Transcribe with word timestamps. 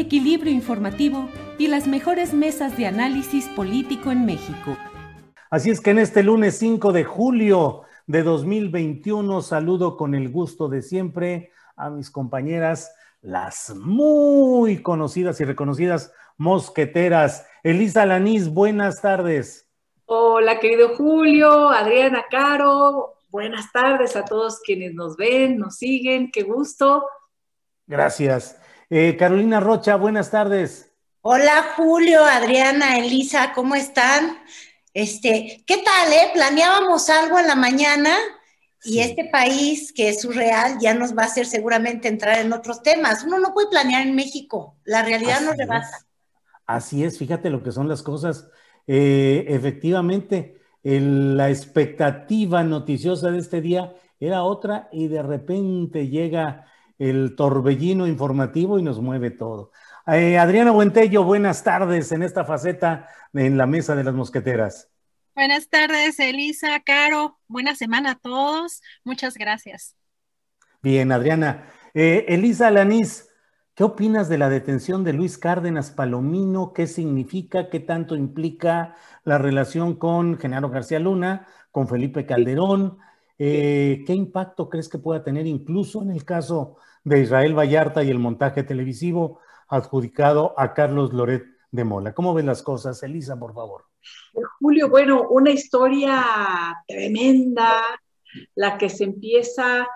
equilibrio 0.00 0.52
informativo 0.52 1.28
y 1.58 1.68
las 1.68 1.86
mejores 1.86 2.34
mesas 2.34 2.76
de 2.76 2.86
análisis 2.86 3.46
político 3.48 4.10
en 4.10 4.26
México. 4.26 4.76
Así 5.50 5.70
es 5.70 5.80
que 5.80 5.90
en 5.90 5.98
este 5.98 6.22
lunes 6.22 6.58
5 6.58 6.92
de 6.92 7.04
julio 7.04 7.82
de 8.06 8.22
2021 8.22 9.42
saludo 9.42 9.96
con 9.96 10.14
el 10.14 10.30
gusto 10.30 10.68
de 10.68 10.82
siempre 10.82 11.52
a 11.76 11.90
mis 11.90 12.10
compañeras, 12.10 12.92
las 13.20 13.74
muy 13.76 14.82
conocidas 14.82 15.40
y 15.40 15.44
reconocidas 15.44 16.12
mosqueteras. 16.36 17.46
Elisa 17.62 18.06
Lanís, 18.06 18.48
buenas 18.48 19.00
tardes. 19.00 19.68
Hola, 20.06 20.58
querido 20.58 20.96
Julio, 20.96 21.68
Adriana 21.68 22.24
Caro, 22.30 23.14
buenas 23.28 23.70
tardes 23.72 24.16
a 24.16 24.24
todos 24.24 24.60
quienes 24.60 24.94
nos 24.94 25.16
ven, 25.16 25.58
nos 25.58 25.76
siguen, 25.76 26.30
qué 26.32 26.42
gusto. 26.42 27.06
Gracias. 27.86 28.59
Eh, 28.92 29.16
Carolina 29.16 29.60
Rocha, 29.60 29.94
buenas 29.94 30.32
tardes. 30.32 30.92
Hola 31.20 31.74
Julio, 31.76 32.24
Adriana, 32.24 32.98
Elisa, 32.98 33.52
¿cómo 33.54 33.76
están? 33.76 34.38
Este, 34.92 35.62
¿qué 35.64 35.76
tal, 35.76 36.12
eh? 36.12 36.30
Planeábamos 36.34 37.08
algo 37.08 37.38
en 37.38 37.46
la 37.46 37.54
mañana 37.54 38.16
y 38.82 38.98
este 38.98 39.28
país 39.30 39.92
que 39.92 40.08
es 40.08 40.22
surreal 40.22 40.78
ya 40.80 40.92
nos 40.92 41.16
va 41.16 41.22
a 41.22 41.26
hacer 41.26 41.46
seguramente 41.46 42.08
entrar 42.08 42.40
en 42.40 42.52
otros 42.52 42.82
temas. 42.82 43.22
Uno 43.22 43.38
no 43.38 43.54
puede 43.54 43.68
planear 43.68 44.04
en 44.04 44.16
México, 44.16 44.76
la 44.82 45.04
realidad 45.04 45.40
nos 45.40 45.56
rebasa. 45.56 46.04
Así 46.66 47.04
es, 47.04 47.16
fíjate 47.16 47.48
lo 47.48 47.62
que 47.62 47.70
son 47.70 47.88
las 47.88 48.02
cosas. 48.02 48.48
Eh, 48.88 49.44
efectivamente, 49.46 50.60
la 50.82 51.48
expectativa 51.48 52.64
noticiosa 52.64 53.30
de 53.30 53.38
este 53.38 53.60
día 53.60 53.94
era 54.18 54.42
otra 54.42 54.88
y 54.90 55.06
de 55.06 55.22
repente 55.22 56.08
llega 56.08 56.66
el 57.00 57.34
torbellino 57.34 58.06
informativo 58.06 58.78
y 58.78 58.82
nos 58.82 59.00
mueve 59.00 59.30
todo. 59.30 59.72
Eh, 60.06 60.38
Adriana 60.38 60.70
Buentello, 60.70 61.24
buenas 61.24 61.64
tardes 61.64 62.12
en 62.12 62.22
esta 62.22 62.44
faceta 62.44 63.08
en 63.32 63.56
la 63.56 63.66
mesa 63.66 63.96
de 63.96 64.04
las 64.04 64.12
mosqueteras. 64.12 64.90
Buenas 65.34 65.70
tardes, 65.70 66.20
Elisa, 66.20 66.78
Caro. 66.84 67.38
Buena 67.48 67.74
semana 67.74 68.12
a 68.12 68.18
todos. 68.18 68.82
Muchas 69.02 69.34
gracias. 69.38 69.96
Bien, 70.82 71.10
Adriana. 71.10 71.64
Eh, 71.94 72.26
Elisa 72.28 72.70
Lanís, 72.70 73.30
¿qué 73.74 73.82
opinas 73.82 74.28
de 74.28 74.36
la 74.36 74.50
detención 74.50 75.02
de 75.02 75.14
Luis 75.14 75.38
Cárdenas 75.38 75.90
Palomino? 75.90 76.74
¿Qué 76.74 76.86
significa? 76.86 77.70
¿Qué 77.70 77.80
tanto 77.80 78.14
implica 78.14 78.94
la 79.24 79.38
relación 79.38 79.94
con 79.94 80.36
Genaro 80.36 80.68
García 80.68 80.98
Luna, 80.98 81.46
con 81.70 81.88
Felipe 81.88 82.26
Calderón? 82.26 82.98
Eh, 83.38 84.04
¿Qué 84.06 84.12
impacto 84.12 84.68
crees 84.68 84.90
que 84.90 84.98
pueda 84.98 85.24
tener 85.24 85.46
incluso 85.46 86.02
en 86.02 86.10
el 86.10 86.26
caso 86.26 86.76
de 87.04 87.20
Israel 87.20 87.56
Vallarta 87.56 88.02
y 88.04 88.10
el 88.10 88.18
montaje 88.18 88.62
televisivo 88.62 89.40
adjudicado 89.68 90.54
a 90.56 90.74
Carlos 90.74 91.12
Loret 91.12 91.44
de 91.70 91.84
Mola. 91.84 92.12
¿Cómo 92.12 92.34
ven 92.34 92.46
las 92.46 92.62
cosas? 92.62 93.02
Elisa, 93.02 93.38
por 93.38 93.54
favor. 93.54 93.84
Julio, 94.58 94.88
bueno, 94.88 95.28
una 95.28 95.50
historia 95.50 96.24
tremenda, 96.86 97.80
la 98.54 98.78
que 98.78 98.88
se 98.88 99.04
empieza 99.04 99.86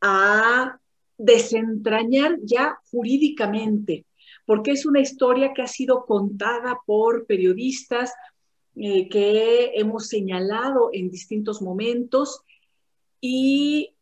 a 0.00 0.78
desentrañar 1.16 2.38
ya 2.42 2.78
jurídicamente, 2.90 4.06
porque 4.46 4.72
es 4.72 4.86
una 4.86 5.00
historia 5.00 5.52
que 5.54 5.62
ha 5.62 5.66
sido 5.66 6.06
contada 6.06 6.80
por 6.86 7.26
periodistas 7.26 8.12
eh, 8.76 9.08
que 9.08 9.72
hemos 9.74 10.08
señalado 10.08 10.90
en 10.92 11.10
distintos 11.10 11.60
momentos 11.60 12.42
y 13.20 13.94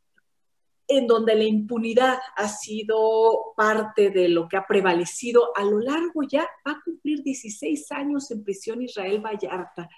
en 0.89 1.07
donde 1.07 1.35
la 1.35 1.45
impunidad 1.45 2.19
ha 2.37 2.49
sido 2.49 3.53
parte 3.55 4.11
de 4.11 4.29
lo 4.31 4.49
que 4.49 4.57
ha 4.57 4.67
prevalecido 4.67 5.51
a 5.55 5.63
lo 5.63 5.79
largo 5.79 6.23
ya, 6.23 6.49
va 6.67 6.73
a 6.73 6.83
cumplir 6.83 7.23
16 7.23 7.93
años 7.93 8.31
en 8.31 8.43
prisión 8.43 8.83
Israel 8.83 9.21
Vallarta. 9.21 9.89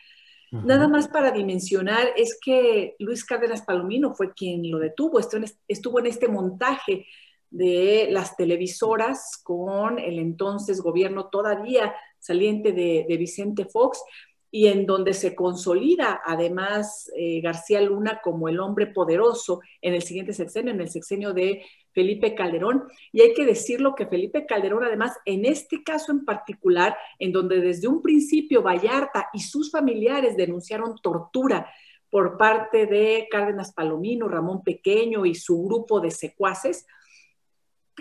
Nada 0.52 0.88
más 0.88 1.06
para 1.06 1.30
dimensionar 1.30 2.08
es 2.16 2.36
que 2.44 2.96
Luis 2.98 3.24
Cárdenas 3.24 3.62
Palomino 3.62 4.16
fue 4.16 4.34
quien 4.34 4.68
lo 4.68 4.80
detuvo, 4.80 5.20
estuvo 5.20 6.00
en 6.00 6.06
este 6.06 6.26
montaje 6.26 7.06
de 7.50 8.08
las 8.10 8.36
televisoras 8.36 9.40
con 9.44 10.00
el 10.00 10.18
entonces 10.18 10.80
gobierno 10.80 11.28
todavía 11.28 11.94
saliente 12.18 12.72
de, 12.72 13.06
de 13.08 13.16
Vicente 13.16 13.64
Fox 13.64 14.02
y 14.50 14.66
en 14.66 14.84
donde 14.84 15.14
se 15.14 15.34
consolida 15.34 16.20
además 16.24 17.10
eh, 17.16 17.40
García 17.40 17.80
Luna 17.80 18.20
como 18.22 18.48
el 18.48 18.58
hombre 18.58 18.88
poderoso 18.88 19.60
en 19.80 19.94
el 19.94 20.02
siguiente 20.02 20.32
sexenio, 20.32 20.72
en 20.72 20.80
el 20.80 20.88
sexenio 20.88 21.32
de 21.32 21.62
Felipe 21.92 22.34
Calderón. 22.34 22.84
Y 23.12 23.20
hay 23.20 23.34
que 23.34 23.44
decirlo 23.44 23.94
que 23.94 24.06
Felipe 24.06 24.46
Calderón, 24.46 24.84
además, 24.84 25.16
en 25.24 25.44
este 25.44 25.82
caso 25.82 26.12
en 26.12 26.24
particular, 26.24 26.96
en 27.18 27.32
donde 27.32 27.60
desde 27.60 27.88
un 27.88 28.02
principio 28.02 28.62
Vallarta 28.62 29.28
y 29.32 29.40
sus 29.40 29.70
familiares 29.70 30.36
denunciaron 30.36 30.96
tortura 31.00 31.70
por 32.10 32.36
parte 32.36 32.86
de 32.86 33.28
Cárdenas 33.30 33.72
Palomino, 33.72 34.28
Ramón 34.28 34.62
Pequeño 34.64 35.24
y 35.26 35.34
su 35.36 35.62
grupo 35.62 36.00
de 36.00 36.10
secuaces, 36.10 36.86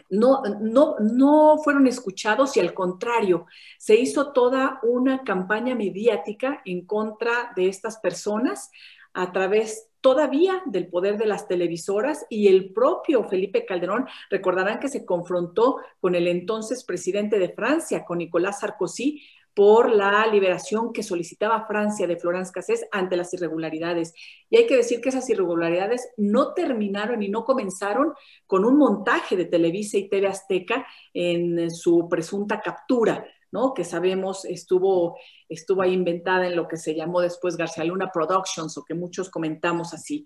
no, 0.09 0.41
no, 0.61 0.95
no 0.99 1.57
fueron 1.63 1.87
escuchados 1.87 2.55
y 2.57 2.59
al 2.59 2.73
contrario, 2.73 3.45
se 3.77 3.95
hizo 3.95 4.31
toda 4.31 4.79
una 4.83 5.23
campaña 5.23 5.75
mediática 5.75 6.61
en 6.65 6.85
contra 6.85 7.53
de 7.55 7.67
estas 7.67 7.97
personas 7.97 8.71
a 9.13 9.31
través 9.31 9.89
todavía 10.01 10.61
del 10.65 10.87
poder 10.87 11.17
de 11.17 11.25
las 11.25 11.47
televisoras 11.47 12.25
y 12.29 12.47
el 12.47 12.71
propio 12.71 13.23
Felipe 13.25 13.65
Calderón, 13.65 14.07
recordarán 14.29 14.79
que 14.79 14.87
se 14.87 15.05
confrontó 15.05 15.77
con 15.99 16.15
el 16.15 16.27
entonces 16.27 16.83
presidente 16.83 17.37
de 17.39 17.49
Francia, 17.49 18.05
con 18.05 18.19
Nicolás 18.19 18.61
Sarkozy, 18.61 19.21
por 19.59 19.93
la 19.93 20.25
liberación 20.27 20.93
que 20.93 21.03
solicitaba 21.03 21.67
Francia 21.67 22.07
de 22.07 22.15
Florence 22.15 22.49
Cassés 22.49 22.87
ante 22.93 23.17
las 23.17 23.33
irregularidades. 23.33 24.13
Y 24.49 24.55
hay 24.55 24.65
que 24.65 24.77
decir 24.77 25.01
que 25.01 25.09
esas 25.09 25.29
irregularidades 25.29 26.13
no 26.15 26.53
terminaron 26.53 27.21
y 27.21 27.27
no 27.27 27.43
comenzaron 27.43 28.13
con 28.47 28.63
un 28.63 28.77
montaje 28.77 29.35
de 29.35 29.43
Televisa 29.43 29.97
y 29.97 30.07
TV 30.07 30.27
Azteca 30.27 30.87
en 31.13 31.69
su 31.71 32.07
presunta 32.07 32.61
captura. 32.61 33.25
¿no? 33.51 33.73
que 33.73 33.83
sabemos 33.83 34.45
estuvo, 34.45 35.17
estuvo 35.49 35.81
ahí 35.81 35.91
inventada 35.91 36.47
en 36.47 36.55
lo 36.55 36.67
que 36.67 36.77
se 36.77 36.95
llamó 36.95 37.19
después 37.19 37.57
García 37.57 37.83
Luna 37.83 38.11
Productions, 38.13 38.77
o 38.77 38.85
que 38.85 38.93
muchos 38.93 39.29
comentamos 39.29 39.93
así. 39.93 40.23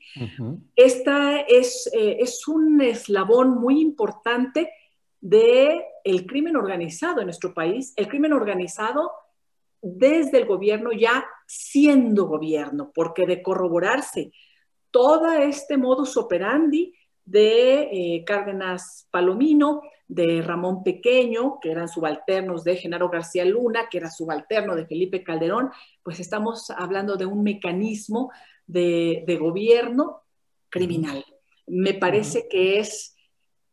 Esta 0.75 1.39
es, 1.39 1.89
eh, 1.91 2.17
es 2.19 2.47
un 2.47 2.81
eslabón 2.81 3.59
muy 3.59 3.81
importante 3.81 4.69
de 5.21 5.85
el 6.03 6.27
crimen 6.27 6.57
organizado 6.57 7.21
en 7.21 7.27
nuestro 7.27 7.53
país, 7.53 7.93
el 7.95 8.09
crimen 8.09 8.33
organizado 8.33 9.09
desde 9.83 10.39
el 10.39 10.45
gobierno 10.45 10.91
ya 10.91 11.25
siendo 11.45 12.25
gobierno, 12.25 12.91
porque 12.95 13.27
de 13.27 13.43
corroborarse 13.43 14.31
todo 14.89 15.31
este 15.33 15.77
modus 15.77 16.17
operandi, 16.17 16.95
de 17.25 17.83
eh, 17.91 18.23
Cárdenas 18.25 19.07
Palomino, 19.11 19.81
de 20.07 20.41
Ramón 20.41 20.83
Pequeño, 20.83 21.59
que 21.61 21.71
eran 21.71 21.87
subalternos 21.87 22.63
de 22.63 22.75
Genaro 22.75 23.09
García 23.09 23.45
Luna, 23.45 23.87
que 23.89 23.97
era 23.97 24.09
subalterno 24.09 24.75
de 24.75 24.85
Felipe 24.85 25.23
Calderón, 25.23 25.69
pues 26.03 26.19
estamos 26.19 26.69
hablando 26.69 27.15
de 27.15 27.25
un 27.25 27.43
mecanismo 27.43 28.31
de, 28.67 29.23
gobierno 29.39 30.23
criminal. 30.69 31.25
Me 31.67 31.93
parece 31.93 32.47
que 32.49 32.79
es, 32.79 33.15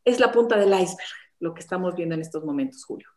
es 0.04 0.20
la 0.20 0.30
punta 0.30 0.56
del 0.56 0.72
iceberg 0.72 1.20
lo 1.40 1.54
que 1.54 1.60
estamos 1.60 1.96
viendo 1.96 2.14
en 2.14 2.20
estos 2.20 2.44
momentos, 2.44 2.84
Julio. 2.84 3.08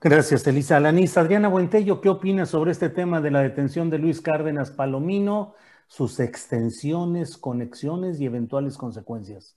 Gracias, 0.00 0.46
Elisa 0.46 0.78
Alanis. 0.78 1.16
Adriana 1.18 1.48
Buentello, 1.48 2.00
¿qué 2.00 2.08
opinas 2.08 2.50
sobre 2.50 2.72
este 2.72 2.88
tema 2.88 3.20
de 3.20 3.30
la 3.30 3.42
detención 3.42 3.90
de 3.90 3.98
Luis 3.98 4.20
Cárdenas 4.20 4.70
Palomino, 4.70 5.54
sus 5.86 6.18
extensiones, 6.18 7.36
conexiones 7.36 8.20
y 8.20 8.26
eventuales 8.26 8.76
consecuencias? 8.76 9.56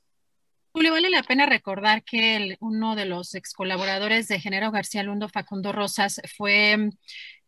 Julio, 0.71 0.92
vale 0.92 1.10
la 1.10 1.24
pena 1.24 1.45
recordar 1.45 2.04
que 2.04 2.57
uno 2.60 2.95
de 2.95 3.06
los 3.06 3.33
ex 3.33 3.54
colaboradores 3.54 4.27
de 4.27 4.39
Genero 4.39 4.71
García 4.71 5.04
Lundo, 5.04 5.27
Facundo 5.27 5.71
Rosas, 5.71 6.21
fue, 6.38 6.92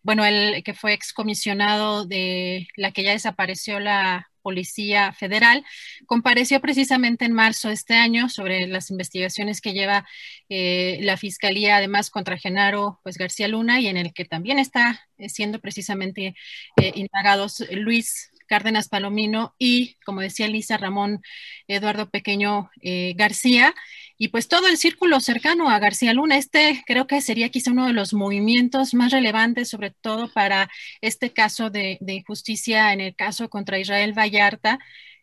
bueno, 0.03 0.25
el 0.25 0.63
que 0.63 0.73
fue 0.73 0.93
excomisionado 0.93 2.05
de 2.05 2.67
la 2.75 2.91
que 2.91 3.03
ya 3.03 3.11
desapareció 3.11 3.79
la 3.79 4.31
Policía 4.41 5.13
Federal, 5.13 5.63
compareció 6.05 6.59
precisamente 6.61 7.25
en 7.25 7.33
marzo 7.33 7.67
de 7.67 7.75
este 7.75 7.95
año 7.95 8.29
sobre 8.29 8.67
las 8.67 8.89
investigaciones 8.89 9.61
que 9.61 9.73
lleva 9.73 10.05
eh, 10.49 10.99
la 11.01 11.17
Fiscalía, 11.17 11.77
además 11.77 12.09
contra 12.09 12.37
Genaro 12.37 12.99
pues, 13.03 13.17
García 13.17 13.47
Luna, 13.47 13.79
y 13.79 13.87
en 13.87 13.97
el 13.97 14.13
que 14.13 14.25
también 14.25 14.59
está 14.59 15.07
eh, 15.17 15.29
siendo 15.29 15.59
precisamente 15.59 16.35
eh, 16.77 16.91
indagados 16.95 17.63
Luis 17.71 18.31
Cárdenas 18.51 18.89
Palomino 18.89 19.55
y, 19.57 19.95
como 20.03 20.19
decía 20.19 20.49
Lisa, 20.49 20.75
Ramón 20.75 21.21
Eduardo 21.69 22.09
Pequeño 22.09 22.69
eh, 22.81 23.13
García, 23.15 23.73
y 24.17 24.27
pues 24.27 24.49
todo 24.49 24.67
el 24.67 24.75
círculo 24.75 25.21
cercano 25.21 25.69
a 25.69 25.79
García 25.79 26.13
Luna. 26.13 26.35
Este 26.35 26.83
creo 26.85 27.07
que 27.07 27.21
sería 27.21 27.47
quizá 27.47 27.71
uno 27.71 27.87
de 27.87 27.93
los 27.93 28.13
movimientos 28.13 28.93
más 28.93 29.13
relevantes, 29.13 29.69
sobre 29.69 29.91
todo 29.91 30.29
para 30.33 30.69
este 30.99 31.31
caso 31.31 31.69
de, 31.69 31.97
injusticia 32.05 32.91
en 32.91 32.99
el 32.99 33.15
caso 33.15 33.49
contra 33.49 33.79
Israel 33.79 34.11
Vallarta, 34.11 34.79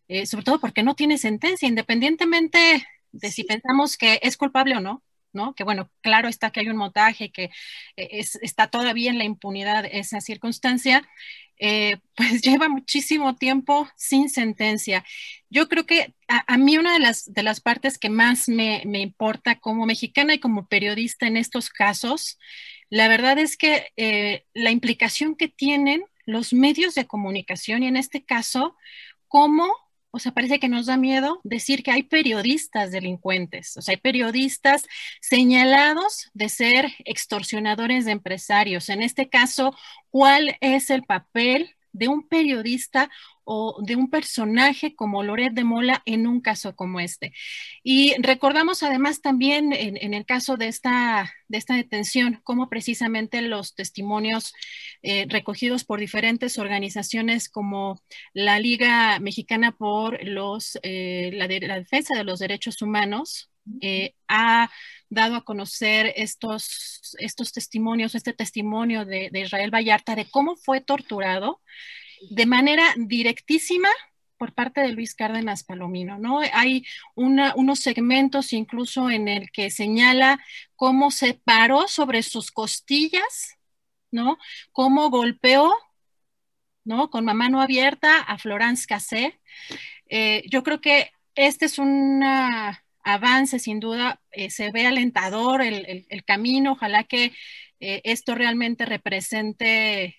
eh, 0.08 0.24
sobre 0.24 0.44
todo 0.44 0.58
porque 0.58 0.82
no 0.82 0.94
tiene 0.94 1.19
sentencia, 1.19 1.69
independientemente 1.69 2.86
de 3.12 3.31
si 3.31 3.44
pensamos 3.44 3.98
que 3.98 4.20
es 4.22 4.38
culpable 4.38 4.74
o 4.74 4.81
no. 4.81 5.02
¿No? 5.32 5.54
Que 5.54 5.64
bueno, 5.64 5.90
claro 6.00 6.28
está 6.28 6.50
que 6.50 6.60
hay 6.60 6.69
un 6.69 6.76
montaje, 6.76 7.30
que 7.30 7.50
eh, 7.96 8.25
está 8.42 8.69
todavía 8.69 9.10
en 9.10 9.19
la 9.19 9.25
impunidad 9.25 9.84
esa 9.90 10.20
circunstancia, 10.20 11.08
eh, 11.58 11.98
pues 12.16 12.42
lleva 12.42 12.69
muchísimo 12.69 13.36
tiempo 13.36 13.88
sin 13.96 14.28
sentencia. 14.28 15.04
Yo 15.50 15.69
creo 15.69 15.86
que 15.86 16.14
a, 16.28 16.58
mí 16.58 16.78
una 16.78 16.92
de 16.92 17.00
las, 17.00 17.32
de 17.32 17.42
las 17.42 17.60
partes 17.60 17.98
que 17.98 18.10
más 18.10 18.48
me, 18.48 18.82
importa 18.84 19.58
como 19.58 19.86
mexicana 19.86 20.34
y 20.34 20.40
como 20.40 20.69
periodista 20.69 21.26
en 21.26 21.36
estos 21.36 21.70
casos, 21.70 22.38
la 22.90 23.08
verdad 23.08 23.38
es 23.38 23.56
que 23.56 23.88
eh, 23.96 24.46
la 24.54 24.70
implicación 24.70 25.36
que 25.36 25.48
tienen 25.48 26.04
los 26.26 26.52
medios 26.52 26.94
de 26.94 27.06
comunicación 27.06 27.82
y 27.82 27.86
en 27.86 27.96
este 27.96 28.24
caso, 28.24 28.76
cómo 29.28 29.72
o 30.10 30.19
sea, 30.19 30.32
parece 30.32 30.58
que 30.58 30.69
nos 30.69 30.87
da 30.87 30.96
miedo 30.96 31.40
decir 31.44 31.82
que 31.82 31.90
hay 31.90 32.02
periodistas 32.02 32.90
delincuentes, 32.90 33.76
o 33.76 33.82
sea, 33.82 33.93
hay 33.93 34.00
periodistas 34.00 34.84
señalados 35.20 36.31
de 36.34 36.49
ser 36.49 36.93
extorsionadores 37.05 38.05
de 38.05 38.12
empresarios. 38.12 38.88
En 38.88 39.02
este 39.02 39.28
caso, 39.28 39.75
¿cuál 40.10 40.56
es 40.60 40.90
el 40.90 41.02
papel 41.05 41.77
de 41.93 42.08
un 42.08 42.26
periodista 42.29 43.11
o 43.50 43.81
de 43.82 43.96
un 43.96 44.11
personaje 44.11 44.94
como 44.94 45.23
Loret 45.23 45.55
de 45.55 45.64
Mola 45.64 46.02
en 46.05 46.26
un 46.26 46.43
caso 46.43 46.76
como 46.76 47.00
este. 47.00 47.32
Y 47.82 48.14
recordamos 48.20 48.82
además 48.82 49.23
también 49.23 49.73
en, 49.73 50.12
el 50.12 50.26
caso 50.26 50.58
de 50.58 50.69
esta, 50.69 51.32
de 51.49 51.56
esta 51.56 51.75
detención, 51.75 52.40
cómo 52.44 52.69
precisamente 52.69 53.40
los 53.40 53.75
testimonios 53.75 54.52
eh, 55.02 55.25
recogidos 55.31 55.85
por 55.85 55.99
diferentes 55.99 56.58
organizaciones 56.58 57.49
como 57.49 58.02
la 58.34 58.61
Liga 58.61 59.19
Mexicana 59.19 59.73
por 59.73 60.23
los, 60.25 60.79
eh, 60.82 61.31
la, 61.32 61.49
Defensa 61.49 62.14
de 62.17 62.25
los 62.25 62.41
Derechos 62.41 62.82
Humanos, 62.82 63.50
eh, 63.81 64.15
ha 64.29 64.70
dado 65.09 65.37
a 65.37 65.44
conocer 65.44 66.12
estos, 66.17 67.17
estos 67.19 67.53
testimonios, 67.53 68.15
este 68.15 68.32
testimonio 68.32 69.05
de, 69.05 69.31
Israel 69.32 69.70
Vallarta 69.75 70.15
de 70.15 70.29
cómo 70.31 70.56
fue 70.56 70.81
torturado 70.81 71.61
de 72.31 72.47
manera 72.47 72.94
directísima 72.97 73.88
por 74.37 74.55
parte 74.55 74.81
de 74.81 74.93
Luis 74.93 75.15
Cárdenas 75.15 75.65
Palomino, 75.65 76.19
¿no? 76.19 76.41
Hay 76.53 76.85
unos 77.15 77.81
segmentos 77.81 78.53
incluso 78.53 79.11
en 79.11 79.26
el 79.26 79.50
que 79.50 79.70
señala 79.70 80.38
cómo 80.76 81.11
se 81.11 81.35
paró 81.35 81.88
sobre 81.88 82.23
sus 82.23 82.53
costillas, 82.53 83.56
¿no? 84.12 84.38
Cómo 84.73 85.11
golpeó, 85.11 85.75
¿no? 86.85 87.11
Con 87.11 87.26
la 87.26 87.35
mano 87.35 87.61
abierta 87.61 88.20
a 88.20 88.38
Florence 88.38 88.87
Cassé. 88.87 89.41
Eh, 90.09 90.44
yo 90.49 90.62
creo 90.62 90.81
que 90.81 91.11
este 91.35 91.67
es 91.67 91.79
un 91.79 92.23
avance, 93.02 93.58
sin 93.58 93.80
duda, 93.80 94.20
eh, 94.32 94.50
se 94.50 94.70
ve 94.70 94.86
alentador 94.86 95.62
el, 95.62 96.24
camino, 96.24 96.72
ojalá 96.72 97.04
que 97.04 97.32
eh, 97.80 98.00
esto 98.04 98.34
realmente 98.34 98.84
represente 98.86 100.16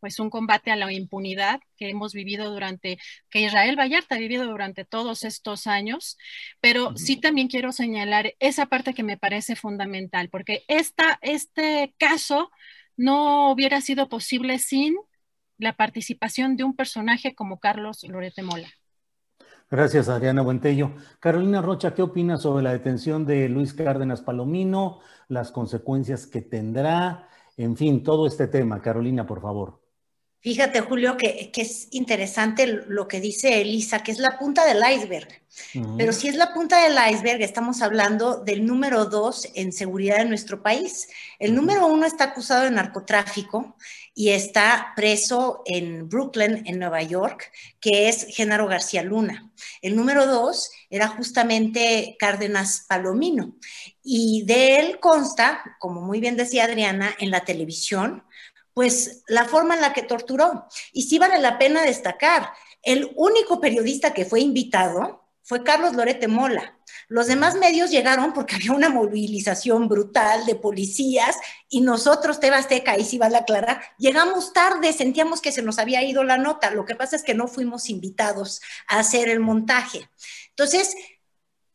pues 0.00 0.20
un 0.20 0.30
combate 0.30 0.70
a 0.70 0.76
la 0.76 0.92
impunidad 0.92 1.60
que 1.76 1.88
hemos 1.88 2.12
vivido 2.12 2.50
durante, 2.50 2.98
que 3.30 3.40
Israel 3.40 3.76
Vallarta 3.76 4.14
ha 4.14 4.18
vivido 4.18 4.46
durante 4.46 4.84
todos 4.84 5.24
estos 5.24 5.66
años, 5.66 6.16
pero 6.60 6.96
sí 6.96 7.16
también 7.16 7.48
quiero 7.48 7.72
señalar 7.72 8.34
esa 8.38 8.66
parte 8.66 8.94
que 8.94 9.02
me 9.02 9.16
parece 9.16 9.56
fundamental, 9.56 10.28
porque 10.28 10.64
esta, 10.68 11.18
este 11.22 11.94
caso 11.98 12.50
no 12.96 13.50
hubiera 13.50 13.80
sido 13.80 14.08
posible 14.08 14.58
sin 14.58 14.94
la 15.58 15.72
participación 15.74 16.56
de 16.56 16.64
un 16.64 16.76
personaje 16.76 17.34
como 17.34 17.58
Carlos 17.58 18.04
Lorete 18.04 18.42
Mola. 18.42 18.68
Gracias, 19.68 20.08
Adriana 20.08 20.42
Buentello. 20.42 20.92
Carolina 21.18 21.60
Rocha, 21.60 21.92
¿qué 21.92 22.02
opinas 22.02 22.42
sobre 22.42 22.62
la 22.62 22.72
detención 22.72 23.26
de 23.26 23.48
Luis 23.48 23.74
Cárdenas 23.74 24.20
Palomino, 24.22 25.00
las 25.28 25.50
consecuencias 25.50 26.26
que 26.26 26.42
tendrá, 26.42 27.28
en 27.56 27.76
fin, 27.76 28.04
todo 28.04 28.26
este 28.28 28.46
tema? 28.46 28.80
Carolina, 28.80 29.26
por 29.26 29.40
favor. 29.40 29.85
Fíjate, 30.46 30.80
Julio, 30.80 31.16
que, 31.16 31.50
es 31.56 31.88
interesante 31.90 32.68
lo 32.68 33.08
que 33.08 33.20
dice 33.20 33.60
Elisa, 33.60 34.04
que 34.04 34.12
es 34.12 34.20
la 34.20 34.38
punta 34.38 34.64
del 34.64 34.80
iceberg. 34.94 35.26
Pero 35.98 36.12
si 36.12 36.28
es 36.28 36.36
la 36.36 36.54
punta 36.54 36.84
del 36.84 36.96
iceberg, 37.12 37.42
estamos 37.42 37.82
hablando 37.82 38.44
del 38.44 38.64
número 38.64 39.06
dos 39.06 39.48
en 39.54 39.72
seguridad 39.72 40.20
en 40.20 40.28
nuestro 40.28 40.62
país. 40.62 41.08
El 41.40 41.52
número 41.52 41.88
uno 41.88 42.06
está 42.06 42.26
acusado 42.26 42.62
de 42.62 42.70
narcotráfico 42.70 43.76
y 44.14 44.28
está 44.28 44.92
preso 44.94 45.62
en 45.66 46.08
Brooklyn, 46.08 46.62
en 46.64 46.78
Nueva 46.78 47.02
York, 47.02 47.50
que 47.80 48.08
es 48.08 48.28
Genaro 48.28 48.68
García 48.68 49.02
Luna. 49.02 49.50
El 49.82 49.96
número 49.96 50.26
dos 50.26 50.70
era 50.90 51.08
justamente 51.08 52.14
Cárdenas 52.20 52.84
Palomino. 52.88 53.56
Y 54.04 54.44
de 54.46 54.78
él 54.78 55.00
consta, 55.00 55.76
como 55.80 56.02
muy 56.02 56.20
bien 56.20 56.36
decía 56.36 56.66
Adriana, 56.66 57.16
en 57.18 57.32
la 57.32 57.44
televisión, 57.44 58.22
pues 58.76 59.22
la 59.26 59.46
forma 59.46 59.74
en 59.74 59.80
la 59.80 59.94
que 59.94 60.02
torturó. 60.02 60.66
Y 60.92 61.04
sí 61.04 61.18
vale 61.18 61.38
la 61.38 61.56
pena 61.56 61.80
destacar, 61.80 62.50
el 62.82 63.10
único 63.16 63.58
periodista 63.58 64.12
que 64.12 64.26
fue 64.26 64.40
invitado 64.40 65.24
fue 65.42 65.64
Carlos 65.64 65.94
Lorete 65.94 66.28
Mola. 66.28 66.78
Los 67.08 67.26
demás 67.26 67.54
medios 67.54 67.90
llegaron 67.90 68.34
porque 68.34 68.56
había 68.56 68.72
una 68.72 68.90
movilización 68.90 69.88
brutal 69.88 70.44
de 70.44 70.56
policías 70.56 71.36
y 71.70 71.80
nosotros, 71.80 72.38
Tebasteca, 72.38 72.98
y 72.98 73.04
sí 73.06 73.16
vale 73.16 73.38
aclarar, 73.38 73.80
llegamos 73.96 74.52
tarde, 74.52 74.92
sentíamos 74.92 75.40
que 75.40 75.52
se 75.52 75.62
nos 75.62 75.78
había 75.78 76.02
ido 76.02 76.22
la 76.22 76.36
nota. 76.36 76.70
Lo 76.70 76.84
que 76.84 76.96
pasa 76.96 77.16
es 77.16 77.22
que 77.22 77.32
no 77.32 77.48
fuimos 77.48 77.88
invitados 77.88 78.60
a 78.88 78.98
hacer 78.98 79.30
el 79.30 79.40
montaje. 79.40 80.10
Entonces, 80.50 80.94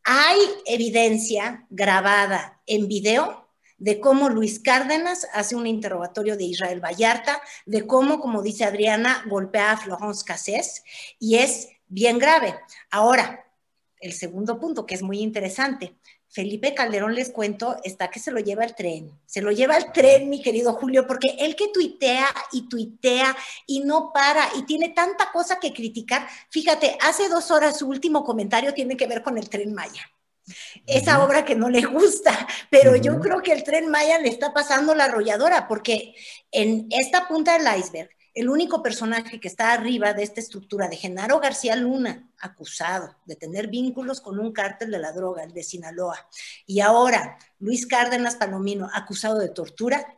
hay 0.04 0.38
evidencia 0.66 1.66
grabada 1.68 2.62
en 2.64 2.86
video 2.86 3.41
de 3.82 3.98
cómo 3.98 4.28
Luis 4.28 4.60
Cárdenas 4.60 5.26
hace 5.32 5.56
un 5.56 5.66
interrogatorio 5.66 6.36
de 6.36 6.44
Israel 6.44 6.80
Vallarta, 6.80 7.42
de 7.66 7.84
cómo, 7.84 8.20
como 8.20 8.40
dice 8.40 8.64
Adriana, 8.64 9.24
golpea 9.28 9.72
a 9.72 9.76
Florence 9.76 10.24
Cassés, 10.24 10.84
y 11.18 11.38
es 11.38 11.68
bien 11.88 12.20
grave. 12.20 12.54
Ahora, 12.92 13.44
el 13.98 14.12
segundo 14.12 14.60
punto, 14.60 14.86
que 14.86 14.94
es 14.94 15.02
muy 15.02 15.18
interesante. 15.18 15.96
Felipe 16.28 16.74
Calderón, 16.74 17.16
les 17.16 17.30
cuento, 17.30 17.76
está 17.82 18.08
que 18.08 18.20
se 18.20 18.30
lo 18.30 18.38
lleva 18.38 18.64
el 18.64 18.76
tren. 18.76 19.10
Se 19.26 19.42
lo 19.42 19.50
lleva 19.50 19.76
el 19.76 19.90
tren, 19.90 20.30
mi 20.30 20.40
querido 20.40 20.74
Julio, 20.74 21.08
porque 21.08 21.34
él 21.40 21.56
que 21.56 21.68
tuitea 21.68 22.26
y 22.52 22.68
tuitea 22.68 23.36
y 23.66 23.80
no 23.80 24.12
para 24.12 24.48
y 24.56 24.62
tiene 24.62 24.90
tanta 24.90 25.32
cosa 25.32 25.58
que 25.58 25.72
criticar. 25.72 26.28
Fíjate, 26.50 26.96
hace 27.00 27.28
dos 27.28 27.50
horas 27.50 27.78
su 27.80 27.88
último 27.88 28.22
comentario 28.22 28.72
tiene 28.74 28.96
que 28.96 29.08
ver 29.08 29.24
con 29.24 29.38
el 29.38 29.48
tren 29.48 29.74
Maya 29.74 30.08
esa 30.86 31.24
obra 31.24 31.44
que 31.44 31.54
no 31.54 31.68
le 31.68 31.82
gusta, 31.82 32.46
pero 32.70 32.96
yo 32.96 33.20
creo 33.20 33.42
que 33.42 33.52
el 33.52 33.64
tren 33.64 33.88
Maya 33.88 34.18
le 34.18 34.28
está 34.28 34.52
pasando 34.52 34.94
la 34.94 35.04
arrolladora, 35.04 35.68
porque 35.68 36.14
en 36.50 36.86
esta 36.90 37.28
punta 37.28 37.58
del 37.58 37.78
iceberg 37.78 38.10
el 38.34 38.48
único 38.48 38.82
personaje 38.82 39.40
que 39.40 39.48
está 39.48 39.72
arriba 39.72 40.14
de 40.14 40.22
esta 40.22 40.40
estructura 40.40 40.88
de 40.88 40.96
Genaro 40.96 41.38
García 41.38 41.76
Luna, 41.76 42.30
acusado 42.38 43.14
de 43.26 43.36
tener 43.36 43.68
vínculos 43.68 44.20
con 44.20 44.38
un 44.38 44.52
cártel 44.52 44.90
de 44.90 44.98
la 44.98 45.12
droga, 45.12 45.44
el 45.44 45.52
de 45.52 45.62
Sinaloa, 45.62 46.28
y 46.66 46.80
ahora 46.80 47.38
Luis 47.58 47.86
Cárdenas 47.86 48.36
Palomino, 48.36 48.88
acusado 48.92 49.38
de 49.38 49.50
tortura, 49.50 50.16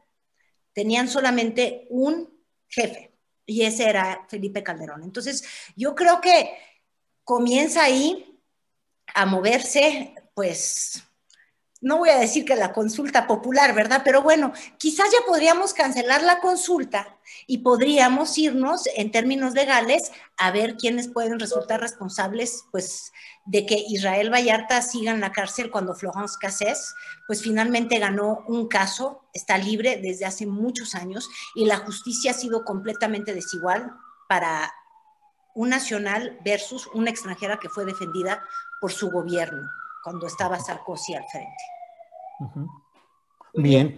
tenían 0.72 1.08
solamente 1.08 1.86
un 1.90 2.32
jefe, 2.68 3.12
y 3.46 3.62
ese 3.62 3.88
era 3.88 4.26
Felipe 4.28 4.62
Calderón. 4.62 5.02
Entonces, 5.02 5.44
yo 5.76 5.94
creo 5.94 6.20
que 6.20 6.56
comienza 7.24 7.82
ahí 7.82 8.40
a 9.12 9.26
moverse, 9.26 10.14
pues, 10.34 11.04
no 11.84 11.98
voy 11.98 12.08
a 12.08 12.18
decir 12.18 12.46
que 12.46 12.56
la 12.56 12.72
consulta 12.72 13.26
popular, 13.26 13.74
¿verdad? 13.74 14.00
Pero 14.06 14.22
bueno, 14.22 14.54
quizás 14.78 15.04
ya 15.12 15.18
podríamos 15.26 15.74
cancelar 15.74 16.22
la 16.22 16.40
consulta 16.40 17.18
y 17.46 17.58
podríamos 17.58 18.38
irnos 18.38 18.88
en 18.96 19.10
términos 19.10 19.52
legales 19.52 20.10
a 20.38 20.50
ver 20.50 20.76
quiénes 20.76 21.08
pueden 21.08 21.38
resultar 21.38 21.82
responsables, 21.82 22.64
pues, 22.72 23.12
de 23.44 23.66
que 23.66 23.84
Israel 23.86 24.32
Vallarta 24.32 24.80
siga 24.80 25.12
en 25.12 25.20
la 25.20 25.32
cárcel 25.32 25.70
cuando 25.70 25.94
Florence 25.94 26.36
Cassés, 26.40 26.94
pues 27.26 27.42
finalmente 27.42 27.98
ganó 27.98 28.44
un 28.48 28.66
caso, 28.66 29.28
está 29.34 29.58
libre 29.58 30.00
desde 30.02 30.24
hace 30.24 30.46
muchos 30.46 30.94
años 30.94 31.28
y 31.54 31.66
la 31.66 31.76
justicia 31.76 32.30
ha 32.30 32.34
sido 32.34 32.64
completamente 32.64 33.34
desigual 33.34 33.92
para 34.26 34.72
un 35.54 35.68
nacional 35.68 36.38
versus 36.42 36.88
una 36.94 37.10
extranjera 37.10 37.58
que 37.58 37.68
fue 37.68 37.84
defendida 37.84 38.42
por 38.80 38.90
su 38.90 39.10
gobierno 39.10 39.68
cuando 40.04 40.26
estaba 40.26 40.60
Sarkozy 40.60 41.14
al 41.14 41.24
frente. 41.24 41.64
Bien, 43.54 43.96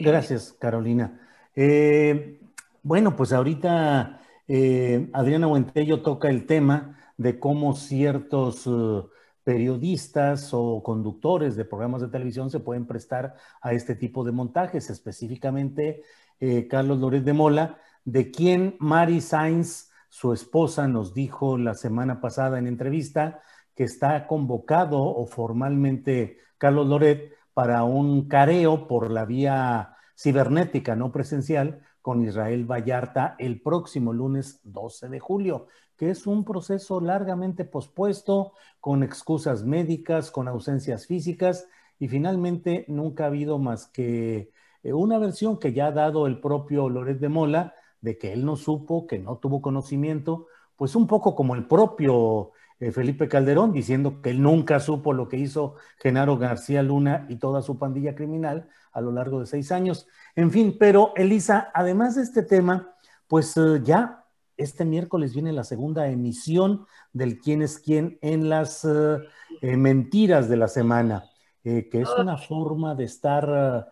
gracias 0.00 0.52
Carolina. 0.58 1.20
Eh, 1.54 2.40
bueno, 2.82 3.14
pues 3.14 3.32
ahorita 3.32 4.20
eh, 4.48 5.08
Adriana 5.12 5.46
Huentello 5.46 6.02
toca 6.02 6.28
el 6.28 6.44
tema 6.46 6.98
de 7.16 7.38
cómo 7.38 7.76
ciertos 7.76 8.66
uh, 8.66 9.08
periodistas 9.44 10.50
o 10.52 10.82
conductores 10.82 11.54
de 11.54 11.64
programas 11.64 12.00
de 12.00 12.08
televisión 12.08 12.50
se 12.50 12.58
pueden 12.58 12.86
prestar 12.86 13.36
a 13.62 13.72
este 13.72 13.94
tipo 13.94 14.24
de 14.24 14.32
montajes, 14.32 14.90
específicamente 14.90 16.02
eh, 16.40 16.66
Carlos 16.66 16.98
Loret 16.98 17.22
de 17.22 17.32
Mola, 17.32 17.78
de 18.04 18.32
quien 18.32 18.74
Mari 18.80 19.20
Sainz, 19.20 19.90
su 20.08 20.32
esposa, 20.32 20.88
nos 20.88 21.14
dijo 21.14 21.56
la 21.58 21.74
semana 21.74 22.20
pasada 22.20 22.58
en 22.58 22.66
entrevista 22.66 23.40
que 23.74 23.84
está 23.84 24.26
convocado 24.26 25.02
o 25.02 25.26
formalmente 25.26 26.38
Carlos 26.58 26.86
Loret 26.86 27.32
para 27.52 27.84
un 27.84 28.28
careo 28.28 28.86
por 28.86 29.10
la 29.10 29.24
vía 29.24 29.96
cibernética, 30.16 30.96
no 30.96 31.12
presencial, 31.12 31.82
con 32.02 32.22
Israel 32.22 32.70
Vallarta 32.70 33.34
el 33.38 33.62
próximo 33.62 34.12
lunes 34.12 34.60
12 34.64 35.08
de 35.08 35.20
julio 35.20 35.68
que 35.96 36.10
es 36.10 36.26
un 36.26 36.44
proceso 36.44 37.00
largamente 37.00 37.64
pospuesto, 37.64 38.52
con 38.80 39.02
excusas 39.02 39.64
médicas, 39.64 40.30
con 40.30 40.48
ausencias 40.48 41.06
físicas, 41.06 41.68
y 41.98 42.08
finalmente 42.08 42.84
nunca 42.88 43.24
ha 43.24 43.26
habido 43.28 43.58
más 43.58 43.86
que 43.86 44.50
eh, 44.82 44.92
una 44.92 45.18
versión 45.18 45.58
que 45.58 45.72
ya 45.72 45.86
ha 45.86 45.92
dado 45.92 46.26
el 46.26 46.40
propio 46.40 46.88
Loret 46.88 47.20
de 47.20 47.28
Mola, 47.28 47.74
de 48.00 48.18
que 48.18 48.32
él 48.32 48.44
no 48.44 48.56
supo, 48.56 49.06
que 49.06 49.18
no 49.18 49.38
tuvo 49.38 49.62
conocimiento, 49.62 50.48
pues 50.76 50.96
un 50.96 51.06
poco 51.06 51.36
como 51.36 51.54
el 51.54 51.66
propio 51.66 52.50
Felipe 52.92 53.28
Calderón, 53.28 53.72
diciendo 53.72 54.20
que 54.20 54.30
él 54.30 54.42
nunca 54.42 54.78
supo 54.78 55.12
lo 55.12 55.28
que 55.28 55.38
hizo 55.38 55.76
Genaro 55.98 56.36
García 56.36 56.82
Luna 56.82 57.24
y 57.30 57.36
toda 57.36 57.62
su 57.62 57.78
pandilla 57.78 58.14
criminal 58.14 58.68
a 58.92 59.00
lo 59.00 59.10
largo 59.10 59.40
de 59.40 59.46
seis 59.46 59.72
años. 59.72 60.06
En 60.36 60.50
fin, 60.50 60.76
pero 60.78 61.12
Elisa, 61.16 61.70
además 61.72 62.16
de 62.16 62.22
este 62.22 62.42
tema, 62.42 62.94
pues 63.26 63.56
eh, 63.56 63.80
ya 63.82 64.24
este 64.56 64.84
miércoles 64.84 65.34
viene 65.34 65.52
la 65.52 65.64
segunda 65.64 66.08
emisión 66.08 66.86
del 67.12 67.38
quién 67.38 67.62
es 67.62 67.78
quién 67.78 68.18
en 68.22 68.48
las 68.48 68.84
eh, 68.84 69.18
eh, 69.60 69.76
mentiras 69.76 70.48
de 70.48 70.56
la 70.56 70.68
semana, 70.68 71.24
eh, 71.64 71.88
que 71.90 72.02
es 72.02 72.08
una 72.18 72.36
forma 72.36 72.94
de 72.94 73.04
estar 73.04 73.90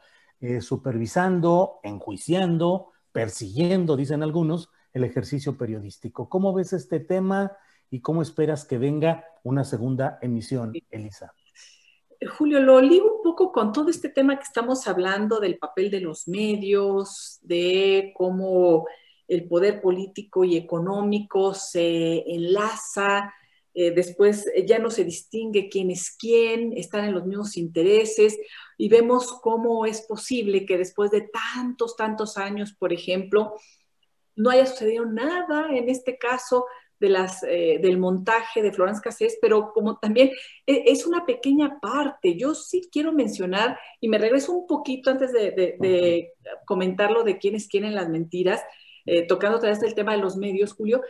supervisando, 0.61 1.79
enjuiciando, 1.85 2.91
persiguiendo, 3.13 3.97
dicen 3.97 4.25
algunos, 4.25 4.71
el 4.93 5.05
ejercicio 5.05 5.57
periodístico. 5.57 6.29
¿Cómo 6.29 6.53
ves 6.53 6.73
este 6.73 6.99
tema 6.99 7.53
y 7.93 8.01
cómo 8.01 8.23
esperas 8.23 8.65
que 8.65 8.79
venga 8.79 9.27
una 9.45 9.65
segunda 9.65 10.19
emisión, 10.23 10.73
Elisa? 10.91 11.35
Julio, 12.39 12.59
lo 12.61 12.81
ligo 12.81 13.17
un 13.17 13.23
poco 13.23 13.53
con 13.53 13.71
todo 13.71 13.91
este 13.91 14.09
tema 14.09 14.37
que 14.37 14.45
estamos 14.45 14.89
hablando 14.89 15.39
del 15.41 15.59
papel 15.59 15.91
de 15.91 16.01
los 16.01 16.27
medios, 16.27 17.39
de 17.43 18.15
cómo 18.17 18.87
el 19.29 19.47
poder 19.47 19.83
político 19.83 20.43
y 20.43 20.57
económico 20.57 21.53
se 21.53 22.23
enlaza, 22.33 23.31
eh, 23.75 23.91
después 23.91 24.51
ya 24.67 24.79
no 24.79 24.91
se 24.91 25.05
distingue 25.05 25.69
quién 25.69 25.91
es 25.91 26.17
quién, 26.19 26.73
están 26.75 27.05
en 27.05 27.13
los 27.13 27.27
mismos 27.27 27.59
intereses 27.59 28.39
y 28.79 28.89
vemos 28.89 29.33
cómo 29.43 29.85
es 29.85 30.01
posible 30.01 30.65
que 30.65 30.79
después 30.79 31.11
de 31.11 31.29
tantos, 31.55 31.95
tantos 31.97 32.39
años, 32.39 32.73
por 32.73 32.91
ejemplo, 32.91 33.53
no 34.35 34.49
haya 34.49 34.65
sucedido 34.65 35.05
nada 35.05 35.69
en 35.77 35.91
este 35.91 36.17
caso 36.17 36.65
de 37.03 37.09
las, 37.09 37.43
eh, 37.43 37.81
del 37.83 37.99
montaje 37.99 38.63
de 38.63 38.73
Florence 38.73 39.03
Cassés, 39.03 39.37
pero 39.43 39.73
como 39.75 39.99
también 39.99 40.31
es 40.65 41.05
una 41.05 41.27
pequeña 41.27 41.81
parte. 41.81 42.37
Yo 42.37 42.55
sí 42.55 42.89
quiero 42.91 43.13
mencionar, 43.13 43.77
y 44.01 44.09
me 44.09 44.19
regreso 44.19 44.53
un 44.53 44.67
poquito 44.67 45.11
antes 45.11 45.33
de, 45.33 45.51
de, 45.51 45.77
de 45.81 46.33
comentar 46.65 47.11
de 47.25 47.39
quién 47.39 47.57
es 47.57 47.67
quién 47.67 47.85
en 47.85 47.97
las 47.97 48.09
mentiras, 48.09 48.63
eh, 49.05 49.27
tocando 49.27 49.57
otra 49.57 49.71
vez 49.71 49.83
el 49.83 49.95
tema 49.95 50.13
de 50.13 50.19
los 50.19 50.37
medios, 50.37 50.73
Julio. 50.73 51.03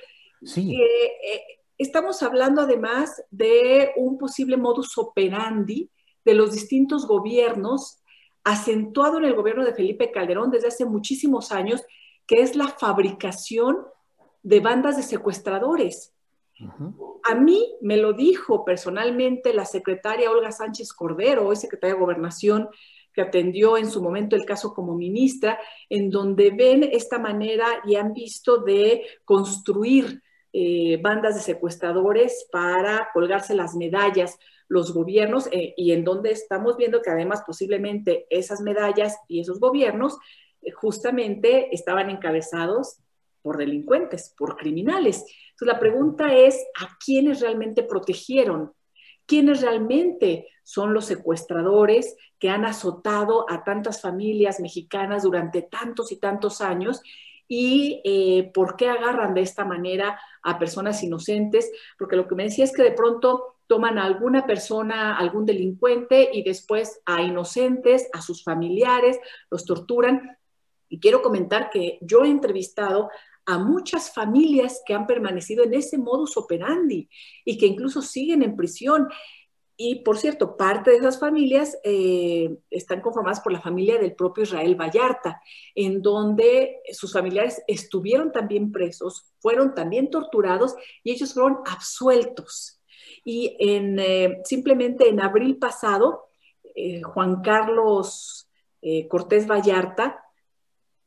Sí. 0.43 0.75
Eh, 0.75 1.43
estamos 1.77 2.23
hablando 2.23 2.63
además 2.63 3.23
de 3.31 3.93
un 3.97 4.17
posible 4.17 4.57
modus 4.57 4.97
operandi 4.97 5.91
de 6.25 6.35
los 6.35 6.53
distintos 6.53 7.07
gobiernos, 7.07 8.01
acentuado 8.45 9.19
en 9.19 9.27
el 9.27 9.35
gobierno 9.35 9.65
de 9.65 9.75
Felipe 9.75 10.11
Calderón 10.11 10.51
desde 10.51 10.69
hace 10.69 10.87
muchísimos 10.87 11.53
años, 11.53 11.83
que 12.27 12.41
es 12.41 12.57
la 12.57 12.69
fabricación 12.69 13.77
de 14.43 14.61
bandas 14.61 14.97
de 14.97 15.03
secuestradores. 15.03 16.15
A 17.25 17.35
mí 17.35 17.75
me 17.81 17.97
lo 17.97 18.13
dijo 18.13 18.65
personalmente 18.65 19.53
la 19.53 19.65
secretaria 19.65 20.31
Olga 20.31 20.53
Sánchez 20.53 20.93
Cordero, 20.93 21.47
hoy 21.47 21.57
secretaria 21.57 21.95
de 21.95 22.01
Gobernación, 22.01 22.69
que 23.13 23.23
atendió 23.23 23.77
en 23.77 23.91
su 23.91 24.03
momento 24.03 24.37
el 24.37 24.45
caso 24.45 24.73
como 24.73 24.95
ministra, 24.95 25.59
en 25.89 26.11
donde 26.11 26.51
ven 26.51 26.83
esta 26.83 27.19
manera 27.19 27.67
y 27.85 27.97
han 27.97 28.13
visto 28.13 28.59
de 28.59 29.05
construir 29.25 30.23
eh, 30.53 30.99
bandas 31.03 31.35
de 31.35 31.41
secuestradores 31.41 32.49
para 32.51 33.09
colgarse 33.13 33.55
las 33.55 33.75
medallas 33.75 34.39
los 34.73 34.95
gobiernos 34.95 35.49
eh, 35.53 35.75
y 35.77 35.93
en 35.93 36.03
donde 36.03 36.31
estamos 36.31 36.79
viendo 36.79 37.03
que 37.03 37.11
además 37.11 37.43
posiblemente 37.47 38.27
esas 38.31 38.63
medallas 38.63 39.19
y 39.29 39.41
esos 39.41 39.61
gobiernos 39.61 40.17
eh, 40.63 40.71
justamente 40.71 41.75
estaban 41.75 42.09
encabezados 42.09 42.97
por 43.43 43.59
delincuentes, 43.59 44.35
por 44.37 44.57
criminales. 44.57 45.25
Entonces 45.51 45.75
la 45.75 45.81
pregunta 45.81 46.35
es, 46.35 46.65
¿a 46.81 46.97
quiénes 47.05 47.41
realmente 47.41 47.83
protegieron? 47.83 48.73
¿Quiénes 49.27 49.61
realmente 49.61 50.49
son 50.63 50.95
los 50.95 51.07
secuestradores 51.07 52.17
que 52.39 52.49
han 52.49 52.65
azotado 52.65 53.47
a 53.51 53.65
tantas 53.65 54.01
familias 54.01 54.61
mexicanas 54.61 55.25
durante 55.25 55.63
tantos 55.63 56.13
y 56.13 56.17
tantos 56.17 56.61
años 56.61 57.03
y 57.49 58.01
eh, 58.05 58.51
por 58.55 58.77
qué 58.77 58.89
agarran 58.89 59.35
de 59.35 59.43
esta 59.43 59.65
manera 59.65 60.19
a 60.43 60.59
personas 60.59 61.03
inocentes, 61.03 61.71
porque 61.99 62.17
lo 62.17 62.27
que 62.27 62.35
me 62.35 62.45
decía 62.45 62.65
es 62.65 62.73
que 62.73 62.83
de 62.83 62.93
pronto 62.93 63.57
toman 63.67 63.99
a 63.99 64.05
alguna 64.05 64.47
persona, 64.47 65.19
algún 65.19 65.45
delincuente 65.45 66.31
y 66.33 66.43
después 66.43 67.01
a 67.05 67.23
inocentes, 67.23 68.09
a 68.13 68.23
sus 68.23 68.43
familiares, 68.43 69.19
los 69.51 69.65
torturan. 69.65 70.39
Y 70.89 70.99
quiero 70.99 71.23
comentar 71.23 71.71
que 71.71 71.99
yo 72.01 72.25
he 72.25 72.29
entrevistado 72.29 73.11
a 73.47 73.59
muchas 73.59 74.13
familias 74.13 74.83
que 74.87 74.95
han 74.95 75.07
permanecido 75.07 75.65
en 75.65 75.75
ese 75.75 75.99
modus 75.99 76.37
operandi 76.37 77.09
y 77.45 77.59
que 77.59 77.67
incluso 77.67 78.03
siguen 78.03 78.43
en 78.43 78.57
prisión. 78.57 79.09
Y 79.77 79.97
por 80.05 80.19
cierto, 80.19 80.57
parte 80.57 80.91
de 80.91 80.99
esas 80.99 81.19
familias 81.19 81.77
eh, 81.83 82.57
están 82.71 83.01
conformadas 83.01 83.41
por 83.41 83.53
la 83.53 83.61
familia 83.61 83.99
del 83.99 84.15
propio 84.15 84.45
Israel 84.45 84.81
Vallarta, 84.81 85.41
en 85.75 86.03
donde 86.03 86.81
sus 86.93 87.13
familiares 87.13 87.63
estuvieron 87.67 88.31
también 88.31 88.71
presos, 88.71 89.33
fueron 89.41 89.75
también 89.75 90.11
torturados 90.11 90.77
y 91.03 91.13
ellos 91.13 91.35
fueron 91.35 91.59
absueltos. 91.67 92.81
Y 93.25 93.57
en, 93.59 93.99
eh, 93.99 94.41
simplemente 94.45 95.09
en 95.09 95.21
abril 95.21 95.59
pasado, 95.59 96.29
eh, 96.75 97.03
Juan 97.03 97.43
Carlos 97.43 98.49
Cortés 99.09 99.47
Vallarta 99.47 100.23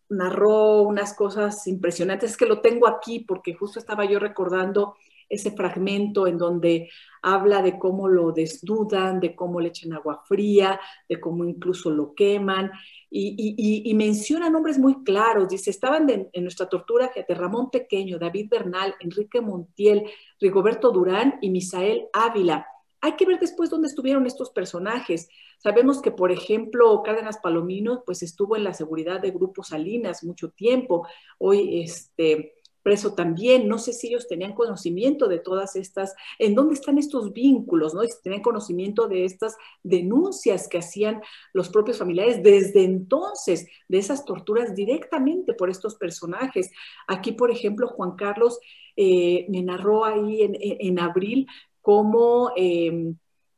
narró 0.09 0.81
unas 0.83 1.13
cosas 1.13 1.65
impresionantes, 1.67 2.31
es 2.31 2.37
que 2.37 2.45
lo 2.45 2.61
tengo 2.61 2.87
aquí 2.87 3.19
porque 3.19 3.53
justo 3.53 3.79
estaba 3.79 4.05
yo 4.05 4.19
recordando 4.19 4.95
ese 5.29 5.51
fragmento 5.51 6.27
en 6.27 6.37
donde 6.37 6.89
habla 7.21 7.61
de 7.61 7.79
cómo 7.79 8.07
lo 8.07 8.31
desnudan, 8.31 9.19
de 9.19 9.35
cómo 9.35 9.59
le 9.59 9.69
echan 9.69 9.93
agua 9.93 10.21
fría, 10.25 10.79
de 11.09 11.19
cómo 11.19 11.45
incluso 11.45 11.89
lo 11.89 12.13
queman, 12.13 12.71
y, 13.09 13.93
menciona 13.95 14.49
nombres 14.49 14.77
muy 14.77 15.03
claros. 15.03 15.47
Dice, 15.47 15.69
estaban 15.69 16.07
en 16.09 16.43
nuestra 16.43 16.67
tortura, 16.67 17.09
fíjate, 17.09 17.33
Ramón 17.33 17.71
Pequeño, 17.71 18.19
David 18.19 18.49
Bernal, 18.51 18.93
Enrique 18.99 19.41
Montiel, 19.41 20.03
Rigoberto 20.39 20.91
Durán 20.91 21.39
y 21.41 21.49
Misael 21.49 22.07
Ávila. 22.13 22.67
Hay 23.05 23.15
que 23.17 23.25
ver 23.27 23.39
después 23.39 23.69
dónde 23.69 23.87
estuvieron 23.87 24.25
estos 24.25 24.49
personajes. 24.49 25.29
Sabemos 25.59 26.01
que, 26.01 26.09
por 26.09 26.31
ejemplo, 26.31 27.03
Cárdenas 27.03 27.37
Palomino, 27.37 28.01
pues 28.03 28.23
estuvo 28.23 28.55
en 28.55 28.63
la 28.63 28.73
seguridad 28.73 29.19
de 29.19 29.29
Grupo 29.29 29.63
Salinas 29.63 30.23
mucho 30.23 30.49
tiempo. 30.49 31.07
Hoy, 31.37 31.83
este, 31.83 32.55
preso 32.81 33.13
también. 33.13 33.67
No 33.67 33.77
sé 33.77 33.93
si 33.93 34.07
ellos 34.07 34.27
tenían 34.27 34.53
conocimiento 34.53 35.27
de 35.27 35.37
todas 35.37 35.75
estas, 35.75 36.15
en 36.39 36.55
dónde 36.55 36.73
están 36.73 36.97
estos 36.97 37.31
vínculos, 37.31 37.93
¿no? 37.93 38.01
Si 38.01 38.19
tenían 38.23 38.41
conocimiento 38.41 39.07
de 39.07 39.25
estas 39.25 39.55
denuncias 39.83 40.67
que 40.67 40.79
hacían 40.79 41.21
los 41.53 41.69
propios 41.69 41.99
familiares 41.99 42.41
desde 42.41 42.85
entonces, 42.85 43.67
de 43.87 43.99
esas 43.99 44.25
torturas 44.25 44.73
directamente 44.73 45.53
por 45.53 45.69
estos 45.69 45.93
personajes. 45.93 46.71
Aquí, 47.07 47.33
por 47.33 47.51
ejemplo, 47.51 47.87
Juan 47.87 48.15
Carlos 48.15 48.59
eh, 48.97 49.45
me 49.49 49.61
narró 49.61 50.05
ahí 50.05 50.41
en, 50.41 50.99
abril 50.99 51.45
cómo 51.85 52.51
em, 52.55 53.15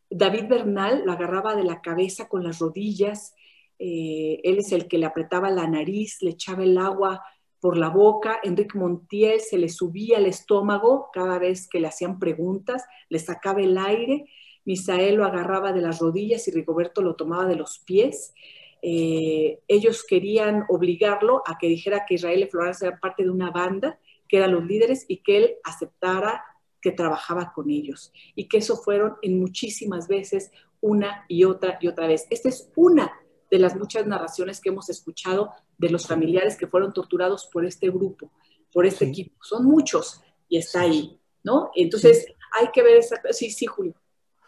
David 0.09 0.49
Bernal 0.49 1.03
lo 1.05 1.13
agarraba 1.13 1.55
de 1.55 1.63
la 1.63 1.79
cabeza 1.79 2.27
con 2.27 2.43
las 2.43 2.59
rodillas. 2.59 3.33
Eh, 3.79 4.41
él 4.43 4.57
es 4.57 4.73
el 4.73 4.89
que 4.89 4.97
le 4.97 5.05
apretaba 5.05 5.49
la 5.49 5.65
nariz, 5.65 6.17
le 6.19 6.31
echaba 6.31 6.63
el 6.63 6.77
agua 6.77 7.23
por 7.61 7.77
la 7.77 7.87
boca, 7.87 8.41
Enrique 8.43 8.77
Montiel 8.77 9.39
se 9.39 9.57
le 9.57 9.69
subía 9.69 10.17
el 10.17 10.25
estómago 10.25 11.09
cada 11.13 11.39
vez 11.39 11.69
que 11.69 11.79
le 11.79 11.87
hacían 11.87 12.19
preguntas, 12.19 12.83
le 13.07 13.17
sacaba 13.19 13.61
el 13.61 13.77
aire, 13.77 14.25
Misael 14.65 15.15
lo 15.15 15.23
agarraba 15.23 15.71
de 15.71 15.79
las 15.79 15.99
rodillas 15.99 16.49
y 16.49 16.51
Rigoberto 16.51 17.01
lo 17.01 17.15
tomaba 17.15 17.45
de 17.45 17.55
los 17.55 17.79
pies. 17.79 18.33
Eh, 18.81 19.61
ellos 19.69 20.05
querían 20.05 20.65
obligarlo 20.67 21.43
a 21.47 21.57
que 21.57 21.67
dijera 21.69 22.03
que 22.05 22.15
Israel 22.15 22.43
y 22.43 22.47
Florence 22.47 22.85
eran 22.85 22.99
parte 22.99 23.23
de 23.23 23.29
una 23.29 23.51
banda, 23.51 23.97
que 24.27 24.35
eran 24.35 24.51
los 24.51 24.65
líderes 24.65 25.05
y 25.07 25.23
que 25.23 25.37
él 25.37 25.55
aceptara 25.63 26.43
que 26.81 26.91
trabajaba 26.91 27.53
con 27.53 27.69
ellos 27.69 28.11
y 28.35 28.47
que 28.47 28.57
eso 28.57 28.77
fueron 28.77 29.15
en 29.21 29.39
muchísimas 29.39 30.07
veces 30.07 30.51
una 30.81 31.25
y 31.27 31.43
otra 31.43 31.77
y 31.81 31.87
otra 31.87 32.07
vez. 32.07 32.27
Esta 32.29 32.49
es 32.49 32.71
una 32.75 33.11
de 33.49 33.59
las 33.59 33.75
muchas 33.75 34.05
narraciones 34.05 34.59
que 34.59 34.69
hemos 34.69 34.89
escuchado 34.89 35.51
de 35.77 35.89
los 35.89 36.07
familiares 36.07 36.57
que 36.57 36.67
fueron 36.67 36.93
torturados 36.93 37.49
por 37.51 37.65
este 37.65 37.89
grupo, 37.89 38.31
por 38.73 38.85
este 38.85 39.05
equipo. 39.05 39.35
Son 39.41 39.65
muchos 39.65 40.21
y 40.49 40.57
está 40.57 40.81
ahí, 40.81 41.19
¿no? 41.43 41.71
Entonces 41.75 42.27
hay 42.59 42.67
que 42.73 42.83
ver 42.83 42.97
esa... 42.97 43.19
Sí, 43.31 43.49
sí, 43.49 43.65
Julio. 43.65 43.95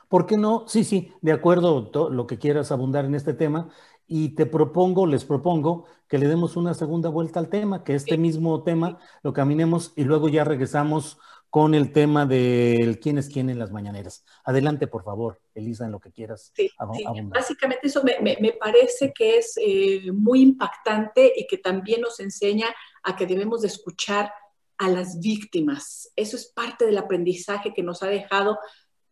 ¿Por 0.08 0.26
qué 0.26 0.38
no? 0.38 0.66
Sí, 0.68 0.84
sí, 0.84 1.14
de 1.22 1.32
acuerdo, 1.32 1.92
lo 2.10 2.28
que 2.28 2.40
quieras 2.40 2.72
abundar 2.72 3.06
en 3.06 3.16
este 3.16 3.34
tema. 3.34 3.70
Y 4.08 4.30
te 4.30 4.48
propongo, 4.48 5.06
les 5.06 5.24
propongo 5.24 5.86
que 6.08 6.18
le 6.18 6.28
demos 6.28 6.58
una 6.58 6.74
segunda 6.74 7.10
vuelta 7.10 7.40
al 7.40 7.50
tema, 7.50 7.84
que 7.84 7.94
este 7.94 8.18
mismo 8.18 8.64
tema 8.64 8.98
lo 9.22 9.34
caminemos 9.34 9.94
y 9.96 10.04
luego 10.04 10.28
ya 10.28 10.44
regresamos 10.44 11.20
con 11.50 11.74
el 11.74 11.92
tema 11.92 12.26
del 12.26 13.00
quién 13.00 13.18
es 13.18 13.28
quién 13.28 13.50
en 13.50 13.58
las 13.58 13.72
mañaneras. 13.72 14.24
Adelante, 14.44 14.88
por 14.88 15.04
favor, 15.04 15.42
Elisa, 15.56 15.86
en 15.86 15.92
lo 15.92 16.00
que 16.00 16.12
quieras. 16.12 16.52
Sí, 16.56 16.70
Básicamente 17.24 17.88
eso 17.88 18.04
me, 18.04 18.54
parece 18.60 19.12
que 19.14 19.38
es 19.38 19.56
eh, 19.58 20.12
muy 20.14 20.42
impactante 20.42 21.34
y 21.36 21.48
que 21.48 21.58
también 21.58 22.02
nos 22.02 22.20
enseña 22.20 22.68
a 23.04 23.16
que 23.16 23.26
debemos 23.26 23.62
de 23.62 23.68
escuchar 23.68 24.32
a 24.78 24.90
las 24.90 25.20
víctimas. 25.20 26.12
Eso 26.16 26.36
es 26.36 26.48
parte 26.48 26.86
del 26.86 26.98
aprendizaje 26.98 27.74
que 27.74 27.84
nos 27.84 28.04
ha 28.04 28.08
dejado 28.08 28.60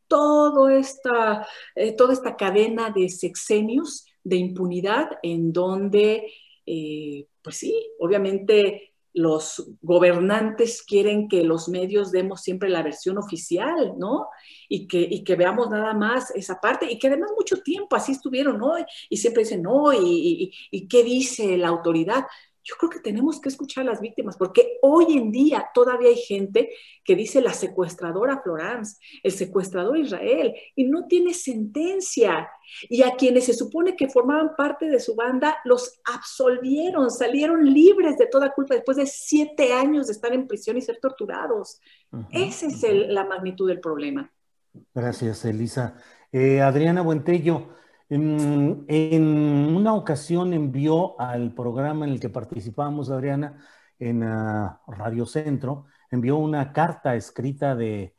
todo 0.07 0.69
esta, 0.69 1.47
eh, 1.75 1.91
toda 1.93 2.13
esta 2.13 2.37
cadena 2.37 2.91
de 2.91 3.09
sexenios 3.09 4.05
de 4.23 4.37
impunidad 4.37 5.09
en 5.23 5.51
donde, 5.51 6.31
eh, 6.65 7.25
pues 7.41 7.57
sí, 7.57 7.91
obviamente 7.99 8.93
los 9.17 9.69
gobernantes 9.81 10.83
quieren 10.83 11.27
que 11.27 11.43
los 11.43 11.69
medios 11.69 12.11
demos 12.11 12.41
siempre 12.41 12.69
la 12.69 12.83
versión 12.83 13.17
oficial, 13.17 13.95
¿no? 13.97 14.27
Y 14.69 14.87
que, 14.87 15.23
que 15.23 15.35
veamos 15.35 15.69
nada 15.69 15.93
más 15.93 16.31
esa 16.31 16.59
parte, 16.61 16.91
y 16.91 16.99
que 16.99 17.07
además 17.07 17.31
mucho 17.37 17.61
tiempo 17.61 17.95
así 17.95 18.11
estuvieron, 18.13 18.57
¿no? 18.59 18.73
Y 19.09 19.17
siempre 19.17 19.43
dicen, 19.43 19.61
no, 19.63 19.93
y, 19.93 20.53
y 20.71 20.87
qué 20.87 21.03
dice 21.03 21.57
la 21.57 21.69
autoridad? 21.69 22.25
Yo 22.67 22.75
creo 22.77 22.89
que 22.89 22.99
tenemos 22.99 23.39
que 23.39 23.47
escuchar 23.47 23.83
a 23.83 23.91
las 23.91 24.01
víctimas, 24.01 24.35
porque 24.35 24.77
hoy 24.81 25.17
en 25.17 25.31
día 25.31 25.69
todavía 25.73 26.09
hay 26.09 26.17
gente 26.17 26.69
que 27.01 27.15
dice 27.15 27.39
la 27.39 27.53
secuestradora 27.53 28.41
Florence, 28.41 28.97
el 29.23 29.31
secuestrador 29.31 29.97
Israel, 29.97 30.53
y 30.75 30.83
no 30.83 31.07
tiene 31.07 31.33
sentencia. 31.33 32.49
Y 32.89 33.03
a 33.03 33.15
quienes 33.15 33.45
se 33.45 33.53
supone 33.53 33.95
que 33.95 34.09
formaban 34.09 34.53
parte 34.57 34.87
de 34.87 34.99
su 34.99 35.15
banda, 35.15 35.59
los 35.63 36.01
absolvieron, 36.13 37.09
salieron 37.09 37.63
libres 37.63 38.17
de 38.17 38.27
toda 38.27 38.53
culpa 38.53 38.75
después 38.75 38.97
de 38.97 39.05
siete 39.05 39.71
años 39.71 40.07
de 40.07 40.13
estar 40.13 40.33
en 40.33 40.45
prisión 40.45 40.75
y 40.75 40.81
ser 40.81 40.99
torturados. 40.99 41.79
Esa 42.31 42.67
es 42.67 42.83
la 43.07 43.23
magnitud 43.23 43.69
del 43.69 43.79
problema. 43.79 44.29
Gracias, 44.93 45.45
Elisa. 45.45 45.95
Eh, 46.33 46.59
Adriana 46.59 47.01
Buentello, 47.01 47.69
en, 48.09 49.75
una 49.75 49.93
ocasión 49.93 50.53
envió 50.53 51.19
al 51.19 51.53
programa 51.53 52.05
en 52.05 52.13
el 52.13 52.19
que 52.19 52.29
participábamos, 52.29 53.09
Adriana, 53.09 53.57
en 53.99 54.23
ah, 54.23 54.81
Radio 54.87 55.25
Centro, 55.25 55.85
envió 56.11 56.37
una 56.37 56.71
carta 56.73 57.15
escrita 57.15 57.75
de, 57.75 58.13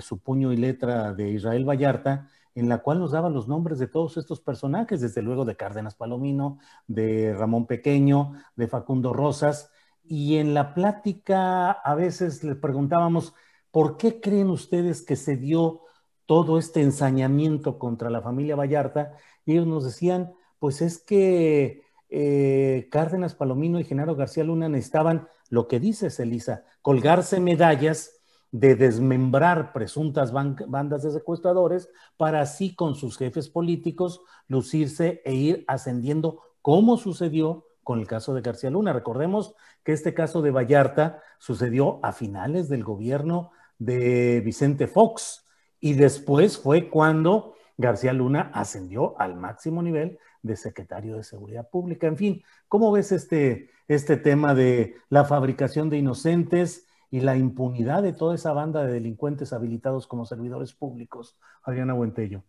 su 0.00 0.18
puño 0.20 0.52
y 0.52 0.58
letra 0.58 1.14
de 1.14 1.30
Israel 1.30 1.64
Vallarta, 1.66 2.28
en 2.54 2.68
la 2.68 2.78
cual 2.78 2.98
nos 2.98 3.12
daba 3.12 3.30
los 3.30 3.48
nombres 3.48 3.78
de 3.78 3.86
todos 3.86 4.18
estos 4.18 4.40
personajes, 4.40 5.00
desde 5.00 5.22
luego 5.22 5.44
de 5.46 5.56
Cárdenas 5.56 5.94
Palomino, 5.94 6.58
de 6.86 7.34
Ramón 7.34 7.66
Pequeño, 7.66 8.32
de 8.56 8.68
Facundo 8.68 9.12
Rosas, 9.14 9.70
y 10.04 10.36
en 10.36 10.52
la 10.52 10.74
plática 10.74 11.70
a 11.70 11.94
veces 11.94 12.44
le 12.44 12.56
preguntábamos, 12.56 13.32
¿por 13.70 13.96
qué 13.96 14.20
creen 14.20 14.50
ustedes 14.50 15.02
que 15.02 15.16
se 15.16 15.36
dio 15.36 15.82
todo 16.30 16.58
este 16.58 16.80
ensañamiento 16.80 17.76
contra 17.76 18.08
la 18.08 18.22
familia 18.22 18.54
Vallarta, 18.54 19.16
y 19.44 19.54
ellos 19.54 19.66
nos 19.66 19.82
decían, 19.82 20.32
pues 20.60 20.80
es 20.80 20.98
que 20.98 21.82
eh, 22.08 22.86
Cárdenas 22.92 23.34
Palomino 23.34 23.80
y 23.80 23.84
Genaro 23.84 24.14
García 24.14 24.44
Luna 24.44 24.68
necesitaban, 24.68 25.26
lo 25.48 25.66
que 25.66 25.80
dices, 25.80 26.20
Elisa, 26.20 26.62
colgarse 26.82 27.40
medallas 27.40 28.20
de 28.52 28.76
desmembrar 28.76 29.72
presuntas 29.72 30.30
bandas 30.30 31.02
de 31.02 31.10
secuestradores 31.10 31.90
para 32.16 32.42
así 32.42 32.76
con 32.76 32.94
sus 32.94 33.18
jefes 33.18 33.48
políticos 33.48 34.20
lucirse 34.46 35.22
e 35.24 35.34
ir 35.34 35.64
ascendiendo, 35.66 36.42
como 36.62 36.96
sucedió 36.96 37.66
con 37.82 37.98
el 37.98 38.06
caso 38.06 38.34
de 38.34 38.42
García 38.42 38.70
Luna. 38.70 38.92
Recordemos 38.92 39.56
que 39.82 39.90
este 39.90 40.14
caso 40.14 40.42
de 40.42 40.52
Vallarta 40.52 41.24
sucedió 41.40 41.98
a 42.04 42.12
finales 42.12 42.68
del 42.68 42.84
gobierno 42.84 43.50
de 43.80 44.40
Vicente 44.44 44.86
Fox, 44.86 45.44
y 45.80 45.94
después 45.94 46.58
fue 46.58 46.88
cuando 46.88 47.54
García 47.76 48.12
Luna 48.12 48.50
ascendió 48.52 49.18
al 49.18 49.36
máximo 49.36 49.82
nivel 49.82 50.18
de 50.42 50.56
secretario 50.56 51.16
de 51.16 51.24
Seguridad 51.24 51.68
Pública. 51.68 52.06
En 52.06 52.16
fin, 52.16 52.42
¿cómo 52.68 52.92
ves 52.92 53.10
este, 53.12 53.70
este 53.88 54.16
tema 54.16 54.54
de 54.54 54.96
la 55.08 55.24
fabricación 55.24 55.88
de 55.88 55.98
inocentes 55.98 56.86
y 57.10 57.20
la 57.20 57.36
impunidad 57.36 58.02
de 58.02 58.12
toda 58.12 58.34
esa 58.34 58.52
banda 58.52 58.84
de 58.84 58.92
delincuentes 58.92 59.52
habilitados 59.52 60.06
como 60.06 60.26
servidores 60.26 60.74
públicos? 60.74 61.38
Adriana 61.62 61.94
Buentello. 61.94 62.44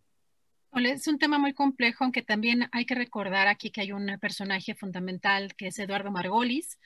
Es 0.74 1.06
un 1.06 1.18
tema 1.18 1.38
muy 1.38 1.52
complejo, 1.52 2.04
aunque 2.04 2.22
también 2.22 2.68
hay 2.72 2.86
que 2.86 2.94
recordar 2.94 3.46
aquí 3.46 3.70
que 3.70 3.82
hay 3.82 3.92
un 3.92 4.18
personaje 4.18 4.74
fundamental 4.74 5.54
que 5.54 5.66
es 5.66 5.78
Eduardo 5.78 6.10
Margolis, 6.10 6.78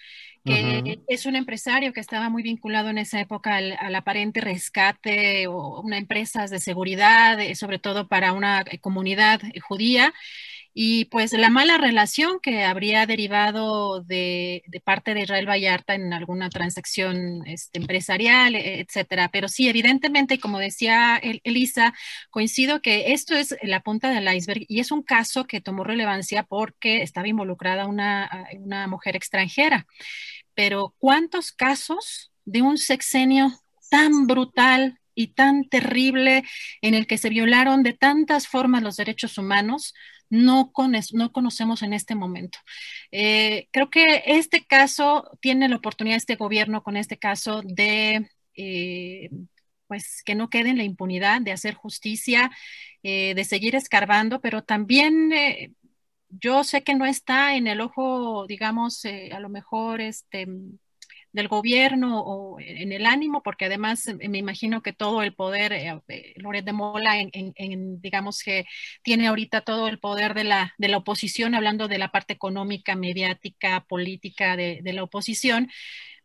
que 0.45 0.99
es 1.07 1.25
un 1.25 1.37
empresario 1.37 1.93
que 1.93 2.01
estaba 2.01 2.29
muy 2.29 2.43
vinculado 2.43 2.89
en 2.91 2.99
esa 2.99 3.21
época 3.21 3.57
al, 3.57 3.95
aparente 3.95 4.41
rescate 4.41 5.47
o 5.47 5.81
una 5.83 5.99
empresa 5.99 6.47
de 6.47 6.59
seguridad, 6.59 7.39
eh, 7.41 7.55
sobre 7.55 7.79
todo 7.79 8.09
para 8.09 8.33
una 8.33 8.65
comunidad 8.81 9.41
judía 9.63 10.13
y 10.79 11.07
pues 11.07 11.33
la 11.33 11.49
mala 11.49 11.79
relación 11.79 12.39
que 12.39 12.63
habría 12.63 13.07
derivado 13.07 14.03
de, 14.03 14.63
parte 14.85 15.15
de 15.15 15.23
Israel 15.23 15.49
Vallarta 15.49 15.95
en 15.95 16.13
alguna 16.13 16.51
transacción 16.51 17.47
este, 17.47 17.79
empresarial, 17.79 18.55
e, 18.55 18.81
etcétera. 18.81 19.31
Pero 19.33 19.49
sí, 19.49 19.71
evidentemente, 19.71 20.39
como 20.39 20.59
decía 20.59 21.19
Elisa, 21.45 21.95
coincido 22.29 22.83
que 22.83 23.15
esto 23.15 23.35
es 23.35 23.57
la 23.63 23.81
punta 23.81 24.11
del 24.11 24.31
iceberg 24.31 24.67
y 24.69 24.81
es 24.81 24.91
un 24.93 25.03
caso 25.03 25.47
que 25.47 25.63
tomó 25.63 25.83
relevancia 25.83 26.43
porque 26.43 27.01
estaba 27.01 27.27
involucrada 27.27 27.87
una, 27.87 28.47
una 28.59 28.87
mujer 28.87 29.17
extranjera. 29.17 29.87
Pero 30.53 30.95
¿cuántos 30.99 31.53
casos 31.53 32.33
de 32.45 32.61
un 32.61 32.77
sexenio 32.77 33.51
tan 33.89 34.27
brutal 34.27 35.01
y 35.15 35.29
tan 35.29 35.71
terrible 35.71 36.45
en 36.83 36.93
el 36.93 37.07
que 37.07 37.17
se 37.17 37.31
violaron 37.31 37.83
de 37.83 37.95
tantas 37.95 38.47
formas 38.47 38.83
los 38.83 38.97
derechos 38.97 39.39
humanos? 39.39 39.95
No, 40.31 40.73
no 41.13 41.33
conocemos 41.33 41.83
en 41.83 41.93
este 41.93 42.15
momento. 42.15 42.59
Eh, 43.11 43.69
creo 43.73 43.91
que 43.91 44.23
este 44.27 44.65
caso 44.65 45.31
tiene 45.41 45.69
la 45.69 45.77
oportunidad, 45.77 46.17
este 46.17 46.37
gobierno 46.37 46.83
con 46.83 46.97
este 46.97 47.19
caso 47.19 47.63
de... 47.65 48.29
Eh, 48.55 49.31
pues 49.89 50.23
que 50.25 50.35
no 50.35 50.51
quede 50.51 50.71
en 50.71 50.79
la 50.79 50.83
impunidad 50.83 51.41
de 51.41 51.53
hacer 51.53 51.75
justicia, 51.75 52.51
eh, 53.05 53.35
de 53.37 53.45
seguir 53.45 53.77
escarbando, 53.77 54.41
pero 54.41 54.65
también 54.65 55.31
yo 56.29 56.65
sé 56.65 56.83
que 56.83 56.97
no 56.97 57.07
está 57.07 57.55
en 57.55 57.69
el 57.69 57.81
ojo, 57.81 58.47
digamos, 58.49 59.05
a 59.05 59.39
lo 59.39 59.49
mejor 59.49 60.01
este 60.01 60.49
del 61.37 61.49
gobierno 61.49 62.21
o 62.21 62.59
en 62.59 62.93
el 62.93 63.05
ánimo, 63.07 63.43
porque 63.43 63.67
además 63.67 64.11
me 64.29 64.39
imagino 64.39 64.83
que 64.83 64.95
todo 64.95 65.23
el 65.23 65.35
poder, 65.35 65.73
eh, 65.73 66.33
Loret 66.37 66.65
de 66.65 66.73
Mola, 66.73 67.21
en, 67.21 68.01
digamos 68.01 68.43
que 68.43 68.65
tiene 69.03 69.29
ahorita 69.29 69.61
todo 69.61 69.87
el 69.87 69.99
poder 69.99 70.33
de 70.35 70.45
la, 70.45 70.75
de 70.79 70.89
la 70.89 70.97
oposición, 70.97 71.55
hablando 71.55 71.89
de 71.89 71.99
la 71.99 72.11
parte 72.11 72.33
económica, 72.33 72.97
mediática, 72.97 73.85
política 73.87 74.57
de, 74.57 74.81
de 74.83 74.93
la 74.95 75.03
oposición, 75.03 75.69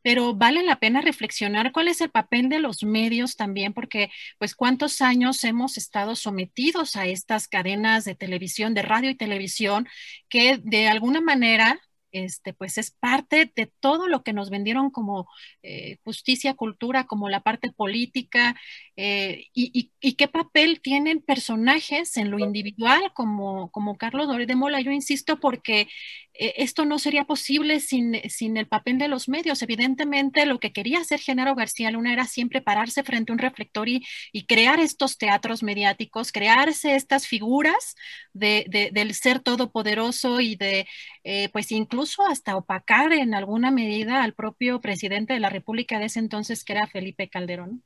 pero 0.02 0.34
vale 0.34 0.64
la 0.64 0.80
pena 0.80 1.02
reflexionar 1.02 1.74
cuál 1.74 1.90
es 1.90 2.00
el 2.02 2.10
papel 2.10 2.48
de 2.48 2.60
los 2.60 2.84
medios 2.84 3.36
también, 3.36 3.74
porque 3.74 4.10
pues 4.40 4.56
cuántos 4.56 5.02
años 5.02 5.44
hemos 5.44 5.78
estado 5.78 6.16
sometidos 6.16 6.96
a 6.96 7.06
estas 7.06 7.48
cadenas 7.50 8.06
de 8.06 8.16
televisión, 8.16 8.74
de 8.74 8.82
radio 8.82 9.10
y 9.10 9.16
televisión, 9.16 9.88
que 10.30 10.58
de 10.64 10.88
alguna 10.88 11.20
manera 11.20 11.80
este, 12.12 12.54
pues 12.54 12.78
es 12.78 12.92
parte 12.92 13.52
de 13.56 13.72
todo 13.80 14.08
lo 14.08 14.24
que 14.24 14.34
nos 14.34 14.50
vendieron 14.50 14.90
como 14.92 15.28
eh, 15.64 15.98
justicia, 16.04 16.54
cultura, 16.54 17.06
como 17.06 17.30
la 17.30 17.42
parte 17.42 17.72
política, 17.72 18.56
eh, 18.96 19.46
y, 19.54 19.92
qué 20.16 20.28
papel 20.28 20.82
tienen 20.82 21.22
personajes 21.22 22.18
en 22.18 22.32
lo 22.32 22.40
individual, 22.40 23.02
como, 23.14 23.72
como 23.72 23.98
Carlos 23.98 24.28
Dore 24.28 24.46
de 24.46 24.56
Mola. 24.56 24.82
Yo 24.82 24.92
insisto, 24.92 25.40
porque 25.40 25.88
esto 26.34 26.86
no 26.86 26.98
sería 26.98 27.26
posible 27.26 27.80
sin, 27.80 28.16
sin, 28.30 28.58
el 28.58 28.68
papel 28.68 28.98
de 28.98 29.08
los 29.08 29.28
medios. 29.28 29.62
Evidentemente, 29.62 30.46
lo 30.46 30.60
que 30.60 30.72
quería 30.72 31.00
hacer 31.00 31.20
Genaro 31.20 31.56
García 31.56 31.92
Luna 31.92 32.14
era 32.14 32.26
siempre 32.26 32.62
pararse 32.62 33.04
frente 33.04 33.32
a 33.32 33.34
un 33.34 33.40
reflector 33.40 33.88
y, 33.90 34.04
crear 34.48 34.80
estos 34.80 35.18
teatros 35.18 35.62
mediáticos, 35.64 36.32
crearse 36.32 36.96
estas 36.96 37.28
figuras 37.28 37.96
de, 38.34 38.90
del 38.94 39.14
ser 39.14 39.40
todopoderoso 39.40 40.40
y 40.40 40.56
de, 40.56 40.88
eh, 41.24 41.50
pues 41.54 41.72
incluso 41.72 42.26
hasta 42.26 42.56
opacar 42.56 43.14
en 43.14 43.34
alguna 43.34 43.72
medida 43.72 44.24
al 44.24 44.34
propio 44.34 44.82
presidente 44.82 45.34
de 45.34 45.40
la 45.40 45.50
República 45.50 46.00
de 46.00 46.06
ese 46.06 46.20
entonces, 46.20 46.64
que 46.64 46.74
era 46.74 46.88
Felipe 46.88 47.30
Calderón. 47.30 47.84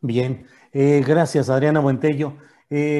Bien, 0.00 0.46
eh, 0.72 1.02
gracias 1.06 1.48
Adriana 1.48 1.80
Buentello. 1.80 2.38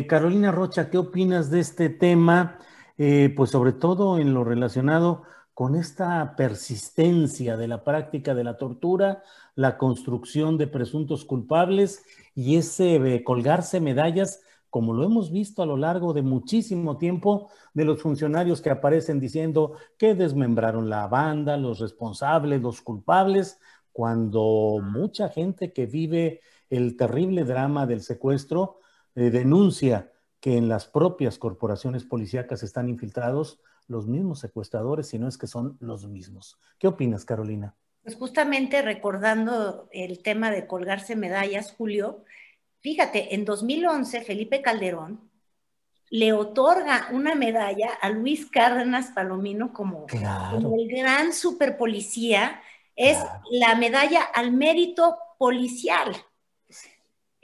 Carolina 0.08 0.52
Rocha, 0.52 0.90
¿qué 0.90 0.96
opinas 0.96 1.50
de 1.50 1.58
este 1.58 1.88
tema? 1.88 2.60
Eh, 2.98 3.32
pues 3.36 3.50
sobre 3.50 3.72
todo 3.72 4.18
en 4.18 4.32
lo 4.32 4.42
relacionado 4.42 5.22
con 5.52 5.74
esta 5.74 6.34
persistencia 6.36 7.56
de 7.56 7.68
la 7.68 7.84
práctica 7.84 8.34
de 8.34 8.44
la 8.44 8.56
tortura, 8.56 9.22
la 9.54 9.78
construcción 9.78 10.58
de 10.58 10.66
presuntos 10.66 11.24
culpables 11.24 12.04
y 12.34 12.56
ese 12.56 13.22
colgarse 13.24 13.80
medallas, 13.80 14.42
como 14.70 14.92
lo 14.92 15.04
hemos 15.04 15.30
visto 15.30 15.62
a 15.62 15.66
lo 15.66 15.76
largo 15.76 16.12
de 16.12 16.22
muchísimo 16.22 16.98
tiempo, 16.98 17.48
de 17.72 17.84
los 17.84 18.02
funcionarios 18.02 18.60
que 18.60 18.70
aparecen 18.70 19.20
diciendo 19.20 19.74
que 19.96 20.14
desmembraron 20.14 20.90
la 20.90 21.06
banda, 21.06 21.56
los 21.56 21.78
responsables, 21.78 22.60
los 22.60 22.82
culpables, 22.82 23.58
cuando 23.92 24.78
mucha 24.82 25.30
gente 25.30 25.72
que 25.72 25.86
vive 25.86 26.40
el 26.68 26.96
terrible 26.98 27.44
drama 27.44 27.86
del 27.86 28.02
secuestro 28.02 28.80
eh, 29.14 29.30
denuncia 29.30 30.12
que 30.46 30.56
en 30.56 30.68
las 30.68 30.86
propias 30.86 31.38
corporaciones 31.38 32.04
policíacas 32.04 32.62
están 32.62 32.88
infiltrados 32.88 33.58
los 33.88 34.06
mismos 34.06 34.38
secuestradores, 34.38 35.08
si 35.08 35.18
no 35.18 35.26
es 35.26 35.38
que 35.38 35.48
son 35.48 35.76
los 35.80 36.06
mismos. 36.06 36.56
¿Qué 36.78 36.86
opinas, 36.86 37.24
Carolina? 37.24 37.74
Pues 38.04 38.14
justamente 38.14 38.80
recordando 38.80 39.88
el 39.90 40.22
tema 40.22 40.52
de 40.52 40.68
colgarse 40.68 41.16
medallas, 41.16 41.74
Julio, 41.76 42.22
fíjate, 42.78 43.34
en 43.34 43.44
2011 43.44 44.20
Felipe 44.20 44.62
Calderón 44.62 45.28
le 46.10 46.32
otorga 46.32 47.08
una 47.10 47.34
medalla 47.34 47.90
a 48.00 48.08
Luis 48.10 48.48
Cárdenas 48.48 49.08
Palomino 49.08 49.72
como, 49.72 50.06
el 50.12 50.86
gran 50.88 51.32
superpolicía, 51.32 52.62
es 52.94 53.18
la 53.50 53.74
medalla 53.74 54.22
al 54.22 54.52
mérito 54.52 55.18
policial 55.38 56.14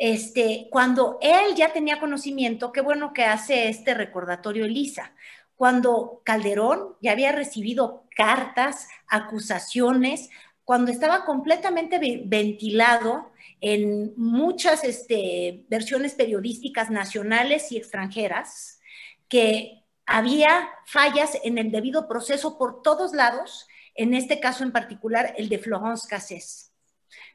este, 0.05 0.67
cuando 0.69 1.17
él 1.23 1.55
ya 1.55 1.73
tenía 1.73 2.01
conocimiento, 2.01 2.73
qué 2.73 2.81
bueno 2.81 3.13
que 3.13 3.23
hace 3.23 3.69
este 3.69 3.95
recordatorio 3.95 4.65
Elisa, 4.65 5.15
cuando 5.55 6.23
Calderón 6.25 6.97
ya 7.01 7.13
había 7.13 7.31
recibido 7.31 8.09
cartas, 8.17 8.89
acusaciones, 9.07 10.29
cuando 10.65 10.91
estaba 10.91 11.25
completamente 11.25 12.01
ventilado 12.25 13.31
en 13.61 14.13
muchas 14.17 14.83
este, 14.83 15.67
versiones 15.69 16.15
periodísticas 16.15 16.91
nacionales 16.91 17.71
y 17.71 17.77
extranjeras, 17.77 18.81
que 19.29 19.85
había 20.05 20.69
fallas 20.85 21.39
en 21.45 21.59
el 21.59 21.71
debido 21.71 22.09
proceso 22.09 22.59
por 22.59 22.83
todos 22.83 23.13
lados, 23.13 23.69
en 23.95 24.15
este 24.15 24.41
caso 24.41 24.65
en 24.65 24.73
particular 24.73 25.33
el 25.39 25.49
de 25.49 25.61
Florence 25.61 26.09
Cassés. 26.09 26.72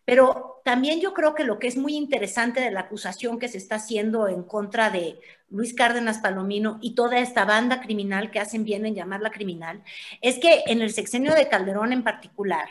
Pero 0.07 0.61
también 0.63 1.01
yo 1.01 1.13
creo 1.13 1.35
que 1.35 1.43
lo 1.43 1.59
que 1.59 1.67
es 1.67 1.75
muy 1.75 1.97
interesante 1.97 2.61
de 2.61 2.71
la 2.71 2.79
acusación 2.79 3.39
que 3.39 3.49
se 3.49 3.57
está 3.57 3.75
haciendo 3.75 4.29
en 4.29 4.41
contra 4.43 4.89
de 4.89 5.19
Luis 5.49 5.73
Cárdenas 5.73 6.19
Palomino 6.19 6.79
y 6.81 6.95
toda 6.95 7.19
esta 7.19 7.43
banda 7.43 7.81
criminal 7.81 8.31
que 8.31 8.39
hacen 8.39 8.63
bien 8.63 8.85
en 8.85 8.95
llamarla 8.95 9.31
criminal, 9.31 9.83
es 10.21 10.39
que 10.39 10.63
en 10.67 10.81
el 10.81 10.93
sexenio 10.93 11.35
de 11.35 11.49
Calderón 11.49 11.91
en 11.91 12.05
particular, 12.05 12.69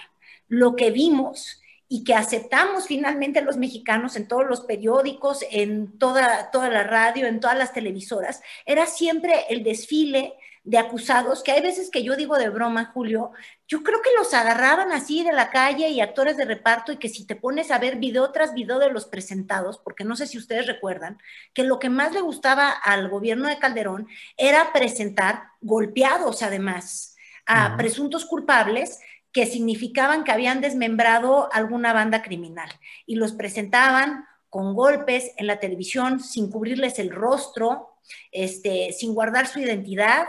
lo 0.49 0.77
que 0.77 0.90
vimos 0.90 1.61
y 1.90 2.05
que 2.05 2.14
aceptamos 2.14 2.87
finalmente 2.87 3.42
los 3.42 3.59
mexicanos 3.59 4.16
en 4.16 4.29
todos 4.29 4.46
los 4.46 4.62
periódicos, 4.62 5.44
en 5.51 5.99
toda, 5.99 6.51
toda 6.51 6.70
la 6.70 6.85
radio, 6.85 7.27
en 7.27 7.40
todas 7.40 7.59
las 7.59 7.75
televisoras, 7.75 8.40
era 8.64 8.87
siempre 8.87 9.44
el 9.51 9.62
desfile 9.62 10.33
de 10.66 10.79
acusados, 10.79 11.44
que 11.44 11.52
hay 11.52 11.62
veces 11.62 11.90
que 11.90 12.02
yo 12.02 12.16
digo 12.16 12.37
de 12.37 12.48
broma, 12.48 12.90
Julio, 12.92 13.31
yo 13.68 13.85
creo 13.85 14.02
que 14.02 14.11
los 14.18 14.35
agarraban 14.35 14.90
así 14.90 15.22
de 15.22 15.33
la 15.33 15.48
calle 15.48 15.90
y 15.90 16.00
actores 16.00 16.37
de 16.37 16.44
reparto 16.44 16.90
y 16.90 16.96
que 16.96 17.09
si 17.09 17.24
te 17.24 17.37
pones 17.37 17.70
a 17.70 17.79
ver 17.79 17.96
video 17.96 18.33
tras 18.33 18.52
video 18.52 18.81
de 18.81 18.90
los 18.90 19.07
presentados, 19.07 19.79
porque 19.79 20.02
no 20.02 20.16
sé 20.16 20.26
si 20.26 20.38
ustedes 20.38 20.66
recuerdan, 20.66 21.18
que 21.55 21.62
lo 21.62 21.79
que 21.79 21.88
más 21.88 22.12
le 22.12 22.20
gustaba 22.20 22.68
al 22.68 23.09
gobierno 23.09 23.48
de 23.48 23.61
Calderón 23.61 24.09
era 24.37 24.72
presentar 24.72 25.44
golpeados 25.61 26.42
además 26.42 27.14
a 27.46 27.76
presuntos 27.76 28.24
culpables 28.24 28.98
que 29.31 29.46
significaban 29.46 30.24
que 30.24 30.33
habían 30.33 30.61
desmembrado 30.61 31.48
alguna 31.52 31.92
banda 31.92 32.22
criminal. 32.22 32.68
Y 33.07 33.14
los 33.14 33.35
presentaban 33.35 34.24
con 34.50 34.74
golpes 34.74 35.31
en 35.37 35.46
la 35.46 35.61
televisión 35.61 36.18
sin 36.18 36.50
cubrirles 36.50 36.98
el 36.98 37.11
rostro, 37.11 37.98
este, 38.33 38.92
sin 38.92 39.14
guardar 39.14 39.46
su 39.46 39.61
identidad 39.61 40.26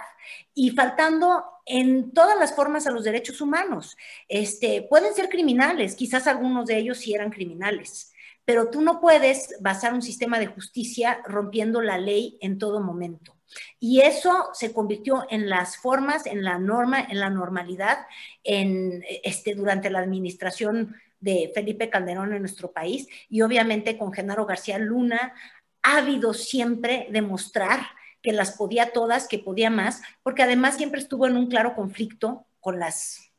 y 0.53 0.71
faltando 0.71 1.43
en 1.65 2.11
todas 2.11 2.39
las 2.39 2.55
formas 2.55 2.87
a 2.87 2.91
los 2.91 3.03
derechos 3.03 3.41
humanos. 3.41 3.97
Este, 4.27 4.87
pueden 4.89 5.13
ser 5.13 5.29
criminales, 5.29 5.95
quizás 5.95 6.27
algunos 6.27 6.65
de 6.65 6.77
ellos 6.77 6.97
sí 6.97 7.13
eran 7.13 7.29
criminales, 7.29 8.13
pero 8.45 8.69
tú 8.69 8.81
no 8.81 9.01
puedes 9.01 9.55
basar 9.59 9.93
un 9.93 10.01
sistema 10.01 10.39
de 10.39 10.47
justicia 10.47 11.21
rompiendo 11.25 11.81
la 11.81 11.97
ley 11.97 12.37
en 12.41 12.57
todo 12.57 12.79
momento. 12.79 13.35
Y 13.79 14.01
eso 14.01 14.49
se 14.53 14.73
convirtió 14.73 15.25
en 15.29 15.49
las 15.49 15.77
formas, 15.77 16.25
en 16.25 16.43
la 16.43 16.57
norma, 16.57 16.99
en 16.99 17.19
la 17.19 17.29
normalidad, 17.29 17.99
en, 18.43 19.03
este, 19.23 19.55
durante 19.55 19.89
la 19.89 19.99
administración 19.99 20.95
de 21.19 21.51
Felipe 21.53 21.89
Calderón 21.89 22.33
en 22.33 22.41
nuestro 22.41 22.71
país 22.71 23.07
y 23.29 23.41
obviamente 23.41 23.97
con 23.97 24.13
Genaro 24.13 24.45
García 24.45 24.77
Luna, 24.77 25.33
ávido 25.81 26.33
siempre 26.33 27.07
de 27.09 27.21
mostrar 27.21 27.79
que 28.21 28.31
las 28.31 28.51
podía 28.51 28.91
todas, 28.91 29.27
que 29.27 29.39
podía 29.39 29.69
más, 29.69 30.01
porque 30.23 30.43
además 30.43 30.75
siempre 30.75 30.99
estuvo 30.99 31.27
en 31.27 31.37
un 31.37 31.47
claro 31.47 31.75
conflicto 31.75 32.45
con 32.59 32.79
las, 32.79 33.31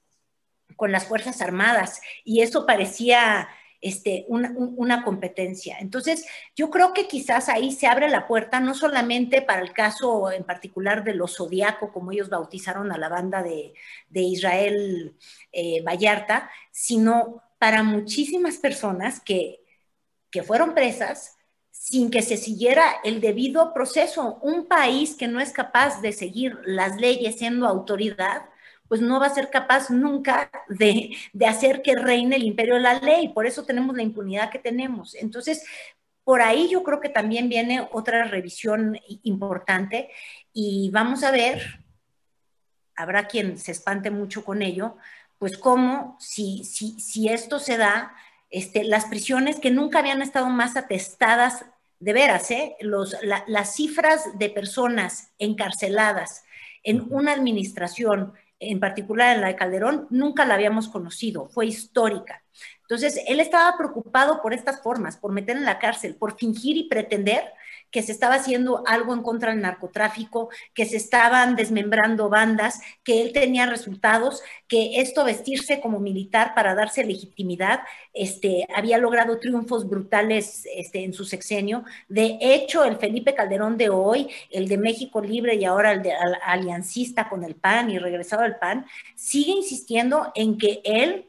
con 0.77 0.93
las 0.93 1.07
Fuerzas 1.07 1.43
Armadas 1.43 2.01
y 2.25 2.43
eso 2.43 2.67
parecía 2.67 3.49
este, 3.81 4.27
una, 4.29 5.05
competencia. 5.05 5.77
Entonces, 5.79 6.27
yo 6.57 6.69
creo 6.71 6.93
que 6.93 7.07
quizás 7.07 7.49
ahí 7.49 7.71
se 7.71 7.87
abre 7.87 8.09
la 8.09 8.27
puerta, 8.27 8.59
no 8.59 8.75
solamente 8.75 9.41
para 9.41 9.63
el 9.63 9.73
caso 9.73 10.33
en 10.33 10.43
particular 10.45 11.05
de 11.05 11.15
los 11.15 11.37
Zodíaco, 11.37 11.93
como 11.93 12.11
ellos 12.11 12.29
bautizaron 12.29 12.91
a 12.91 12.99
la 12.99 13.09
banda 13.09 13.43
de, 13.43 13.75
Israel 14.13 15.17
eh, 15.53 15.83
Vallarta, 15.83 16.51
sino 16.73 17.43
para 17.59 17.83
muchísimas 17.85 18.57
personas 18.57 19.21
que, 19.21 19.61
que 20.31 20.43
fueron 20.43 20.75
presas, 20.75 21.38
sin 21.91 22.11
que 22.11 22.21
se 22.21 22.37
siguiera 22.37 22.97
el 23.03 23.23
debido 23.23 23.73
proceso. 23.73 24.39
Un 24.43 24.67
país 24.67 25.15
que 25.15 25.27
no 25.27 25.41
es 25.41 25.53
capaz 25.53 26.03
de 26.03 26.13
seguir 26.13 26.59
las 26.67 27.01
leyes 27.01 27.39
siendo 27.39 27.67
autoridad, 27.67 28.43
pues 28.89 29.01
no 29.01 29.19
va 29.19 29.27
a 29.27 29.35
ser 29.35 29.49
capaz 29.49 29.89
nunca 29.89 30.51
de, 30.69 31.17
hacer 31.47 31.81
que 31.81 31.97
reine 31.97 32.37
el 32.37 32.43
imperio 32.43 32.75
de 32.75 32.83
la 32.83 32.99
ley. 32.99 33.29
Por 33.29 33.47
eso 33.47 33.65
tenemos 33.65 33.97
la 33.97 34.03
impunidad 34.03 34.51
que 34.51 34.59
tenemos. 34.59 35.15
Entonces, 35.15 35.65
por 36.25 36.43
ahí 36.43 36.69
yo 36.69 36.83
creo 36.83 37.01
que 37.01 37.09
también 37.09 37.49
viene 37.49 37.89
otra 37.91 38.25
revisión 38.25 38.99
importante 39.23 40.11
y 40.53 40.91
vamos 40.93 41.25
a 41.25 41.31
ver, 41.31 41.81
habrá 42.97 43.29
quien 43.29 43.57
se 43.57 43.73
espante 43.73 44.11
mucho 44.11 44.45
con 44.45 44.61
ello, 44.61 44.99
pues 45.39 45.57
cómo, 45.57 46.19
si, 46.21 46.65
si, 46.65 47.01
si 47.01 47.31
esto 47.31 47.59
se 47.59 47.79
da, 47.79 48.15
este, 48.51 48.85
las 48.85 49.07
prisiones 49.07 49.59
que 49.59 49.71
nunca 49.71 50.01
habían 50.01 50.21
estado 50.21 50.51
más 50.51 50.77
atestadas, 50.77 51.65
de 52.01 52.13
veras, 52.13 52.51
¿eh? 52.51 52.77
Los, 52.81 53.17
las 53.23 53.75
cifras 53.75 54.39
de 54.39 54.51
personas 54.51 55.33
encarceladas 55.39 56.45
en 56.83 57.07
una 57.11 57.33
administración, 57.33 58.33
en 58.61 58.81
particular 58.81 59.35
en 59.35 59.43
la 59.43 59.49
de 59.49 59.57
Calderón, 59.57 60.07
nunca 60.11 60.45
la 60.45 60.55
habíamos 60.55 60.89
conocido, 60.89 61.49
fue 61.49 61.67
histórica. 61.67 62.43
Entonces, 62.83 63.21
él 63.27 63.41
estaba 63.41 63.77
preocupado 63.77 64.41
por 64.41 64.55
estas 64.55 64.83
formas, 64.83 65.17
por 65.17 65.33
meter 65.33 65.57
en 65.57 65.65
la 65.65 65.79
cárcel, 65.79 66.15
por 66.15 66.39
fingir 66.39 66.77
y 66.77 66.89
pretender 66.89 67.53
que 67.91 68.03
se 68.03 68.13
estaba 68.13 68.35
haciendo 68.35 68.83
algo 68.87 69.15
en 69.15 69.23
contra 69.23 69.53
del 69.53 69.63
narcotráfico, 69.63 70.51
que 70.75 70.85
se 70.85 70.97
estaban 70.97 71.57
desmembrando 71.57 72.29
bandas, 72.29 72.81
que 73.03 73.23
él 73.23 73.33
tenía 73.33 73.67
resultados, 73.67 74.43
que 74.67 75.01
esto 75.01 75.25
vestirse 75.25 75.81
como 75.81 76.01
militar 76.01 76.55
para 76.55 76.75
darse 76.75 77.05
legitimidad, 77.05 77.81
este, 78.13 78.67
había 78.75 78.99
logrado 78.99 79.39
triunfos 79.39 79.89
brutales 79.89 80.67
este, 80.75 81.05
en 81.05 81.13
su 81.13 81.25
sexenio. 81.25 81.85
De 82.09 82.39
hecho, 82.41 82.85
el 82.85 82.97
Felipe 82.97 83.35
Calderón 83.35 83.77
de 83.77 83.89
hoy, 83.89 84.29
el 84.51 84.69
de 84.69 84.79
México 84.79 85.21
Libre 85.21 85.55
y 85.55 85.65
ahora 85.65 85.93
el 85.93 86.03
de 86.03 86.13
aliancista 86.45 87.29
con 87.29 87.45
el 87.45 87.55
PAN 87.55 87.91
y 87.91 87.99
regresado 87.99 88.43
al 88.43 88.59
PAN, 88.59 88.87
sigue 89.15 89.53
insistiendo 89.53 90.33
en 90.35 90.59
que 90.59 90.81
él 90.85 91.27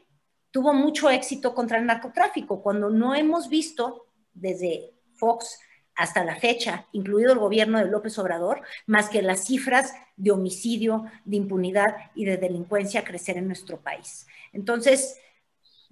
tuvo 0.50 0.74
mucho 0.74 1.08
éxito 1.10 1.54
contra 1.54 1.78
el 1.78 1.86
narcotráfico, 1.86 2.62
cuando 2.62 2.90
no 2.90 3.14
hemos 3.14 3.48
visto 3.48 4.06
desde 4.34 4.92
Fox 5.14 5.58
hasta 5.96 6.24
la 6.24 6.36
fecha, 6.36 6.86
incluido 6.92 7.32
el 7.32 7.38
gobierno 7.38 7.78
de 7.78 7.86
López 7.86 8.18
Obrador, 8.18 8.62
más 8.86 9.08
que 9.08 9.22
las 9.22 9.44
cifras 9.44 9.94
de 10.16 10.30
homicidio, 10.30 11.04
de 11.24 11.36
impunidad 11.36 11.96
y 12.14 12.24
de 12.24 12.36
delincuencia 12.36 13.04
crecer 13.04 13.36
en 13.36 13.46
nuestro 13.46 13.80
país. 13.80 14.26
Entonces, 14.52 15.18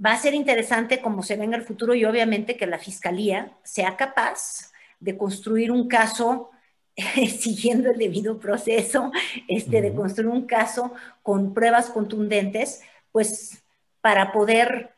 va 0.05 0.13
a 0.13 0.19
ser 0.19 0.35
interesante 0.35 1.01
cómo 1.01 1.23
se 1.23 1.37
venga 1.37 1.57
el 1.57 1.65
futuro 1.65 1.95
y 1.95 2.05
obviamente 2.05 2.57
que 2.57 2.67
la 2.67 2.79
Fiscalía 2.79 3.57
sea 3.65 3.97
capaz 3.97 4.73
de 5.01 5.17
construir 5.17 5.71
un 5.71 5.89
caso 5.89 6.51
siguiendo 7.39 7.91
el 7.91 7.99
debido 7.99 8.39
proceso, 8.39 9.13
este, 9.47 9.83
de 9.83 9.95
construir 9.95 10.31
un 10.31 10.47
caso 10.47 10.93
con 11.23 11.55
pruebas 11.55 11.91
contundentes, 11.91 12.83
pues 13.13 13.63
para 14.01 14.33
poder 14.33 14.95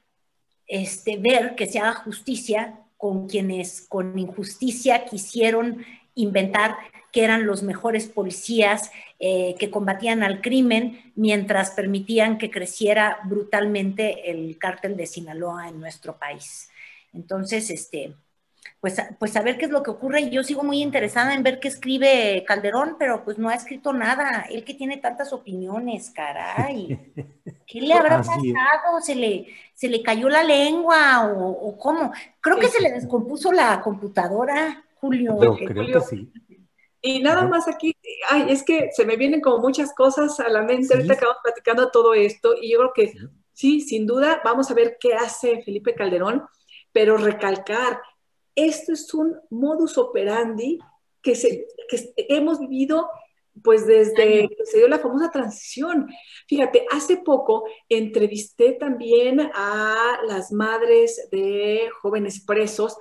este, 0.67 1.17
ver 1.17 1.55
que 1.57 1.67
se 1.67 1.79
haga 1.79 1.95
justicia 1.95 2.81
con 3.01 3.29
quienes 3.29 3.81
con 3.81 4.19
injusticia 4.19 5.07
quisieron 5.07 5.87
inventar 6.15 6.77
que 7.13 7.25
eran 7.25 7.47
los 7.47 7.63
mejores 7.63 8.07
policías 8.07 8.91
eh, 9.19 9.55
que 9.59 9.71
combatían 9.71 10.23
al 10.23 10.43
crimen 10.43 11.11
mientras 11.17 11.71
permitían 11.71 12.37
que 12.37 12.51
creciera 12.51 13.21
brutalmente 13.25 14.31
el 14.31 14.59
cártel 14.59 14.99
de 14.99 15.07
Sinaloa 15.07 15.71
en 15.71 15.81
nuestro 15.81 16.19
país. 16.19 16.69
Entonces, 17.15 17.71
este, 17.71 18.13
pues, 18.81 18.97
pues 19.19 19.37
a 19.37 19.43
ver 19.43 19.59
qué 19.59 19.67
es 19.67 19.71
lo 19.71 19.83
que 19.83 19.91
ocurre. 19.91 20.31
Yo 20.31 20.43
sigo 20.43 20.63
muy 20.63 20.81
interesada 20.81 21.35
en 21.35 21.43
ver 21.43 21.61
qué 21.61 21.69
escribe 21.69 22.45
Calderón, 22.47 22.97
pero 22.99 23.25
pues 23.25 23.39
no 23.39 23.49
ha 23.49 23.55
escrito 23.55 23.93
nada. 23.93 24.47
Él 24.51 24.65
que 24.65 24.75
tiene 24.75 24.97
tantas 24.97 25.33
opiniones, 25.33 26.11
caray. 26.11 27.13
¿Qué 27.67 27.81
le 27.81 27.95
habrá 27.95 28.19
pasado? 28.19 29.01
¿Se 29.01 29.15
le, 29.15 29.47
¿Se 29.75 29.89
le 29.89 30.03
cayó 30.03 30.29
la 30.29 30.43
lengua 30.43 31.31
o, 31.33 31.77
cómo? 31.79 32.13
Creo 32.41 32.59
que 32.59 32.69
se 32.69 32.83
le 32.83 32.91
descompuso 32.91 33.53
la 33.53 33.81
computadora, 33.81 34.85
Julio. 35.01 35.37
creo 35.39 35.87
que 35.87 36.01
sí. 36.01 36.33
Y 37.03 37.23
nada 37.23 37.47
más 37.47 37.67
aquí, 37.67 37.97
ay, 38.29 38.47
es 38.49 38.63
que 38.63 38.91
se 38.93 39.07
me 39.07 39.17
vienen 39.17 39.41
como 39.41 39.59
muchas 39.59 39.95
cosas 39.95 40.39
a 40.41 40.49
la 40.49 40.63
mente. 40.63 40.95
Ahorita 40.95 41.15
acabamos 41.15 41.43
platicando 41.43 41.91
todo 41.91 42.13
esto 42.15 42.55
y 42.61 42.73
yo 42.73 42.79
creo 42.79 42.93
que 42.95 43.15
sí, 43.53 43.81
sin 43.81 44.07
duda, 44.07 44.41
vamos 44.45 44.71
a 44.71 44.75
ver 44.75 44.97
qué 45.01 45.15
hace 45.15 45.63
Felipe 45.63 45.95
Calderón, 45.95 46.45
pero 46.93 47.17
recalcar, 47.17 48.01
esto 48.67 48.93
es 48.93 49.13
un 49.15 49.37
modus 49.51 49.99
operandi 49.99 50.79
que, 51.23 51.35
se, 51.35 51.67
hemos 52.17 52.59
vivido 52.59 53.09
pues 53.63 53.87
desde 53.87 54.49
que 54.49 54.65
se 54.65 54.79
dio 54.79 54.89
la 54.89 54.99
famosa 54.99 55.31
transición. 55.31 56.09
Fíjate, 56.49 56.87
hace 56.91 57.19
poco 57.19 57.65
entrevisté 57.89 58.73
también 58.73 59.41
a 59.55 60.21
las 60.27 60.53
madres 60.53 61.29
de 61.31 61.91
jóvenes 62.01 62.45
presos 62.45 62.97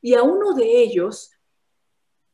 y 0.00 0.14
a 0.14 0.22
uno 0.22 0.54
de 0.54 0.82
ellos, 0.82 1.30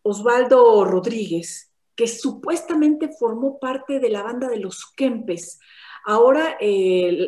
Osvaldo 0.03 0.85
Rodríguez, 0.85 1.73
que 1.95 2.07
supuestamente 2.07 3.11
formó 3.19 3.59
parte 3.59 4.01
de 4.01 4.11
la 4.11 4.23
banda 4.23 4.49
de 4.49 4.59
los 4.59 4.90
Kempes. 4.97 5.59
Ahora 6.05 6.59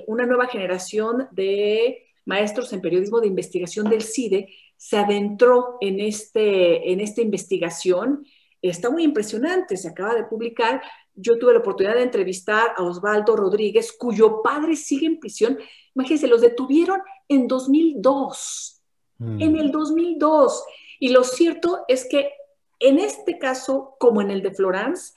una 0.07 0.27
nueva 0.27 0.47
generación 0.47 1.29
de 1.31 2.09
maestros 2.25 2.73
en 2.73 2.81
periodismo 2.81 3.21
de 3.21 3.27
investigación 3.27 3.88
del 3.88 4.03
CIDE 4.03 4.49
se 4.83 4.99
adentró 4.99 5.77
en, 5.81 6.01
este, 6.01 6.90
en 6.90 6.99
esta 6.99 7.23
investigación. 7.23 8.27
Está 8.61 8.90
muy 8.90 9.05
impresionante, 9.05 9.77
se 9.77 9.87
acaba 9.87 10.12
de 10.12 10.25
publicar. 10.25 10.83
Yo 11.14 11.38
tuve 11.38 11.53
la 11.53 11.61
oportunidad 11.61 11.95
de 11.95 12.03
entrevistar 12.03 12.75
a 12.77 12.83
Osvaldo 12.83 13.37
Rodríguez, 13.37 13.92
cuyo 13.97 14.42
padre 14.42 14.75
sigue 14.75 15.07
en 15.07 15.21
prisión. 15.21 15.57
Imagínense, 15.95 16.27
los 16.27 16.40
detuvieron 16.40 17.01
en 17.29 17.47
2002. 17.47 18.83
Mm. 19.18 19.40
En 19.40 19.57
el 19.57 19.71
2002. 19.71 20.64
Y 20.99 21.11
lo 21.11 21.23
cierto 21.23 21.85
es 21.87 22.09
que 22.09 22.33
en 22.81 22.99
este 22.99 23.38
caso, 23.38 23.95
como 24.01 24.21
en 24.21 24.33
el 24.33 24.42
de 24.42 24.51
Florence, 24.51 25.12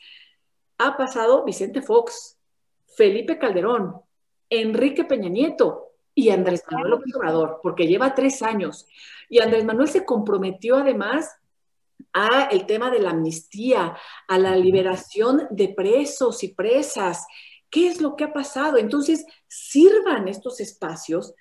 ha 0.77 0.95
pasado 0.95 1.43
Vicente 1.43 1.81
Fox, 1.81 2.37
Felipe 2.85 3.39
Calderón, 3.39 3.95
Enrique 4.47 5.05
Peña 5.05 5.29
Nieto, 5.29 5.94
y 6.15 6.29
Andrés 6.29 6.63
Manuel 6.71 6.91
López 6.91 7.15
Obrador, 7.15 7.59
porque 7.61 7.87
lleva 7.87 8.15
tres 8.15 8.41
años. 8.41 8.87
Y 9.29 9.39
Andrés 9.39 9.65
Manuel 9.65 9.89
se 9.89 10.05
comprometió 10.05 10.77
además 10.77 11.29
a 12.13 12.45
el 12.45 12.65
tema 12.65 12.89
de 12.89 12.99
la 12.99 13.11
amnistía, 13.11 13.97
a 14.27 14.37
la 14.39 14.55
liberación 14.55 15.47
de 15.51 15.69
presos 15.69 16.43
y 16.43 16.53
presas. 16.53 17.27
¿Qué 17.69 17.87
es 17.87 17.99
lo 17.99 18.15
que 18.15 18.23
ha 18.23 18.33
pasado? 18.33 18.77
Entonces, 18.77 19.25
sirvan 19.47 20.29
estos 20.29 20.61
espacios 20.61 21.33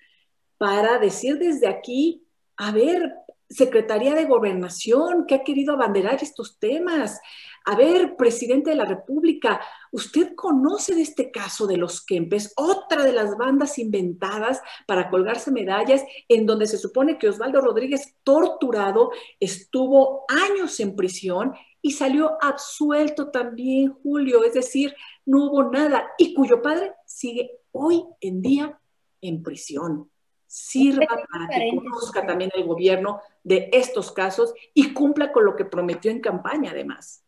para 0.58 0.98
decir 0.98 1.38
desde 1.38 1.68
aquí, 1.68 2.26
a 2.56 2.72
ver, 2.72 3.14
Secretaría 3.48 4.14
de 4.14 4.24
Gobernación, 4.24 5.26
que 5.26 5.36
ha 5.36 5.44
querido 5.44 5.74
abanderar 5.74 6.20
estos 6.22 6.58
temas, 6.58 7.20
a 7.64 7.76
ver, 7.76 8.16
presidente 8.16 8.70
de 8.70 8.76
la 8.76 8.84
República, 8.84 9.60
¿usted 9.90 10.34
conoce 10.34 10.94
de 10.94 11.02
este 11.02 11.30
caso 11.30 11.66
de 11.66 11.78
los 11.78 12.04
Kempes, 12.04 12.52
otra 12.56 13.04
de 13.04 13.12
las 13.12 13.38
bandas 13.38 13.78
inventadas 13.78 14.60
para 14.86 15.08
colgarse 15.08 15.50
medallas, 15.50 16.04
en 16.28 16.44
donde 16.44 16.66
se 16.66 16.76
supone 16.76 17.18
que 17.18 17.28
Osvaldo 17.28 17.62
Rodríguez, 17.62 18.16
torturado, 18.22 19.10
estuvo 19.40 20.24
años 20.28 20.78
en 20.80 20.94
prisión 20.94 21.54
y 21.80 21.92
salió 21.92 22.36
absuelto 22.42 23.30
también, 23.30 23.94
Julio? 24.02 24.44
Es 24.44 24.52
decir, 24.52 24.94
no 25.24 25.46
hubo 25.46 25.70
nada 25.70 26.10
y 26.18 26.34
cuyo 26.34 26.60
padre 26.60 26.92
sigue 27.06 27.60
hoy 27.72 28.04
en 28.20 28.42
día 28.42 28.78
en 29.22 29.42
prisión 29.42 30.10
sirva 30.46 31.06
para 31.32 31.48
que 31.48 31.68
conozca 31.74 32.24
también 32.24 32.52
el 32.54 32.62
gobierno 32.62 33.20
de 33.42 33.70
estos 33.72 34.12
casos 34.12 34.54
y 34.72 34.94
cumpla 34.94 35.32
con 35.32 35.44
lo 35.44 35.56
que 35.56 35.64
prometió 35.64 36.12
en 36.12 36.20
campaña, 36.20 36.70
además. 36.70 37.23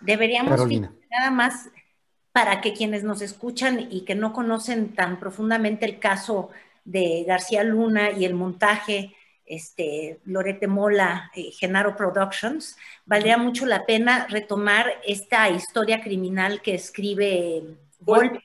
Deberíamos, 0.00 0.60
nada 1.10 1.30
más 1.30 1.70
para 2.32 2.60
que 2.60 2.74
quienes 2.74 3.02
nos 3.02 3.22
escuchan 3.22 3.88
y 3.90 4.02
que 4.02 4.14
no 4.14 4.32
conocen 4.32 4.94
tan 4.94 5.18
profundamente 5.18 5.86
el 5.86 5.98
caso 5.98 6.50
de 6.84 7.24
García 7.26 7.64
Luna 7.64 8.10
y 8.10 8.24
el 8.24 8.34
montaje, 8.34 9.14
este, 9.46 10.18
Lorete 10.26 10.66
Mola, 10.66 11.30
eh, 11.34 11.50
Genaro 11.52 11.96
Productions, 11.96 12.76
valdría 13.06 13.38
mucho 13.38 13.64
la 13.64 13.86
pena 13.86 14.26
retomar 14.28 14.86
esta 15.06 15.48
historia 15.48 16.02
criminal 16.02 16.60
que 16.60 16.74
escribe 16.74 17.76
Golpe, 18.00 18.44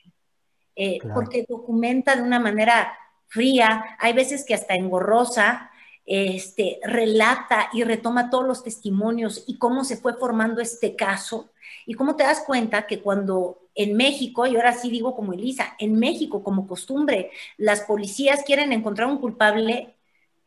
eh, 0.74 0.98
porque 1.12 1.44
documenta 1.48 2.16
de 2.16 2.22
una 2.22 2.40
manera 2.40 2.96
fría, 3.26 3.96
hay 3.98 4.12
veces 4.12 4.44
que 4.46 4.54
hasta 4.54 4.74
engorrosa, 4.74 5.70
este, 6.04 6.80
relata 6.82 7.68
y 7.72 7.84
retoma 7.84 8.30
todos 8.30 8.46
los 8.46 8.64
testimonios 8.64 9.44
y 9.46 9.58
cómo 9.58 9.84
se 9.84 9.96
fue 9.96 10.14
formando 10.14 10.60
este 10.60 10.96
caso 10.96 11.50
y 11.86 11.94
cómo 11.94 12.16
te 12.16 12.24
das 12.24 12.42
cuenta 12.46 12.86
que 12.86 13.00
cuando 13.00 13.58
en 13.74 13.96
México, 13.96 14.46
y 14.46 14.56
ahora 14.56 14.72
sí 14.72 14.90
digo 14.90 15.14
como 15.14 15.32
Elisa, 15.32 15.74
en 15.78 15.98
México 15.98 16.42
como 16.42 16.66
costumbre, 16.66 17.30
las 17.56 17.82
policías 17.82 18.42
quieren 18.44 18.72
encontrar 18.72 19.08
un 19.08 19.18
culpable, 19.18 19.94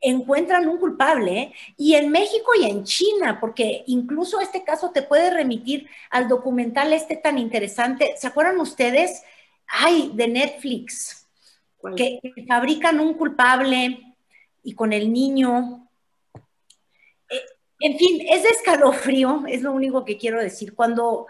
encuentran 0.01 0.67
un 0.67 0.77
culpable, 0.77 1.39
¿eh? 1.39 1.53
y 1.77 1.95
en 1.95 2.11
México 2.11 2.51
y 2.59 2.65
en 2.65 2.83
China, 2.83 3.39
porque 3.39 3.83
incluso 3.87 4.39
este 4.39 4.63
caso 4.63 4.91
te 4.91 5.01
puede 5.01 5.31
remitir 5.31 5.87
al 6.11 6.27
documental 6.27 6.93
este 6.93 7.15
tan 7.15 7.37
interesante, 7.39 8.13
¿se 8.17 8.27
acuerdan 8.27 8.59
ustedes? 8.59 9.23
Ay, 9.67 10.11
de 10.13 10.27
Netflix, 10.27 11.27
que 11.95 12.19
fabrican 12.47 12.99
un 12.99 13.15
culpable 13.15 14.14
y 14.65 14.73
con 14.73 14.91
el 14.91 15.13
niño. 15.13 15.87
Eh, 17.29 17.41
en 17.79 17.97
fin, 17.97 18.25
es 18.29 18.43
de 18.43 18.49
escalofrío, 18.49 19.43
es 19.47 19.61
lo 19.61 19.71
único 19.71 20.03
que 20.03 20.17
quiero 20.17 20.41
decir. 20.41 20.73
Cuando 20.73 21.27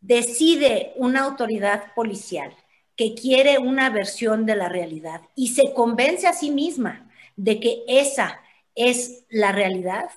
decide 0.00 0.92
una 0.96 1.20
autoridad 1.20 1.94
policial 1.94 2.54
que 2.96 3.14
quiere 3.14 3.58
una 3.58 3.88
versión 3.88 4.44
de 4.44 4.56
la 4.56 4.68
realidad 4.68 5.22
y 5.34 5.48
se 5.48 5.72
convence 5.72 6.26
a 6.26 6.32
sí 6.32 6.50
misma 6.50 7.08
de 7.36 7.60
que 7.60 7.84
esa 7.88 8.40
es 8.74 9.24
la 9.30 9.52
realidad? 9.52 10.10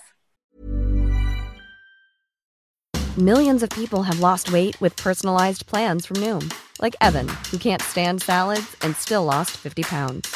Millions 3.17 3.61
of 3.61 3.69
people 3.69 4.01
have 4.01 4.19
lost 4.19 4.51
weight 4.51 4.75
with 4.81 4.95
personalized 4.97 5.67
plans 5.67 6.07
from 6.07 6.17
Noom, 6.17 6.51
like 6.81 6.95
Evan, 6.99 7.29
who 7.51 7.59
can't 7.59 7.81
stand 7.81 8.23
salads 8.23 8.75
and 8.81 8.95
still 8.95 9.23
lost 9.23 9.51
50 9.51 9.83
pounds. 9.83 10.35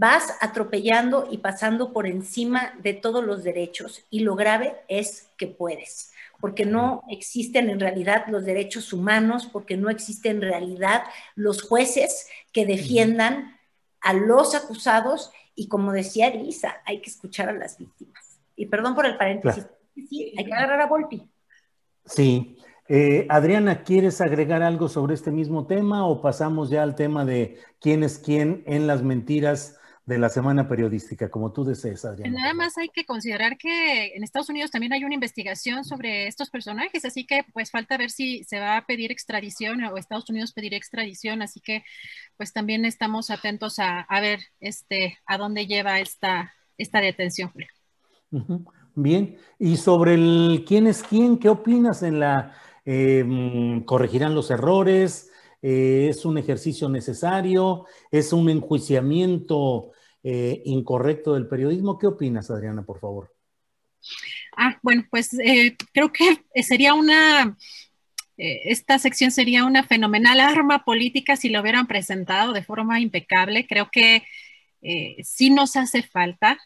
Vas 0.00 0.34
atropellando 0.40 1.28
y 1.30 1.36
pasando 1.36 1.92
por 1.92 2.06
encima 2.06 2.72
de 2.82 2.94
todos 2.94 3.22
los 3.22 3.44
derechos 3.44 4.02
y 4.08 4.20
lo 4.20 4.34
grave 4.34 4.76
es 4.88 5.28
que 5.36 5.46
puedes, 5.46 6.14
porque 6.40 6.64
no 6.64 7.02
existen 7.10 7.68
en 7.68 7.80
realidad 7.80 8.24
los 8.28 8.46
derechos 8.46 8.94
humanos, 8.94 9.46
porque 9.52 9.76
no 9.76 9.90
existen 9.90 10.36
en 10.36 10.40
realidad 10.40 11.02
los 11.34 11.60
jueces 11.60 12.28
que 12.50 12.64
defiendan 12.64 13.58
a 14.00 14.14
los 14.14 14.54
acusados 14.54 15.32
y 15.54 15.68
como 15.68 15.92
decía 15.92 16.28
Elisa, 16.28 16.76
hay 16.86 17.02
que 17.02 17.10
escuchar 17.10 17.50
a 17.50 17.52
las 17.52 17.76
víctimas. 17.76 18.40
Y 18.56 18.64
perdón 18.64 18.94
por 18.94 19.04
el 19.04 19.18
paréntesis, 19.18 19.66
sí, 20.08 20.32
hay 20.34 20.46
que 20.46 20.54
agarrar 20.54 20.80
a 20.80 20.86
Volpi. 20.86 21.28
Sí. 22.06 22.56
Eh, 22.88 23.26
Adriana, 23.28 23.82
¿quieres 23.82 24.22
agregar 24.22 24.62
algo 24.62 24.88
sobre 24.88 25.12
este 25.12 25.30
mismo 25.30 25.66
tema 25.66 26.06
o 26.06 26.22
pasamos 26.22 26.70
ya 26.70 26.82
al 26.82 26.94
tema 26.94 27.26
de 27.26 27.58
quién 27.82 28.02
es 28.02 28.18
quién 28.18 28.62
en 28.64 28.86
las 28.86 29.02
mentiras 29.02 29.76
de 30.10 30.18
la 30.18 30.28
semana 30.28 30.68
periodística, 30.68 31.30
como 31.30 31.52
tú 31.52 31.62
desees, 31.62 32.04
Adriana? 32.04 32.36
Nada 32.36 32.52
más 32.52 32.76
hay 32.76 32.88
que 32.88 33.04
considerar 33.04 33.56
que 33.56 34.08
en 34.16 34.24
Estados 34.24 34.48
Unidos 34.48 34.72
también 34.72 34.92
hay 34.92 35.04
una 35.04 35.14
investigación 35.14 35.84
sobre 35.84 36.26
estos 36.26 36.50
personajes, 36.50 37.04
así 37.04 37.24
que 37.24 37.44
pues 37.52 37.70
falta 37.70 37.96
ver 37.96 38.10
si 38.10 38.42
se 38.42 38.58
va 38.58 38.76
a 38.76 38.86
pedir 38.86 39.12
extradición 39.12 39.84
o 39.84 39.96
Estados 39.96 40.28
Unidos 40.28 40.52
pedir 40.52 40.74
extradición, 40.74 41.42
así 41.42 41.60
que 41.60 41.84
pues 42.36 42.52
también 42.52 42.84
estamos 42.84 43.30
atentos 43.30 43.78
a, 43.78 44.00
a 44.00 44.20
ver 44.20 44.40
este, 44.58 45.16
a 45.26 45.38
dónde 45.38 45.68
lleva 45.68 46.00
esta, 46.00 46.52
esta 46.76 47.00
detención. 47.00 47.52
Bien, 48.96 49.36
y 49.60 49.76
sobre 49.76 50.14
el 50.14 50.64
quién 50.66 50.88
es 50.88 51.04
quién, 51.04 51.38
¿qué 51.38 51.48
opinas 51.48 52.02
en 52.02 52.18
la 52.18 52.56
eh, 52.84 53.80
corregirán 53.86 54.34
los 54.34 54.50
errores? 54.50 55.30
Eh, 55.62 56.08
¿Es 56.10 56.24
un 56.24 56.36
ejercicio 56.36 56.88
necesario? 56.88 57.86
¿Es 58.10 58.32
un 58.32 58.50
enjuiciamiento 58.50 59.92
eh, 60.22 60.62
incorrecto 60.64 61.34
del 61.34 61.48
periodismo? 61.48 61.98
¿Qué 61.98 62.06
opinas, 62.06 62.50
Adriana, 62.50 62.82
por 62.82 62.98
favor? 63.00 63.34
Ah, 64.56 64.78
bueno, 64.82 65.04
pues 65.10 65.34
eh, 65.38 65.76
creo 65.92 66.12
que 66.12 66.42
sería 66.62 66.94
una, 66.94 67.56
eh, 68.36 68.62
esta 68.64 68.98
sección 68.98 69.30
sería 69.30 69.64
una 69.64 69.82
fenomenal 69.84 70.40
arma 70.40 70.84
política 70.84 71.36
si 71.36 71.48
lo 71.50 71.60
hubieran 71.60 71.86
presentado 71.86 72.52
de 72.52 72.62
forma 72.62 73.00
impecable. 73.00 73.66
Creo 73.66 73.90
que 73.90 74.24
eh, 74.82 75.16
sí 75.22 75.50
nos 75.50 75.76
hace 75.76 76.02
falta 76.02 76.58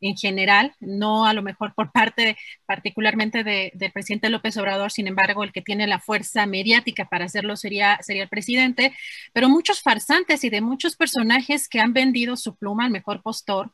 en 0.00 0.16
general, 0.16 0.74
no 0.80 1.26
a 1.26 1.34
lo 1.34 1.42
mejor 1.42 1.74
por 1.74 1.92
parte 1.92 2.36
particularmente 2.66 3.44
de, 3.44 3.70
del 3.74 3.92
presidente 3.92 4.30
López 4.30 4.56
Obrador, 4.56 4.90
sin 4.92 5.06
embargo, 5.08 5.44
el 5.44 5.52
que 5.52 5.62
tiene 5.62 5.86
la 5.86 6.00
fuerza 6.00 6.46
mediática 6.46 7.06
para 7.06 7.26
hacerlo 7.26 7.56
sería, 7.56 7.98
sería 8.02 8.22
el 8.22 8.28
presidente, 8.28 8.94
pero 9.32 9.48
muchos 9.48 9.82
farsantes 9.82 10.44
y 10.44 10.50
de 10.50 10.60
muchos 10.60 10.96
personajes 10.96 11.68
que 11.68 11.80
han 11.80 11.92
vendido 11.92 12.36
su 12.36 12.56
pluma 12.56 12.84
al 12.84 12.90
mejor 12.90 13.22
postor, 13.22 13.72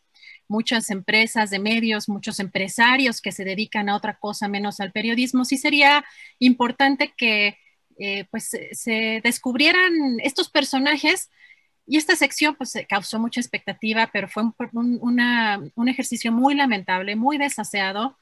muchas 0.48 0.90
empresas 0.90 1.50
de 1.50 1.58
medios, 1.58 2.08
muchos 2.08 2.40
empresarios 2.40 3.20
que 3.20 3.32
se 3.32 3.44
dedican 3.44 3.88
a 3.88 3.96
otra 3.96 4.18
cosa 4.18 4.48
menos 4.48 4.80
al 4.80 4.92
periodismo, 4.92 5.44
sí 5.44 5.56
sería 5.56 6.04
importante 6.38 7.12
que 7.16 7.58
eh, 7.98 8.24
pues 8.30 8.50
se 8.72 9.20
descubrieran 9.24 9.92
estos 10.22 10.50
personajes 10.50 11.30
y 11.86 11.96
esta 11.96 12.16
sección 12.16 12.54
pues 12.56 12.74
causó 12.88 13.18
mucha 13.18 13.40
expectativa, 13.40 14.10
pero 14.12 14.28
fue 14.28 14.42
un, 14.72 14.98
una, 15.00 15.60
un 15.74 15.88
ejercicio 15.88 16.32
muy 16.32 16.54
lamentable, 16.54 17.16
muy 17.16 17.38
desaseado. 17.38 18.16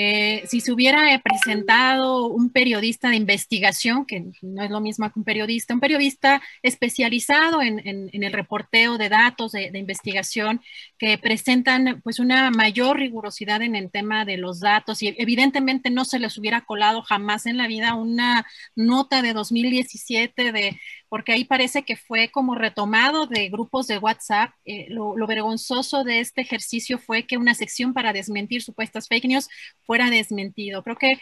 Eh, 0.00 0.44
si 0.46 0.60
se 0.60 0.70
hubiera 0.70 1.20
presentado 1.24 2.28
un 2.28 2.50
periodista 2.50 3.10
de 3.10 3.16
investigación, 3.16 4.06
que 4.06 4.26
no 4.42 4.62
es 4.62 4.70
lo 4.70 4.80
mismo 4.80 5.10
que 5.10 5.18
un 5.18 5.24
periodista, 5.24 5.74
un 5.74 5.80
periodista 5.80 6.40
especializado 6.62 7.62
en, 7.62 7.80
en, 7.84 8.08
en 8.12 8.22
el 8.22 8.32
reporteo 8.32 8.96
de 8.96 9.08
datos 9.08 9.50
de, 9.50 9.72
de, 9.72 9.78
investigación, 9.80 10.60
que 10.98 11.18
presentan 11.18 12.00
pues 12.04 12.20
una 12.20 12.52
mayor 12.52 12.98
rigurosidad 12.98 13.60
en 13.60 13.74
el 13.74 13.90
tema 13.90 14.24
de 14.24 14.36
los 14.36 14.60
datos 14.60 15.02
y 15.02 15.16
evidentemente 15.18 15.90
no 15.90 16.04
se 16.04 16.20
les 16.20 16.38
hubiera 16.38 16.60
colado 16.60 17.02
jamás 17.02 17.46
en 17.46 17.56
la 17.56 17.66
vida 17.66 17.96
una 17.96 18.46
nota 18.76 19.20
de 19.20 19.32
2017 19.32 20.52
de 20.52 20.78
porque 21.08 21.32
ahí 21.32 21.44
parece 21.44 21.82
que 21.82 21.96
fue 21.96 22.30
como 22.30 22.54
retomado 22.54 23.26
de 23.26 23.48
grupos 23.48 23.86
de 23.86 23.98
WhatsApp. 23.98 24.52
Eh, 24.64 24.86
lo, 24.90 25.14
vergonzoso 25.26 26.04
de 26.04 26.20
este 26.20 26.40
ejercicio 26.42 26.98
fue 26.98 27.26
que 27.26 27.36
una 27.36 27.54
sección 27.54 27.94
para 27.94 28.12
desmentir 28.12 28.62
supuestas 28.62 29.08
fake 29.08 29.26
news 29.26 29.48
fuera 29.88 30.10
desmentido. 30.10 30.84
Creo 30.84 30.96
que 30.96 31.14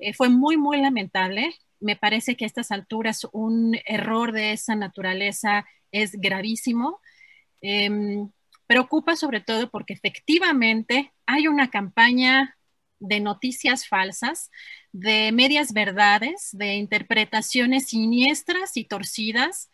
eh, 0.00 0.12
fue 0.12 0.28
muy, 0.28 0.56
muy 0.56 0.80
lamentable. 0.80 1.54
Me 1.78 1.94
parece 1.94 2.36
que 2.36 2.44
a 2.44 2.48
estas 2.48 2.72
alturas 2.72 3.28
un 3.32 3.78
error 3.86 4.32
de 4.32 4.52
esa 4.52 4.74
naturaleza 4.74 5.64
es 5.92 6.12
gravísimo. 6.12 7.00
Eh, 7.62 7.88
preocupa 8.66 9.14
sobre 9.14 9.40
todo 9.40 9.70
porque 9.70 9.94
efectivamente 9.94 11.12
hay 11.26 11.46
una 11.46 11.70
campaña 11.70 12.56
de 12.98 13.20
noticias 13.20 13.86
falsas, 13.86 14.50
de 14.90 15.30
medias 15.30 15.72
verdades, 15.72 16.48
de 16.50 16.74
interpretaciones 16.74 17.86
siniestras 17.86 18.76
y 18.76 18.84
torcidas, 18.84 19.70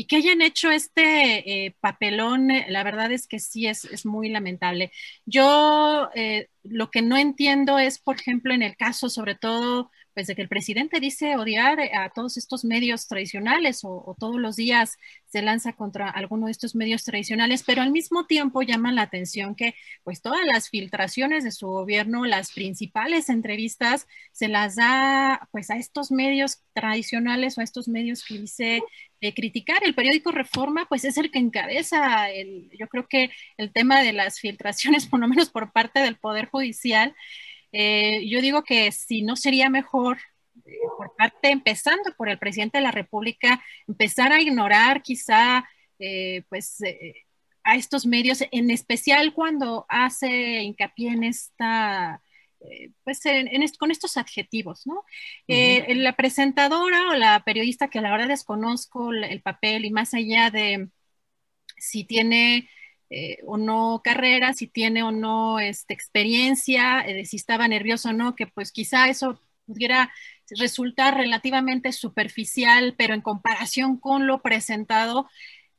y 0.00 0.06
que 0.06 0.16
hayan 0.16 0.40
hecho 0.40 0.70
este 0.70 1.66
eh, 1.66 1.76
papelón, 1.78 2.48
la 2.68 2.82
verdad 2.84 3.12
es 3.12 3.26
que 3.28 3.38
sí 3.38 3.66
es, 3.66 3.84
es 3.84 4.06
muy 4.06 4.30
lamentable. 4.30 4.92
Yo 5.26 6.08
eh, 6.14 6.48
lo 6.62 6.90
que 6.90 7.02
no 7.02 7.18
entiendo 7.18 7.78
es, 7.78 7.98
por 7.98 8.16
ejemplo, 8.16 8.54
en 8.54 8.62
el 8.62 8.78
caso 8.78 9.10
sobre 9.10 9.34
todo 9.34 9.90
pues 10.14 10.26
de 10.26 10.34
que 10.34 10.42
el 10.42 10.48
presidente 10.48 11.00
dice 11.00 11.36
odiar 11.36 11.80
a 11.80 12.10
todos 12.10 12.36
estos 12.36 12.64
medios 12.64 13.06
tradicionales 13.06 13.84
o, 13.84 13.90
o, 13.90 14.16
todos 14.18 14.40
los 14.40 14.56
días 14.56 14.98
se 15.26 15.42
lanza 15.42 15.72
contra 15.72 16.10
alguno 16.10 16.46
de 16.46 16.52
estos 16.52 16.74
medios 16.74 17.04
tradicionales, 17.04 17.62
pero 17.62 17.82
al 17.82 17.92
mismo 17.92 18.26
tiempo 18.26 18.62
llama 18.62 18.92
la 18.92 19.02
atención 19.02 19.54
que 19.54 19.74
pues 20.02 20.22
todas 20.22 20.44
las 20.52 20.68
filtraciones 20.68 21.44
de 21.44 21.52
su 21.52 21.68
gobierno, 21.68 22.24
las 22.24 22.52
principales 22.52 23.28
entrevistas 23.28 24.06
se 24.32 24.48
las 24.48 24.76
da 24.76 25.48
pues 25.52 25.70
a 25.70 25.76
estos 25.76 26.10
medios 26.10 26.62
tradicionales 26.72 27.56
o 27.56 27.60
a 27.60 27.64
estos 27.64 27.88
medios 27.88 28.24
que 28.24 28.38
dice 28.38 28.82
eh, 29.20 29.34
criticar. 29.34 29.84
El 29.84 29.94
periódico 29.94 30.32
Reforma 30.32 30.86
pues 30.88 31.04
es 31.04 31.18
el 31.18 31.30
que 31.30 31.38
encabeza 31.38 32.30
el, 32.30 32.70
yo 32.78 32.88
creo 32.88 33.06
que 33.06 33.30
el 33.58 33.70
tema 33.72 34.00
de 34.02 34.12
las 34.12 34.40
filtraciones, 34.40 35.06
por 35.06 35.20
lo 35.20 35.28
menos 35.28 35.50
por 35.50 35.72
parte 35.72 36.00
del 36.00 36.16
Poder 36.16 36.46
Judicial. 36.46 37.14
Eh, 37.72 38.26
yo 38.28 38.40
digo 38.40 38.62
que 38.64 38.92
si 38.92 39.22
no 39.22 39.36
sería 39.36 39.70
mejor 39.70 40.18
eh, 40.64 40.72
por 40.96 41.14
parte, 41.16 41.50
empezando 41.50 42.14
por 42.16 42.28
el 42.28 42.38
presidente 42.38 42.78
de 42.78 42.84
la 42.84 42.90
República, 42.90 43.62
empezar 43.86 44.32
a 44.32 44.40
ignorar 44.40 45.02
quizá, 45.02 45.68
eh, 45.98 46.42
pues, 46.48 46.78
a 47.64 47.76
estos 47.76 48.06
medios, 48.06 48.42
en 48.50 48.70
especial 48.70 49.34
cuando 49.34 49.86
hace 49.88 50.62
hincapié 50.62 51.10
en 51.10 51.24
esta, 51.24 52.22
pues, 53.04 53.24
en, 53.26 53.48
en 53.48 53.62
est 53.62 53.76
con 53.78 53.90
estos 53.90 54.16
adjetivos, 54.16 54.86
¿no? 54.86 54.94
Uh 55.48 55.54
-huh. 55.54 55.94
la 55.96 56.14
presentadora 56.16 57.10
o 57.10 57.14
la 57.14 57.42
periodista 57.44 57.88
que 57.88 57.98
a 57.98 58.02
la 58.02 58.10
verdad 58.10 58.28
desconozco 58.28 59.12
el, 59.12 59.24
el 59.24 59.42
papel 59.42 59.84
y 59.84 59.90
más 59.90 60.14
allá 60.14 60.50
de 60.50 60.88
si 61.76 62.04
tiene 62.04 62.68
eh, 63.10 63.38
o 63.44 63.56
no 63.58 64.00
carrera, 64.04 64.52
si 64.54 64.68
tiene 64.68 65.02
o 65.02 65.10
no 65.10 65.58
este, 65.58 65.92
experiencia, 65.94 67.00
eh, 67.00 67.24
si 67.24 67.36
estaba 67.36 67.66
nervioso 67.66 68.10
o 68.10 68.12
no, 68.12 68.36
que 68.36 68.46
pues 68.46 68.70
quizá 68.70 69.08
eso 69.08 69.40
pudiera 69.66 70.12
resultar 70.50 71.16
relativamente 71.16 71.92
superficial, 71.92 72.94
pero 72.96 73.14
en 73.14 73.20
comparación 73.20 73.98
con 73.98 74.28
lo 74.28 74.42
presentado, 74.42 75.28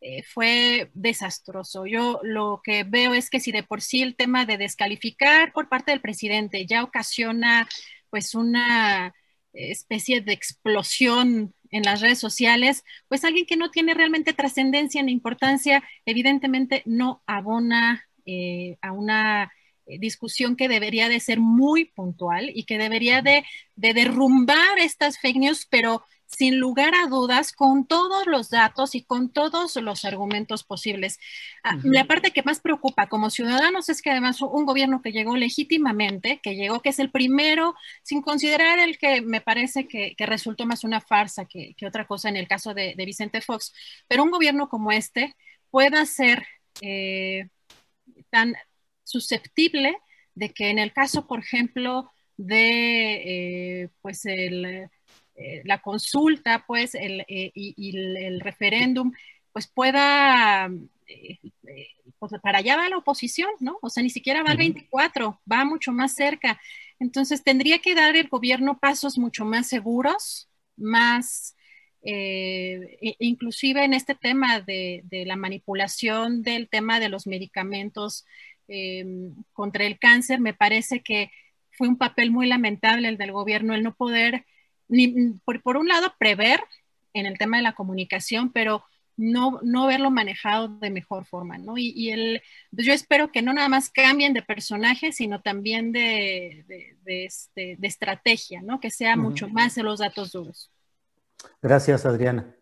eh, 0.02 0.24
fue 0.24 0.92
desastroso. 0.94 1.86
Yo 1.86 2.20
lo 2.24 2.62
que 2.64 2.84
veo 2.84 3.14
es 3.14 3.30
que 3.30 3.40
si 3.40 3.52
de 3.52 3.64
por 3.64 3.82
sí 3.82 4.02
el 4.02 4.16
tema 4.16 4.46
de 4.46 4.58
descalificar 4.58 5.54
por 5.54 5.70
parte 5.70 5.92
del 5.92 6.02
presidente 6.02 6.66
ya 6.66 6.84
ocasiona 6.84 7.68
pues 8.10 8.36
una 8.36 9.14
especie 9.54 10.22
de 10.22 10.34
explosión 10.34 11.54
en 11.72 11.84
las 11.84 12.02
redes 12.02 12.20
sociales, 12.20 12.84
pues 13.08 13.24
alguien 13.24 13.46
que 13.46 13.58
no 13.58 13.72
tiene 13.72 13.94
realmente 13.94 14.34
trascendencia 14.34 15.02
ni 15.04 15.12
importancia, 15.12 15.84
evidentemente 16.06 16.84
no 16.86 17.24
abona 17.26 18.08
eh, 18.26 18.78
a 18.82 18.92
una 18.92 19.52
eh, 19.86 19.98
discusión 20.00 20.56
que 20.56 20.68
debería 20.68 21.10
de 21.10 21.20
ser 21.20 21.40
muy 21.40 21.86
puntual 21.86 22.52
y 22.54 22.66
que 22.66 22.78
debería 22.78 23.22
de, 23.22 23.44
de 23.76 23.94
derrumbar 23.94 24.78
estas 24.80 25.20
fake 25.20 25.38
news, 25.38 25.68
pero 25.70 26.04
sin 26.38 26.60
lugar 26.60 26.94
a 26.96 27.08
dudas, 27.08 27.52
con 27.52 27.86
todos 27.86 28.26
los 28.26 28.50
datos 28.50 28.96
y 28.96 29.04
con 29.04 29.30
todos 29.30 29.76
los 29.76 30.06
argumentos 30.06 30.64
posibles. 30.64 31.20
Ah, 31.64 31.78
la 31.84 32.06
parte 32.06 32.32
que 32.32 32.44
más 32.44 32.62
preocupa 32.62 33.08
como 33.08 33.30
ciudadanos 33.30 33.90
es 33.90 34.02
que 34.02 34.12
además 34.12 34.42
un 34.42 34.66
gobierno 34.66 35.02
que 35.02 35.12
llegó 35.12 35.36
legítimamente, 35.36 36.40
que 36.42 36.56
llegó, 36.56 36.82
que 36.82 36.90
es 36.90 37.00
el 37.00 37.12
primero, 37.12 37.76
sin 38.04 38.22
considerar 38.22 38.80
el 38.80 38.98
que 38.98 39.22
me 39.22 39.42
parece 39.42 39.88
que, 39.88 40.16
resultó 40.22 40.66
más 40.66 40.84
una 40.84 41.02
farsa 41.02 41.46
que, 41.46 41.76
otra 41.86 42.08
cosa 42.08 42.30
en 42.30 42.38
el 42.38 42.48
caso 42.48 42.74
de, 42.74 42.96
Vicente 42.98 43.42
Fox, 43.42 43.74
pero 44.08 44.24
un 44.24 44.32
gobierno 44.32 44.70
como 44.70 44.92
este 44.92 45.36
pueda 45.70 46.06
ser 46.06 46.46
eh, 46.82 47.50
tan 48.30 48.56
susceptible 49.04 49.98
de 50.36 50.54
que 50.54 50.70
en 50.70 50.80
el 50.80 50.94
caso, 50.94 51.28
por 51.28 51.40
ejemplo, 51.40 52.12
de 52.38 53.82
eh, 53.84 53.90
pues 54.02 54.26
el 54.26 54.90
eh, 55.42 55.62
la 55.66 55.82
consulta, 55.82 56.64
pues, 56.68 56.94
el, 56.94 57.22
eh, 57.22 57.52
y, 57.56 57.98
el, 57.98 58.40
referéndum, 58.42 59.12
pues 59.52 59.68
pueda, 59.68 60.70
eh, 61.08 61.40
pues 62.20 62.34
para 62.44 62.60
allá 62.60 62.78
va 62.78 62.90
la 62.90 62.98
oposición, 62.98 63.50
¿no? 63.60 63.80
O 63.82 63.90
sea, 63.90 64.04
ni 64.04 64.12
siquiera 64.12 64.44
va 64.44 64.52
al 64.52 64.58
24, 64.58 65.42
va 65.52 65.66
mucho 65.66 65.92
más 65.92 66.14
cerca. 66.14 66.62
Entonces, 67.00 67.44
tendría 67.44 67.80
que 67.80 67.96
dar 67.96 68.16
el 68.16 68.28
gobierno 68.28 68.78
pasos 68.80 69.18
mucho 69.18 69.44
más 69.44 69.68
seguros, 69.68 70.48
más, 70.78 71.56
e, 72.04 73.16
inclusive 73.20 73.84
en 73.84 73.94
este 73.94 74.14
tema 74.14 74.62
de, 74.62 75.02
de, 75.06 75.26
la 75.26 75.36
manipulación 75.36 76.44
del 76.44 76.70
tema 76.70 77.00
de 77.00 77.10
los 77.10 77.28
medicamentos 77.28 78.26
contra 79.52 79.86
el 79.86 80.00
cáncer, 80.00 80.40
me 80.40 80.54
parece 80.54 81.02
que 81.02 81.30
fue 81.72 81.90
un 81.90 81.98
papel 81.98 82.32
muy 82.32 82.48
lamentable 82.48 83.10
el 83.10 83.18
del 83.18 83.34
gobierno, 83.34 83.74
el 83.74 83.84
no 83.84 83.94
poder 83.96 84.46
por, 85.64 85.78
un 85.78 85.88
lado, 85.88 86.14
prever 86.20 86.60
en 87.14 87.26
el 87.26 87.38
tema 87.38 87.58
de 87.58 87.64
la 87.64 87.74
comunicación, 87.74 88.52
pero 88.52 88.84
no, 89.18 89.60
no 89.64 89.88
verlo 89.88 90.10
manejado 90.10 90.68
de 90.68 90.90
mejor 90.90 91.26
forma, 91.26 91.58
¿no? 91.58 91.78
Y, 91.78 92.10
el, 92.10 92.42
pues 92.74 92.88
yo 92.88 92.94
espero 92.94 93.32
que 93.32 93.42
no 93.42 93.54
nada 93.54 93.70
más 93.70 93.90
cambien 93.90 94.34
de 94.34 94.42
personaje, 94.42 95.12
sino 95.12 95.42
también 95.42 95.92
de, 95.92 96.66
de, 97.04 97.26
este, 97.26 97.78
estrategia, 97.82 98.62
¿no? 98.62 98.80
Que 98.80 98.90
sea 98.90 99.16
mucho 99.16 99.48
más 99.48 99.76
de 99.76 99.84
los 99.84 100.00
datos 100.00 100.32
duros. 100.32 100.72
Gracias, 101.62 102.06
Adriana. 102.06 102.56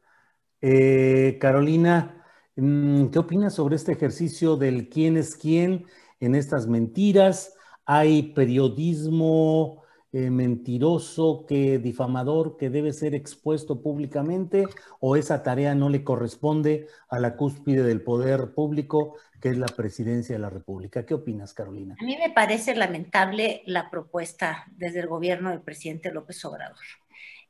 Eh, 0.62 1.38
Carolina, 1.40 2.26
mm, 2.56 3.08
¿qué 3.08 3.20
opinas 3.20 3.56
sobre 3.56 3.76
este 3.76 3.94
ejercicio 3.94 4.58
del 4.58 4.90
quién 4.90 5.18
es 5.18 5.36
quién 5.36 5.86
en 6.20 6.36
estas 6.36 6.68
mentiras? 6.68 7.54
¿Hay 7.86 8.34
periodismo 8.34 9.84
eh, 10.12 10.32
mentiroso, 10.32 11.46
que 11.48 11.78
difamador, 11.78 12.58
que 12.58 12.70
debe 12.70 12.94
ser 12.94 13.14
expuesto 13.14 13.82
públicamente 13.82 14.66
o 15.00 15.16
esa 15.16 15.44
tarea 15.44 15.76
no 15.76 15.90
le 15.90 16.04
corresponde 16.04 16.88
a 17.10 17.20
la 17.20 17.36
cúspide 17.36 17.84
del 17.84 18.02
poder 18.02 18.54
público, 18.56 19.18
que 19.40 19.50
es 19.50 19.58
la 19.58 19.68
presidencia 19.68 20.36
de 20.36 20.42
la 20.42 20.50
República. 20.50 21.06
¿Qué 21.06 21.14
opinas, 21.14 21.54
Carolina? 21.54 21.96
A 22.00 22.04
mí 22.04 22.18
me 22.18 22.32
parece 22.32 22.76
lamentable 22.76 23.62
la 23.66 23.92
propuesta 23.92 24.66
desde 24.72 25.02
el 25.02 25.08
gobierno 25.08 25.52
del 25.52 25.62
presidente 25.62 26.12
López 26.12 26.44
Obrador. 26.44 26.78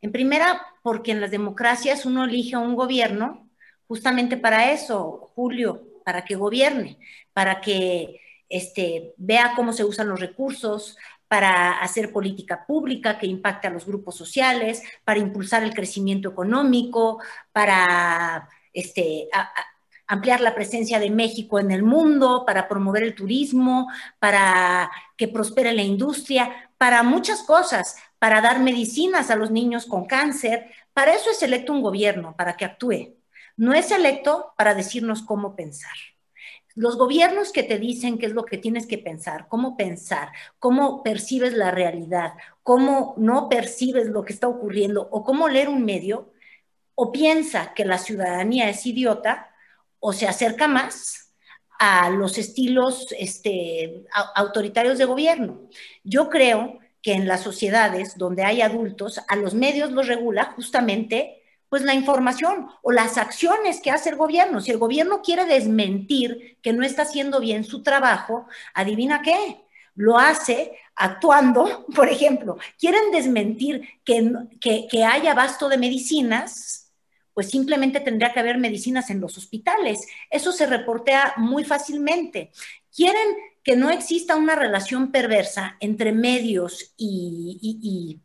En 0.02 0.12
primera, 0.12 0.62
porque 0.84 1.12
en 1.12 1.22
las 1.22 1.32
democracias 1.32 2.06
uno 2.06 2.26
elige 2.26 2.56
a 2.56 2.60
un 2.60 2.76
gobierno 2.76 3.50
justamente 3.88 4.38
para 4.38 4.72
eso, 4.72 5.32
Julio, 5.34 5.84
para 6.04 6.26
que 6.26 6.36
gobierne, 6.36 6.98
para 7.34 7.62
que 7.62 8.20
este, 8.50 9.14
vea 9.18 9.54
cómo 9.56 9.74
se 9.74 9.84
usan 9.84 10.10
los 10.10 10.20
recursos, 10.20 10.98
para 11.30 11.80
hacer 11.80 12.12
política 12.12 12.66
pública 12.66 13.20
que 13.20 13.28
impacte 13.28 13.68
a 13.68 13.70
los 13.70 13.86
grupos 13.86 14.18
sociales, 14.18 14.82
para 15.06 15.20
impulsar 15.20 15.64
el 15.64 15.76
crecimiento 15.76 16.28
económico, 16.28 17.22
para 17.54 18.50
este, 18.74 19.30
ampliar 20.08 20.42
la 20.42 20.56
presencia 20.56 21.00
de 21.00 21.12
México 21.12 21.60
en 21.60 21.70
el 21.70 21.84
mundo, 21.84 22.44
para 22.48 22.68
promover 22.68 23.04
el 23.04 23.14
turismo, 23.14 23.88
para 24.18 24.92
que 25.16 25.28
prospere 25.28 25.72
la 25.72 25.84
industria, 25.84 26.72
para 26.80 27.04
muchas 27.04 27.44
cosas, 27.44 27.96
para 28.18 28.42
dar 28.42 28.60
medicinas 28.60 29.30
a 29.30 29.36
los 29.36 29.52
niños 29.52 29.86
con 29.86 30.06
cáncer. 30.06 30.66
Para 30.94 31.14
eso 31.14 31.30
es 31.30 31.44
electo 31.44 31.74
un 31.74 31.84
gobierno, 31.84 32.36
para 32.36 32.58
que 32.58 32.66
actúe. 32.66 33.16
No 33.56 33.74
es 33.74 33.92
electo 33.92 34.54
para 34.58 34.74
decirnos 34.74 35.22
cómo 35.22 35.56
pensar 35.56 35.94
los 36.76 36.98
gobiernos 36.98 37.52
que 37.52 37.64
te 37.64 37.78
dicen 37.80 38.18
qué 38.18 38.28
es 38.28 38.34
lo 38.34 38.46
que 38.46 38.58
tienes 38.58 38.88
que 38.88 38.98
pensar, 38.98 39.48
cómo 39.48 39.76
pensar, 39.76 40.30
cómo 40.60 41.04
percibes 41.04 41.54
la 41.54 41.72
realidad, 41.72 42.34
cómo 42.64 43.16
no 43.18 43.50
percibes 43.50 44.08
lo 44.08 44.24
que 44.24 44.34
está 44.34 44.48
ocurriendo 44.48 45.08
o 45.12 45.24
cómo 45.24 45.50
leer 45.50 45.70
un 45.70 45.84
medio, 45.84 46.32
o 46.96 47.12
piensa 47.12 47.74
que 47.74 47.86
la 47.86 47.98
ciudadanía 47.98 48.70
es 48.70 48.86
idiota 48.86 49.50
o 50.00 50.14
se 50.14 50.28
acerca 50.28 50.68
más 50.68 51.34
a 51.80 52.10
los 52.10 52.38
estilos 52.38 53.08
este, 53.18 54.06
autoritarios 54.36 54.98
de 54.98 55.06
gobierno. 55.06 55.70
Yo 56.04 56.30
creo 56.30 56.80
que 57.02 57.14
en 57.14 57.28
las 57.28 57.42
sociedades 57.42 58.18
donde 58.18 58.44
hay 58.44 58.62
adultos, 58.62 59.22
a 59.30 59.36
los 59.38 59.54
medios 59.54 59.92
los 59.92 60.08
regula 60.08 60.52
justamente 60.56 61.39
pues 61.70 61.84
la 61.84 61.94
información 61.94 62.68
o 62.82 62.92
las 62.92 63.18
acciones 63.18 63.80
que 63.80 63.92
hace 63.92 64.10
el 64.10 64.16
gobierno. 64.16 64.60
Si 64.60 64.72
el 64.72 64.80
gobierno 64.80 65.22
quiere 65.22 65.46
desmentir 65.46 66.58
que 66.62 66.74
no 66.74 66.84
está 66.84 67.04
haciendo 67.04 67.40
bien 67.40 67.64
su 67.64 67.84
trabajo, 67.84 68.48
adivina 68.74 69.22
qué, 69.22 69.64
lo 69.96 70.18
hace 70.18 70.74
actuando, 70.96 71.86
por 71.96 72.10
ejemplo, 72.10 72.58
quieren 72.80 73.12
desmentir 73.12 73.88
que, 74.04 74.88
que, 74.90 75.04
haya 75.06 75.32
abasto 75.32 75.70
de 75.70 75.78
medicinas, 75.78 76.92
pues 77.34 77.50
simplemente 77.50 78.00
tendría 78.00 78.34
que 78.34 78.40
haber 78.40 78.58
medicinas 78.58 79.10
en 79.12 79.22
los 79.22 79.38
hospitales. 79.38 80.08
Eso 80.30 80.52
se 80.52 80.66
reportea 80.66 81.34
muy 81.38 81.64
fácilmente. 81.64 82.52
Quieren 82.94 83.28
que 83.64 83.76
no 83.76 83.92
exista 83.92 84.36
una 84.36 84.56
relación 84.56 85.12
perversa 85.12 85.78
entre 85.80 86.12
medios 86.12 86.94
y 86.98 88.20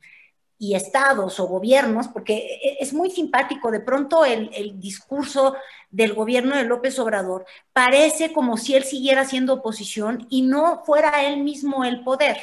estados 0.59 1.41
o 1.41 1.47
gobiernos, 1.47 2.09
porque 2.09 2.61
e, 2.63 2.79
es 2.81 2.93
muy 2.93 3.11
simpático, 3.11 3.71
de 3.71 3.81
pronto 3.81 4.25
el, 4.25 4.81
discurso 4.81 5.55
del 5.91 6.15
gobierno 6.15 6.57
de 6.57 6.65
López 6.65 6.99
Obrador 6.99 7.45
parece 7.73 8.33
como 8.33 8.57
si 8.57 8.75
él 8.75 8.85
siguiera 8.85 9.23
haciendo 9.23 9.55
oposición 9.55 10.27
y 10.31 10.43
no 10.43 10.83
fuera 10.85 11.25
él 11.27 11.43
mismo 11.43 11.85
el 11.85 12.03
poder. 12.03 12.37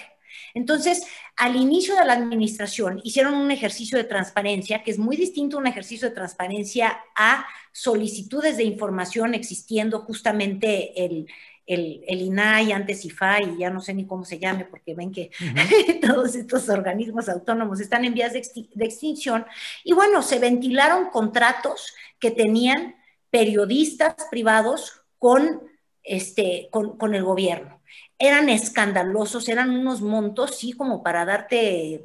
Entonces, 0.53 1.05
al 1.35 1.55
inicio 1.55 1.95
de 1.95 2.05
la 2.05 2.13
administración 2.13 3.01
hicieron 3.03 3.33
un 3.33 3.51
ejercicio 3.51 3.97
de 3.97 4.03
transparencia, 4.03 4.83
que 4.83 4.91
es 4.91 4.99
muy 4.99 5.17
distinto 5.17 5.57
a 5.57 5.59
un 5.59 5.67
ejercicio 5.67 6.09
de 6.09 6.15
transparencia 6.15 6.99
a 7.15 7.45
solicitudes 7.71 8.57
de 8.57 8.63
información 8.63 9.33
existiendo 9.33 9.99
justamente 9.99 11.05
el, 11.05 11.27
el, 11.73 12.21
INAI, 12.21 12.71
antes 12.71 13.05
IFAI, 13.05 13.57
ya 13.57 13.69
no 13.69 13.81
sé 13.81 13.93
ni 13.93 14.05
cómo 14.05 14.25
se 14.25 14.39
llame, 14.39 14.65
porque 14.65 14.93
ven 14.93 15.11
que 15.11 15.31
todos 16.01 16.35
estos 16.35 16.69
organismos 16.69 17.29
autónomos 17.29 17.79
están 17.79 18.05
en 18.05 18.13
vías 18.13 18.33
de, 18.33 18.39
extinción. 18.85 19.45
Y 19.83 19.93
bueno, 19.93 20.21
se 20.21 20.39
ventilaron 20.39 21.09
contratos 21.09 21.93
que 22.19 22.31
tenían 22.31 22.95
periodistas 23.29 24.15
privados 24.29 25.01
con, 25.17 25.61
este, 26.03 26.69
con, 26.71 26.97
con 26.97 27.15
el 27.15 27.23
gobierno. 27.23 27.81
Eran 28.19 28.49
escandalosos, 28.49 29.49
eran 29.49 29.71
unos 29.71 30.01
montos, 30.01 30.57
sí, 30.57 30.73
como 30.73 31.01
para 31.01 31.25
darte 31.25 32.03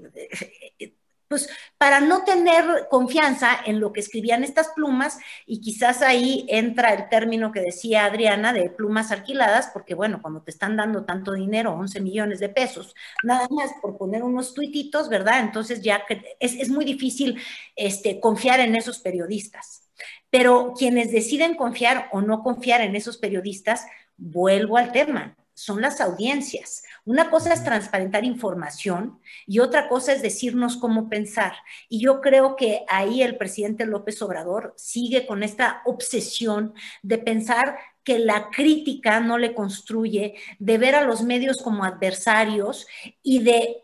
pues 1.28 1.48
para 1.78 2.00
no 2.00 2.24
tener 2.24 2.86
confianza 2.90 3.50
en 3.64 3.80
lo 3.80 3.92
que 3.92 4.00
escribían 4.00 4.44
estas 4.44 4.68
plumas, 4.74 5.18
y 5.46 5.60
quizás 5.60 6.02
ahí 6.02 6.46
entra 6.48 6.94
el 6.94 7.08
término 7.08 7.52
que 7.52 7.60
decía 7.60 8.04
Adriana 8.04 8.52
de 8.52 8.70
plumas 8.70 9.10
alquiladas, 9.10 9.70
porque 9.72 9.94
bueno, 9.94 10.20
cuando 10.22 10.42
te 10.42 10.50
están 10.50 10.76
dando 10.76 11.04
tanto 11.04 11.32
dinero, 11.32 11.72
11 11.72 12.00
millones 12.00 12.40
de 12.40 12.48
pesos, 12.48 12.94
nada 13.22 13.46
más 13.50 13.70
por 13.80 13.96
poner 13.96 14.22
unos 14.22 14.54
tuititos, 14.54 15.08
¿verdad? 15.08 15.40
Entonces 15.40 15.82
ya 15.82 16.02
es, 16.40 16.54
es 16.54 16.68
muy 16.68 16.84
difícil 16.84 17.40
este, 17.74 18.20
confiar 18.20 18.60
en 18.60 18.76
esos 18.76 18.98
periodistas. 18.98 19.82
Pero 20.30 20.74
quienes 20.76 21.12
deciden 21.12 21.54
confiar 21.54 22.08
o 22.12 22.20
no 22.20 22.42
confiar 22.42 22.80
en 22.80 22.96
esos 22.96 23.16
periodistas, 23.16 23.86
vuelvo 24.16 24.76
al 24.76 24.92
tema, 24.92 25.36
son 25.56 25.80
las 25.80 26.02
audiencias. 26.02 26.84
Una 27.06 27.30
cosa 27.30 27.54
es 27.54 27.64
transparentar 27.64 28.24
información 28.26 29.18
y 29.46 29.60
otra 29.60 29.88
cosa 29.88 30.12
es 30.12 30.20
decirnos 30.20 30.76
cómo 30.76 31.08
pensar. 31.08 31.54
Y 31.88 31.98
yo 32.00 32.20
creo 32.20 32.56
que 32.56 32.84
ahí 32.88 33.22
el 33.22 33.38
presidente 33.38 33.86
López 33.86 34.20
Obrador 34.20 34.74
sigue 34.76 35.26
con 35.26 35.42
esta 35.42 35.80
obsesión 35.86 36.74
de 37.02 37.16
pensar 37.16 37.78
que 38.04 38.18
la 38.18 38.50
crítica 38.50 39.18
no 39.18 39.38
le 39.38 39.54
construye, 39.54 40.34
de 40.58 40.78
ver 40.78 40.94
a 40.94 41.04
los 41.04 41.22
medios 41.22 41.62
como 41.62 41.84
adversarios 41.84 42.86
y 43.22 43.38
de, 43.38 43.82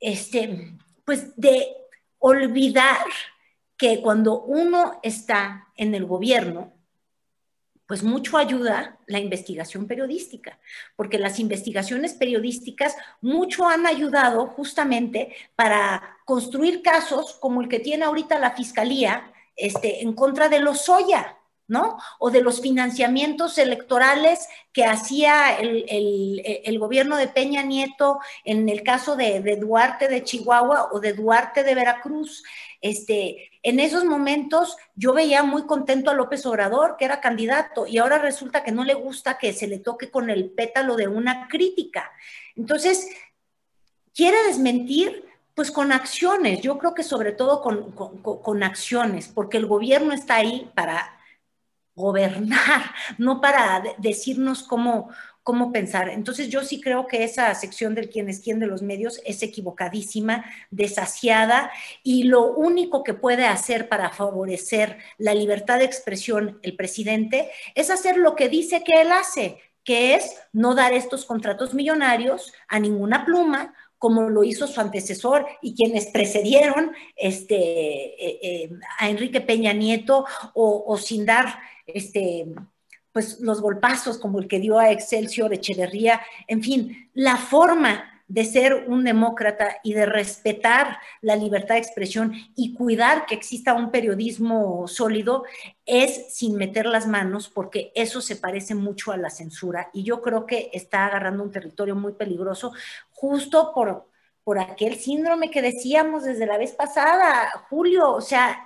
este, 0.00 0.76
pues 1.04 1.32
de 1.36 1.68
olvidar 2.18 3.06
que 3.76 4.02
cuando 4.02 4.42
uno 4.42 4.98
está 5.04 5.68
en 5.76 5.94
el 5.94 6.06
gobierno, 6.06 6.72
pues 7.88 8.02
mucho 8.02 8.36
ayuda 8.36 8.98
la 9.06 9.18
investigación 9.18 9.86
periodística, 9.86 10.60
porque 10.94 11.18
las 11.18 11.40
investigaciones 11.40 12.12
periodísticas 12.12 12.94
mucho 13.22 13.66
han 13.66 13.86
ayudado 13.86 14.46
justamente 14.48 15.34
para 15.56 16.18
construir 16.26 16.82
casos 16.82 17.38
como 17.40 17.62
el 17.62 17.68
que 17.68 17.80
tiene 17.80 18.04
ahorita 18.04 18.38
la 18.38 18.50
Fiscalía 18.50 19.32
este, 19.56 20.02
en 20.02 20.12
contra 20.12 20.50
de 20.50 20.58
los 20.58 20.82
Soya, 20.82 21.38
¿no? 21.66 21.96
O 22.18 22.30
de 22.30 22.42
los 22.42 22.60
financiamientos 22.60 23.56
electorales 23.56 24.46
que 24.70 24.84
hacía 24.84 25.56
el, 25.56 26.78
gobierno 26.78 27.16
de 27.16 27.28
Peña 27.28 27.62
Nieto 27.62 28.20
en 28.44 28.68
el 28.68 28.82
caso 28.82 29.16
de, 29.16 29.56
Duarte 29.56 30.08
de 30.08 30.24
Chihuahua 30.24 30.90
o 30.92 31.00
de 31.00 31.14
Duarte 31.14 31.64
de 31.64 31.74
Veracruz. 31.74 32.42
Este, 32.82 33.50
en 33.68 33.80
esos 33.80 34.04
momentos 34.04 34.76
yo 34.94 35.12
veía 35.12 35.42
muy 35.42 35.66
contento 35.66 36.10
a 36.10 36.14
López 36.14 36.44
Obrador, 36.46 36.96
que 36.98 37.04
era 37.04 37.20
candidato, 37.20 37.86
y 37.86 37.98
ahora 37.98 38.18
resulta 38.18 38.62
que 38.62 38.72
no 38.72 38.84
le 38.84 38.94
gusta 38.94 39.38
que 39.38 39.52
se 39.52 39.66
le 39.66 39.78
toque 39.78 40.10
con 40.10 40.30
el 40.30 40.50
pétalo 40.50 40.96
de 40.96 41.08
una 41.08 41.48
crítica. 41.48 42.10
Entonces, 42.56 43.08
quiere 44.14 44.42
desmentir 44.44 45.24
pues 45.54 45.72
con 45.72 45.90
acciones, 45.90 46.60
yo 46.60 46.78
creo 46.78 46.94
que 46.94 47.02
sobre 47.02 47.32
todo 47.32 47.60
con, 47.62 47.90
con 47.90 48.62
acciones, 48.62 49.26
porque 49.26 49.56
el 49.56 49.66
gobierno 49.66 50.12
está 50.12 50.36
ahí 50.36 50.70
para 50.74 51.18
gobernar, 51.98 52.94
no 53.18 53.40
para 53.40 53.82
decirnos 53.98 54.62
cómo, 54.62 55.10
cómo 55.48 55.72
pensar. 55.72 56.10
Entonces 56.10 56.50
yo 56.50 56.62
sí 56.62 56.78
creo 56.78 57.06
que 57.06 57.24
esa 57.24 57.54
sección 57.54 57.94
del 57.94 58.10
quién 58.10 58.28
es 58.28 58.40
quién 58.40 58.58
de 58.58 58.66
los 58.66 58.82
medios 58.82 59.18
es 59.24 59.42
equivocadísima, 59.42 60.44
desasiada 60.70 61.70
y 62.02 62.24
lo 62.24 62.52
único 62.52 63.02
que 63.02 63.14
puede 63.14 63.46
hacer 63.46 63.88
para 63.88 64.10
favorecer 64.10 64.98
la 65.16 65.32
libertad 65.32 65.78
de 65.78 65.86
expresión 65.86 66.58
el 66.60 66.76
presidente 66.76 67.50
es 67.74 67.88
hacer 67.88 68.18
lo 68.18 68.36
que 68.36 68.50
dice 68.50 68.84
que 68.84 69.00
él 69.00 69.10
hace, 69.10 69.58
que 69.84 70.14
es 70.16 70.36
no 70.52 70.74
dar 70.74 70.92
estos 70.92 71.24
contratos 71.24 71.72
millonarios 71.72 72.52
a 72.68 72.78
ninguna 72.78 73.24
pluma 73.24 73.72
como 73.96 74.28
lo 74.28 74.44
hizo 74.44 74.66
su 74.66 74.78
antecesor 74.82 75.46
y 75.62 75.74
quienes 75.74 76.08
precedieron 76.08 76.92
este, 77.16 77.56
eh, 77.56 78.38
eh, 78.42 78.70
a 78.98 79.08
Enrique 79.08 79.40
Peña 79.40 79.72
Nieto 79.72 80.26
o, 80.52 80.84
o 80.86 80.98
sin 80.98 81.24
dar 81.24 81.58
este, 81.86 82.48
pues 83.18 83.40
los 83.40 83.60
golpazos 83.60 84.16
como 84.16 84.38
el 84.38 84.46
que 84.46 84.60
dio 84.60 84.78
a 84.78 84.92
Excelsior 84.92 85.52
Echeverría, 85.52 86.20
en 86.46 86.62
fin, 86.62 87.10
la 87.14 87.36
forma 87.36 88.22
de 88.28 88.44
ser 88.44 88.84
un 88.86 89.02
demócrata 89.02 89.78
y 89.82 89.92
de 89.92 90.06
respetar 90.06 90.98
la 91.20 91.34
libertad 91.34 91.74
de 91.74 91.80
expresión 91.80 92.32
y 92.54 92.74
cuidar 92.74 93.26
que 93.26 93.34
exista 93.34 93.74
un 93.74 93.90
periodismo 93.90 94.86
sólido 94.86 95.42
es 95.84 96.32
sin 96.32 96.54
meter 96.54 96.86
las 96.86 97.08
manos, 97.08 97.48
porque 97.48 97.90
eso 97.96 98.20
se 98.20 98.36
parece 98.36 98.76
mucho 98.76 99.10
a 99.10 99.16
la 99.16 99.30
censura 99.30 99.90
y 99.92 100.04
yo 100.04 100.22
creo 100.22 100.46
que 100.46 100.70
está 100.72 101.06
agarrando 101.06 101.42
un 101.42 101.50
territorio 101.50 101.96
muy 101.96 102.12
peligroso 102.12 102.70
justo 103.10 103.72
por, 103.74 104.06
por 104.44 104.60
aquel 104.60 104.94
síndrome 104.94 105.50
que 105.50 105.60
decíamos 105.60 106.22
desde 106.22 106.46
la 106.46 106.56
vez 106.56 106.70
pasada, 106.70 107.50
Julio, 107.68 108.12
o 108.12 108.20
sea, 108.20 108.64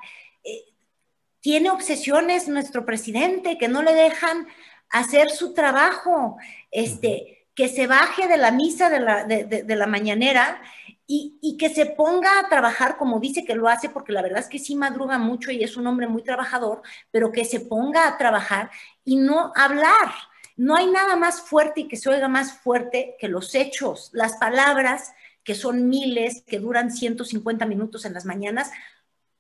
tiene 1.42 1.70
obsesiones 1.70 2.48
nuestro 2.48 2.86
presidente 2.86 3.58
que 3.58 3.68
no 3.68 3.82
le 3.82 3.92
dejan 3.92 4.46
hacer 4.88 5.28
su 5.28 5.52
trabajo, 5.52 6.38
este, 6.70 7.46
que 7.54 7.68
se 7.68 7.86
baje 7.86 8.28
de 8.28 8.36
la 8.38 8.52
misa 8.52 8.88
de 8.88 9.00
la, 9.00 9.24
de, 9.24 9.76
la 9.76 9.86
mañanera 9.86 10.62
y, 11.06 11.36
y, 11.42 11.56
que 11.56 11.68
se 11.68 11.84
ponga 11.86 12.38
a 12.38 12.48
trabajar 12.48 12.96
como 12.96 13.18
dice 13.18 13.44
que 13.44 13.56
lo 13.56 13.68
hace, 13.68 13.90
porque 13.90 14.12
la 14.12 14.22
verdad 14.22 14.38
es 14.38 14.48
que 14.48 14.60
sí 14.60 14.76
madruga 14.76 15.18
mucho 15.18 15.50
y 15.50 15.64
es 15.64 15.76
un 15.76 15.86
hombre 15.88 16.06
muy 16.06 16.22
trabajador, 16.22 16.82
pero 17.10 17.32
que 17.32 17.44
se 17.44 17.60
ponga 17.60 18.06
a 18.06 18.16
trabajar 18.16 18.70
y 19.04 19.16
no 19.16 19.52
hablar. 19.56 20.12
No 20.56 20.76
hay 20.76 20.86
nada 20.86 21.16
más 21.16 21.40
fuerte 21.40 21.82
y 21.82 21.88
que 21.88 21.96
se 21.96 22.08
oiga 22.08 22.28
más 22.28 22.52
fuerte 22.60 23.16
que 23.18 23.28
los 23.28 23.54
hechos, 23.54 24.10
las 24.12 24.36
palabras 24.36 25.12
que 25.42 25.54
son 25.56 25.88
miles, 25.88 26.42
que 26.46 26.60
duran 26.60 26.92
150 26.92 27.66
minutos 27.66 28.04
en 28.04 28.14
las 28.14 28.24
mañanas, 28.24 28.70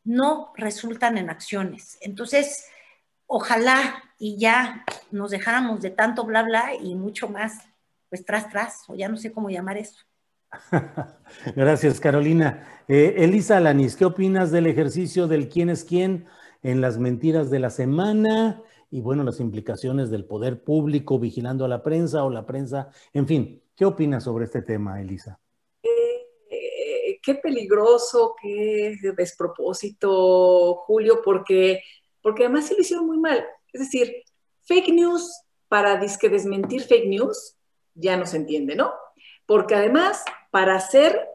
no 0.04 0.52
resultan 0.56 1.18
en 1.18 1.30
acciones. 1.30 1.98
Entonces, 2.00 2.66
ojalá 3.26 4.02
y 4.18 4.38
ya 4.38 4.84
nos 5.10 5.30
dejáramos 5.30 5.80
de 5.80 5.90
tanto 5.90 6.24
bla 6.24 6.42
bla 6.42 6.74
y 6.80 6.94
mucho 6.94 7.28
más, 7.28 7.60
pues 8.08 8.24
tras 8.24 8.48
tras, 8.50 8.88
o 8.88 8.94
ya 8.94 9.08
no 9.08 9.16
sé 9.16 9.32
cómo 9.32 9.50
llamar 9.50 9.78
eso. 9.78 9.98
Gracias, 11.56 11.98
Carolina. 11.98 12.66
Eh, 12.88 13.14
Elisa 13.18 13.56
Alanis, 13.56 13.96
¿qué 13.96 14.04
opinas 14.04 14.50
del 14.50 14.66
ejercicio 14.66 15.26
del 15.26 15.48
quién 15.48 15.70
es 15.70 15.84
quién 15.84 16.26
en 16.62 16.80
las 16.80 16.98
mentiras 16.98 17.50
de 17.50 17.58
la 17.58 17.70
semana? 17.70 18.62
Y 18.90 19.00
bueno, 19.00 19.24
las 19.24 19.40
implicaciones 19.40 20.10
del 20.10 20.26
poder 20.26 20.62
público 20.62 21.18
vigilando 21.18 21.64
a 21.64 21.68
la 21.68 21.82
prensa 21.82 22.24
o 22.24 22.30
la 22.30 22.44
prensa, 22.44 22.90
en 23.14 23.26
fin, 23.26 23.62
¿qué 23.74 23.86
opinas 23.86 24.24
sobre 24.24 24.44
este 24.44 24.60
tema, 24.60 25.00
Elisa? 25.00 25.40
Qué 27.22 27.36
peligroso, 27.36 28.34
qué 28.40 28.96
despropósito, 29.16 30.74
Julio, 30.86 31.20
porque, 31.24 31.82
porque 32.20 32.44
además 32.44 32.66
se 32.66 32.74
lo 32.74 32.80
hicieron 32.80 33.06
muy 33.06 33.18
mal. 33.18 33.46
Es 33.72 33.80
decir, 33.80 34.12
fake 34.62 34.92
news 34.92 35.42
para 35.68 35.96
disque 35.96 36.28
desmentir 36.28 36.82
fake 36.82 37.06
news, 37.06 37.56
ya 37.94 38.16
no 38.16 38.26
se 38.26 38.36
entiende, 38.36 38.76
¿no? 38.76 38.92
Porque 39.46 39.74
además, 39.74 40.24
para 40.50 40.78
ser 40.80 41.28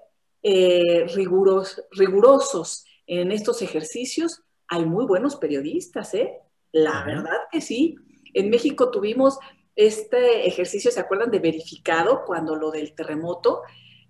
eh, 0.44 1.08
rigurosos 1.16 2.86
en 3.08 3.32
estos 3.32 3.62
ejercicios, 3.62 4.44
hay 4.68 4.86
muy 4.86 5.06
buenos 5.06 5.38
periodistas, 5.38 6.14
¿eh? 6.14 6.40
La 6.72 7.04
verdad 7.04 7.38
que 7.52 7.62
sí. 7.62 7.96
En 8.34 8.50
México 8.50 8.92
tuvimos 8.92 9.40
este 9.76 10.48
ejercicio, 10.48 10.92
¿se 10.92 11.00
acuerdan 11.00 11.32
de 11.32 11.40
verificado 11.40 12.24
cuando 12.26 12.56
lo 12.56 12.72
del 12.72 12.94
terremoto? 12.94 13.62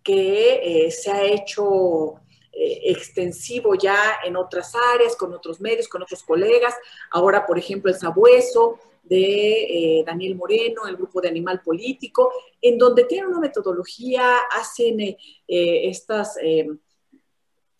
Que 0.07 0.85
eh, 0.85 0.89
se 0.89 1.11
ha 1.11 1.21
hecho 1.21 2.13
eh, 2.53 2.79
extensivo 2.85 3.75
ya 3.75 4.19
en 4.25 4.37
otras 4.37 4.73
áreas, 4.93 5.17
con 5.17 5.33
otros 5.33 5.59
medios, 5.59 5.89
con 5.89 6.01
otros 6.01 6.23
colegas. 6.23 6.73
Ahora, 7.11 7.45
por 7.45 7.59
ejemplo, 7.59 7.91
el 7.91 7.99
sabueso 7.99 8.79
de 9.03 9.99
eh, 9.99 10.03
Daniel 10.05 10.37
Moreno, 10.37 10.87
el 10.87 10.95
grupo 10.95 11.19
de 11.19 11.27
Animal 11.27 11.61
Político, 11.61 12.31
en 12.61 12.77
donde 12.77 13.03
tienen 13.03 13.31
una 13.31 13.41
metodología, 13.41 14.37
hacen 14.57 15.17
estas, 15.45 16.37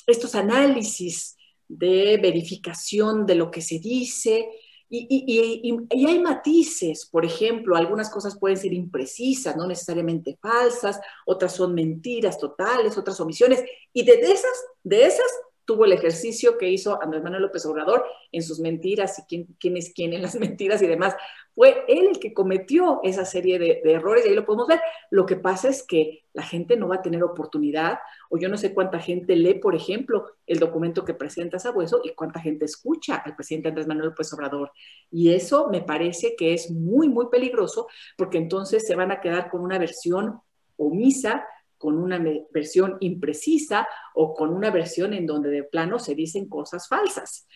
estos 0.05 0.35
análisis 0.35 1.37
de 1.65 2.17
verificación 2.21 3.25
de 3.25 3.35
lo 3.35 3.49
que 3.49 3.61
se 3.61 3.79
dice, 3.79 4.49
y, 4.89 6.05
hay 6.05 6.19
matices, 6.19 7.05
por 7.05 7.25
ejemplo, 7.25 7.75
algunas 7.75 8.09
cosas 8.09 8.37
pueden 8.39 8.57
ser 8.57 8.73
imprecisas, 8.73 9.55
no 9.55 9.67
necesariamente 9.67 10.37
falsas, 10.41 10.99
otras 11.25 11.53
son 11.53 11.73
mentiras 11.73 12.37
totales, 12.37 12.97
otras 12.97 13.19
omisiones, 13.19 13.63
y 13.93 14.03
de 14.03 14.13
esas, 14.13 14.65
de 14.83 15.05
esas 15.05 15.27
tuvo 15.65 15.83
el 15.83 15.91
ejercicio 15.91 16.57
que 16.57 16.69
hizo 16.69 17.01
Andrés 17.01 17.21
Manuel 17.21 17.43
López 17.43 17.65
Obrador 17.65 18.05
en 18.31 18.41
sus 18.41 18.59
mentiras 18.59 19.19
y 19.19 19.23
quién, 19.23 19.47
quién 19.59 19.75
es 19.75 19.91
quién 19.93 20.13
en 20.13 20.21
las 20.21 20.35
mentiras 20.39 20.81
y 20.81 20.87
demás. 20.87 21.13
Fue 21.57 21.85
él 21.87 22.09
el 22.09 22.19
que 22.19 22.35
cometió 22.35 22.99
esa 23.01 23.25
serie 23.25 23.57
de, 23.57 23.81
errores 23.83 24.23
y 24.23 24.29
ahí 24.29 24.35
lo 24.35 24.45
podemos 24.45 24.67
ver. 24.67 24.79
Lo 25.09 25.25
que 25.25 25.37
pasa 25.37 25.69
es 25.69 25.81
que 25.81 26.23
la 26.33 26.43
gente 26.43 26.77
no 26.77 26.87
va 26.87 26.97
a 26.97 27.01
tener 27.01 27.23
oportunidad 27.23 27.97
o 28.29 28.37
yo 28.37 28.47
no 28.47 28.57
sé 28.57 28.75
cuánta 28.75 28.99
gente 28.99 29.35
lee, 29.35 29.55
por 29.55 29.73
ejemplo, 29.73 30.27
el 30.45 30.59
documento 30.59 31.03
que 31.03 31.15
presenta 31.15 31.57
Sabueso 31.57 32.01
y 32.03 32.13
cuánta 32.13 32.39
gente 32.39 32.65
escucha 32.65 33.15
al 33.15 33.35
presidente 33.35 33.69
Andrés 33.69 33.87
Manuel 33.87 34.09
López 34.09 34.31
Obrador. 34.33 34.71
Y 35.09 35.33
eso 35.33 35.69
me 35.71 35.81
parece 35.81 36.35
que 36.37 36.53
es 36.53 36.69
muy, 36.69 37.09
muy 37.09 37.25
peligroso 37.31 37.87
porque 38.15 38.37
entonces 38.37 38.85
se 38.85 38.95
van 38.95 39.11
a 39.11 39.19
quedar 39.19 39.49
con 39.49 39.61
una 39.61 39.79
versión 39.79 40.39
omisa 40.75 41.43
con 41.79 41.97
una 41.99 42.19
versión 42.51 42.97
imprecisa 43.01 43.87
o 44.15 44.33
con 44.33 44.51
una 44.51 44.71
versión 44.71 45.13
en 45.13 45.27
donde 45.27 45.49
de 45.49 45.63
plano 45.63 45.99
se 45.99 46.15
dicen 46.15 46.49
cosas 46.49 46.87
falsas. 46.87 47.47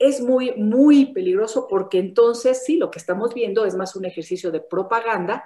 Es 0.00 0.20
muy, 0.20 0.56
muy 0.56 1.12
peligroso 1.12 1.68
porque 1.68 1.98
entonces 1.98 2.64
sí, 2.64 2.76
lo 2.76 2.90
que 2.90 2.98
estamos 2.98 3.34
viendo 3.34 3.64
es 3.64 3.76
más 3.76 3.94
un 3.94 4.06
ejercicio 4.06 4.50
de 4.50 4.60
propaganda 4.60 5.44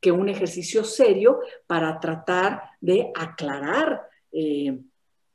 que 0.00 0.12
un 0.12 0.28
ejercicio 0.28 0.84
serio 0.84 1.40
para 1.66 1.98
tratar 1.98 2.62
de 2.82 3.10
aclarar 3.16 4.02
eh, 4.30 4.78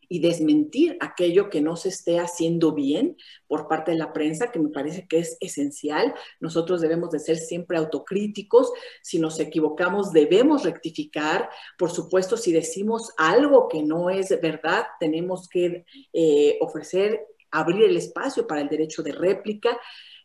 y 0.09 0.19
desmentir 0.19 0.97
aquello 0.99 1.49
que 1.49 1.61
no 1.61 1.75
se 1.75 1.89
esté 1.89 2.19
haciendo 2.19 2.73
bien 2.73 3.15
por 3.47 3.67
parte 3.67 3.91
de 3.91 3.97
la 3.97 4.11
prensa, 4.11 4.51
que 4.51 4.59
me 4.59 4.69
parece 4.69 5.07
que 5.07 5.19
es 5.19 5.37
esencial. 5.39 6.13
Nosotros 6.39 6.81
debemos 6.81 7.11
de 7.11 7.19
ser 7.19 7.37
siempre 7.37 7.77
autocríticos. 7.77 8.71
Si 9.03 9.19
nos 9.19 9.39
equivocamos, 9.39 10.11
debemos 10.11 10.63
rectificar. 10.63 11.49
Por 11.77 11.91
supuesto, 11.91 12.37
si 12.37 12.51
decimos 12.51 13.11
algo 13.17 13.67
que 13.67 13.83
no 13.83 14.09
es 14.09 14.29
verdad, 14.41 14.85
tenemos 14.99 15.47
que 15.47 15.85
eh, 16.13 16.57
ofrecer, 16.59 17.25
abrir 17.51 17.83
el 17.83 17.97
espacio 17.97 18.47
para 18.47 18.61
el 18.61 18.69
derecho 18.69 19.03
de 19.03 19.11
réplica. 19.11 19.77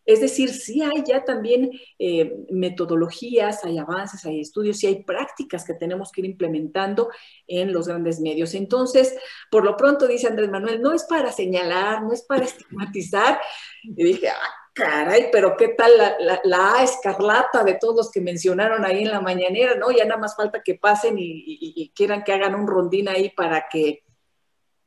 Es 0.07 0.21
decir, 0.21 0.51
sí 0.51 0.83
hay 0.83 1.03
ya 1.07 1.25
también 1.25 1.71
eh, 1.99 2.37
metodologías, 2.51 3.65
hay 3.65 3.79
avances, 3.79 4.25
hay 4.27 4.41
estudios, 4.41 4.77
sí 4.77 4.87
hay 4.87 5.03
prácticas 5.03 5.65
que 5.65 5.73
tenemos 5.73 6.13
que 6.13 6.21
ir 6.21 6.27
implementando 6.27 7.09
en 7.47 7.73
los 7.73 7.89
grandes 7.89 8.21
medios. 8.21 8.55
Entonces, 8.55 9.17
por 9.51 9.65
lo 9.65 9.77
pronto, 9.77 10.07
dice 10.07 10.27
Andrés 10.27 10.51
Manuel, 10.51 10.83
no 10.83 10.93
es 10.93 11.05
para 11.05 11.33
señalar, 11.33 12.03
no 12.03 12.13
es 12.13 12.23
para 12.23 12.45
estigmatizar. 12.45 13.41
Y 13.83 14.05
dije, 14.05 14.29
ah, 14.29 14.65
caray, 14.75 15.29
pero 15.33 15.57
qué 15.57 15.69
tal 15.69 15.93
la, 15.97 16.41
la, 16.45 16.83
escarlata 16.83 17.65
de 17.65 17.79
todos 17.81 17.97
los 17.97 18.11
que 18.11 18.21
mencionaron 18.21 18.85
ahí 18.85 19.05
en 19.05 19.11
la 19.11 19.23
mañanera, 19.23 19.75
¿no? 19.77 19.91
Ya 19.91 20.05
nada 20.05 20.21
más 20.21 20.37
falta 20.37 20.63
que 20.63 20.75
pasen 20.75 21.19
y, 21.19 21.45
y 21.47 21.93
quieran 21.95 22.25
que 22.25 22.33
hagan 22.33 22.55
un 22.55 22.67
rondín 22.67 23.09
ahí 23.09 23.31
para 23.31 23.69
que, 23.71 24.04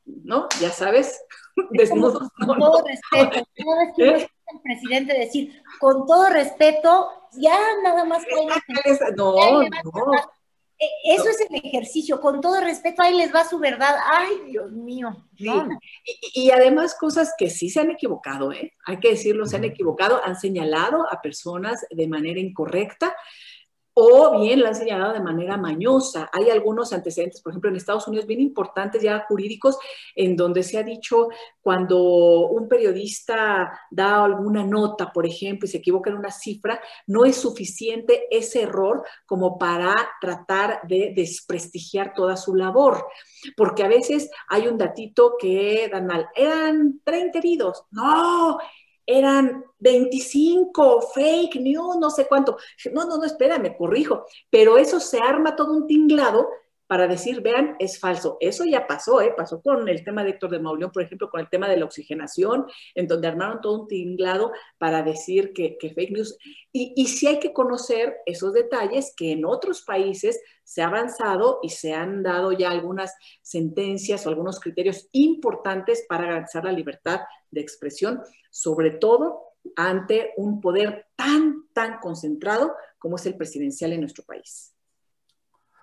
¿no? 0.08 0.48
Ya 0.60 0.72
sabes, 0.72 1.22
desnudos. 1.72 2.30
Con 2.34 2.60
todo 2.60 2.84
respeto, 2.86 3.48
¿Eh? 3.98 4.28
el 4.54 4.62
presidente 4.62 5.14
decir, 5.14 5.62
con 5.80 6.06
todo 6.06 6.30
respeto, 6.30 7.10
ya 7.34 7.58
nada 7.84 8.06
más. 8.06 8.24
No, 9.16 9.64
no. 9.64 10.14
E, 10.80 11.16
eso 11.16 11.28
es 11.30 11.42
el 11.50 11.56
ejercicio, 11.56 12.22
con 12.22 12.40
todo 12.40 12.62
respeto, 12.62 13.02
ahí 13.02 13.18
les 13.18 13.34
va 13.34 13.44
su 13.44 13.58
verdad. 13.58 13.96
Ay, 14.06 14.30
Dios 14.46 14.72
mío. 14.72 15.28
Y, 15.36 15.50
y, 16.36 16.52
además 16.52 16.96
cosas 16.96 17.34
que 17.38 17.50
sí 17.50 17.70
se 17.70 17.80
han 17.80 17.90
equivocado, 17.90 18.52
¿eh? 18.52 18.74
hay 18.86 19.00
que 19.00 19.10
decirlo, 19.10 19.48
se 19.48 19.56
han 19.56 19.64
equivocado, 19.64 20.24
han 20.24 20.40
señalado 20.40 21.12
a 21.12 21.22
personas 21.22 21.86
de 21.90 22.08
manera 22.08 22.40
incorrecta 22.40 23.16
o 24.00 24.40
bien 24.40 24.62
la 24.62 24.70
han 24.70 24.76
señalado 24.76 25.12
de 25.12 25.20
manera 25.20 25.58
mañosa. 25.58 26.30
Hay 26.32 26.52
algunos 26.52 26.94
antecedentes, 26.94 27.42
por 27.42 27.52
ejemplo, 27.52 27.72
en 27.72 27.78
Estados 27.78 28.08
Unidos, 28.08 28.28
bien 28.28 28.42
importantes 28.42 29.02
ya 29.02 29.26
jurídicos, 29.28 29.80
en 30.16 30.36
donde 30.36 30.62
se 30.62 30.78
ha 30.78 30.84
dicho 30.84 31.30
cuando 31.64 32.48
un 32.48 32.68
periodista 32.68 33.72
da 33.90 34.24
alguna 34.24 34.64
nota, 34.64 35.12
por 35.12 35.26
ejemplo, 35.26 35.66
y 35.66 35.70
se 35.70 35.80
equivoca 35.80 36.12
en 36.12 36.18
una 36.18 36.30
cifra, 36.30 36.80
no 37.08 37.26
es 37.26 37.38
suficiente 37.38 38.28
ese 38.30 38.62
error 38.62 39.04
como 39.26 39.58
para 39.58 39.96
tratar 40.22 40.82
de 40.88 41.14
desprestigiar 41.16 42.14
toda 42.14 42.38
su 42.38 42.54
labor. 42.54 43.04
Porque 43.56 43.84
a 43.84 43.88
veces 43.88 44.30
hay 44.48 44.68
un 44.68 44.78
datito 44.78 45.38
que 45.40 45.90
dan 45.92 46.06
mal, 46.06 46.28
eran 46.36 47.02
30 47.04 47.40
heridos. 47.40 47.84
No, 47.90 48.60
eran 49.08 49.64
25, 49.80 51.02
fake 51.14 51.56
news, 51.62 51.98
no 51.98 52.12
sé 52.12 52.28
cuánto. 52.28 52.58
No, 52.94 53.06
no, 53.06 53.18
no, 53.18 53.24
espérame, 53.24 53.76
corrijo. 53.76 54.26
Pero 54.52 54.78
eso 54.78 55.00
se 55.00 55.20
arma 55.20 55.56
todo 55.56 55.74
un 55.74 55.88
tinglado 55.88 56.50
para 56.88 57.08
decir, 57.08 57.42
vean, 57.42 57.76
es 57.80 58.00
falso. 58.00 58.38
Eso 58.40 58.64
ya 58.64 58.88
pasó, 58.88 59.22
¿eh? 59.22 59.34
pasó 59.36 59.62
con 59.62 59.88
el 59.88 60.04
tema 60.04 60.24
de 60.24 60.32
Héctor 60.32 60.52
de 60.52 60.60
Mauleón, 60.60 60.92
por 60.92 61.04
ejemplo, 61.04 61.30
con 61.30 61.42
el 61.42 61.50
tema 61.50 61.68
de 61.68 61.78
la 61.78 61.86
oxigenación, 61.86 62.66
en 62.96 63.08
donde 63.08 63.28
armaron 63.28 63.62
todo 63.62 63.82
un 63.82 63.88
tinglado 63.88 64.52
para 64.78 65.04
decir 65.04 65.52
que, 65.54 65.78
fake 65.80 66.12
news. 66.12 66.38
Y, 66.72 66.94
y 66.96 67.08
sí 67.08 67.28
hay 67.28 67.40
que 67.40 67.54
conocer 67.54 68.18
esos 68.26 68.54
detalles 68.54 69.14
que 69.16 69.34
en 69.34 69.46
otros 69.46 69.82
países 69.82 70.40
se 70.64 70.82
ha 70.82 70.88
avanzado 70.88 71.60
y 71.62 71.70
se 71.70 71.94
han 71.94 72.24
dado 72.24 72.52
ya 72.52 72.72
algunas 72.72 73.14
sentencias 73.42 74.26
o 74.26 74.30
algunos 74.30 74.60
criterios 74.60 75.10
importantes 75.12 76.06
para 76.08 76.26
garantizar 76.26 76.64
la 76.64 76.72
libertad 76.72 77.22
de 77.52 77.62
expresión, 77.62 78.22
sobre 78.50 78.92
todo 78.92 79.44
ante 79.76 80.34
un 80.38 80.62
poder 80.62 81.08
tan, 81.16 81.68
tan 81.74 82.00
concentrado 82.00 82.74
como 82.98 83.18
es 83.18 83.26
el 83.26 83.36
presidencial 83.36 83.94
en 83.94 84.02
nuestro 84.02 84.24
país. 84.24 84.77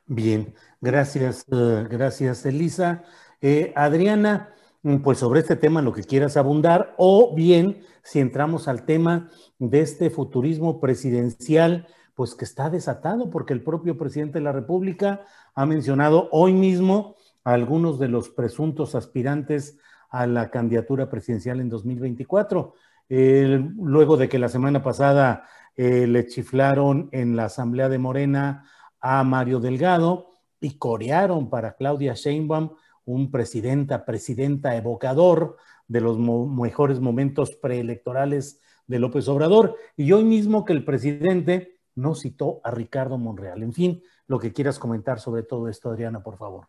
Bien, 0.06 0.54
gracias, 0.82 1.46
eh, 1.50 1.86
gracias 1.90 2.44
Elisa. 2.44 3.04
Eh, 3.40 3.72
Adriana, 3.74 4.50
mm, 4.82 4.98
pues 4.98 5.18
sobre 5.18 5.40
este 5.40 5.56
tema 5.56 5.80
lo 5.80 5.94
que 5.94 6.02
quieras 6.02 6.36
abundar, 6.36 6.94
o 6.98 7.34
bien 7.34 7.82
si 8.02 8.20
entramos 8.20 8.68
al 8.68 8.84
tema 8.84 9.30
de 9.58 9.80
este 9.80 10.10
futurismo 10.10 10.78
presidencial, 10.78 11.86
pues 12.14 12.34
que 12.34 12.44
está 12.44 12.68
desatado 12.68 13.30
porque 13.30 13.54
el 13.54 13.62
propio 13.62 13.96
presidente 13.96 14.38
de 14.38 14.44
la 14.44 14.52
República 14.52 15.22
ha 15.54 15.64
mencionado 15.64 16.28
hoy 16.32 16.52
mismo 16.52 17.16
a 17.42 17.54
algunos 17.54 17.98
de 17.98 18.08
los 18.08 18.28
presuntos 18.28 18.94
aspirantes 18.94 19.78
a 20.10 20.26
la 20.26 20.50
candidatura 20.50 21.08
presidencial 21.08 21.60
en 21.60 21.70
2024. 21.70 22.74
luego 23.08 24.16
de 24.16 24.28
que 24.28 24.38
la 24.38 24.48
semana 24.48 24.82
pasada 24.82 25.44
eh, 25.76 26.06
le 26.06 26.26
chiflaron 26.26 27.08
en 27.12 27.36
la 27.36 27.46
Asamblea 27.46 27.88
de 27.88 27.98
Morena 27.98 28.64
a 29.06 29.22
Mario 29.22 29.60
Delgado 29.60 30.30
y 30.60 30.78
corearon 30.78 31.50
para 31.50 31.76
Claudia 31.76 32.14
Sheinbaum 32.14 32.70
un 33.04 33.30
presidenta, 33.30 34.06
presidenta 34.06 34.74
evocador 34.76 35.58
de 35.86 36.00
los 36.00 36.18
mejores 36.18 37.00
momentos 37.00 37.54
preelectorales 37.54 38.62
de 38.86 38.98
López 38.98 39.28
Obrador. 39.28 39.76
Y 39.94 40.10
hoy 40.12 40.24
mismo 40.24 40.64
que 40.64 40.72
el 40.72 40.86
presidente 40.86 41.76
no 41.94 42.14
citó 42.14 42.62
a 42.64 42.70
Ricardo 42.70 43.18
Monreal. 43.18 43.62
En 43.62 43.74
fin, 43.74 44.02
lo 44.26 44.38
que 44.38 44.54
quieras 44.54 44.78
comentar 44.78 45.20
sobre 45.20 45.42
todo 45.42 45.68
esto, 45.68 45.90
Adriana, 45.90 46.22
por 46.22 46.38
favor. 46.38 46.68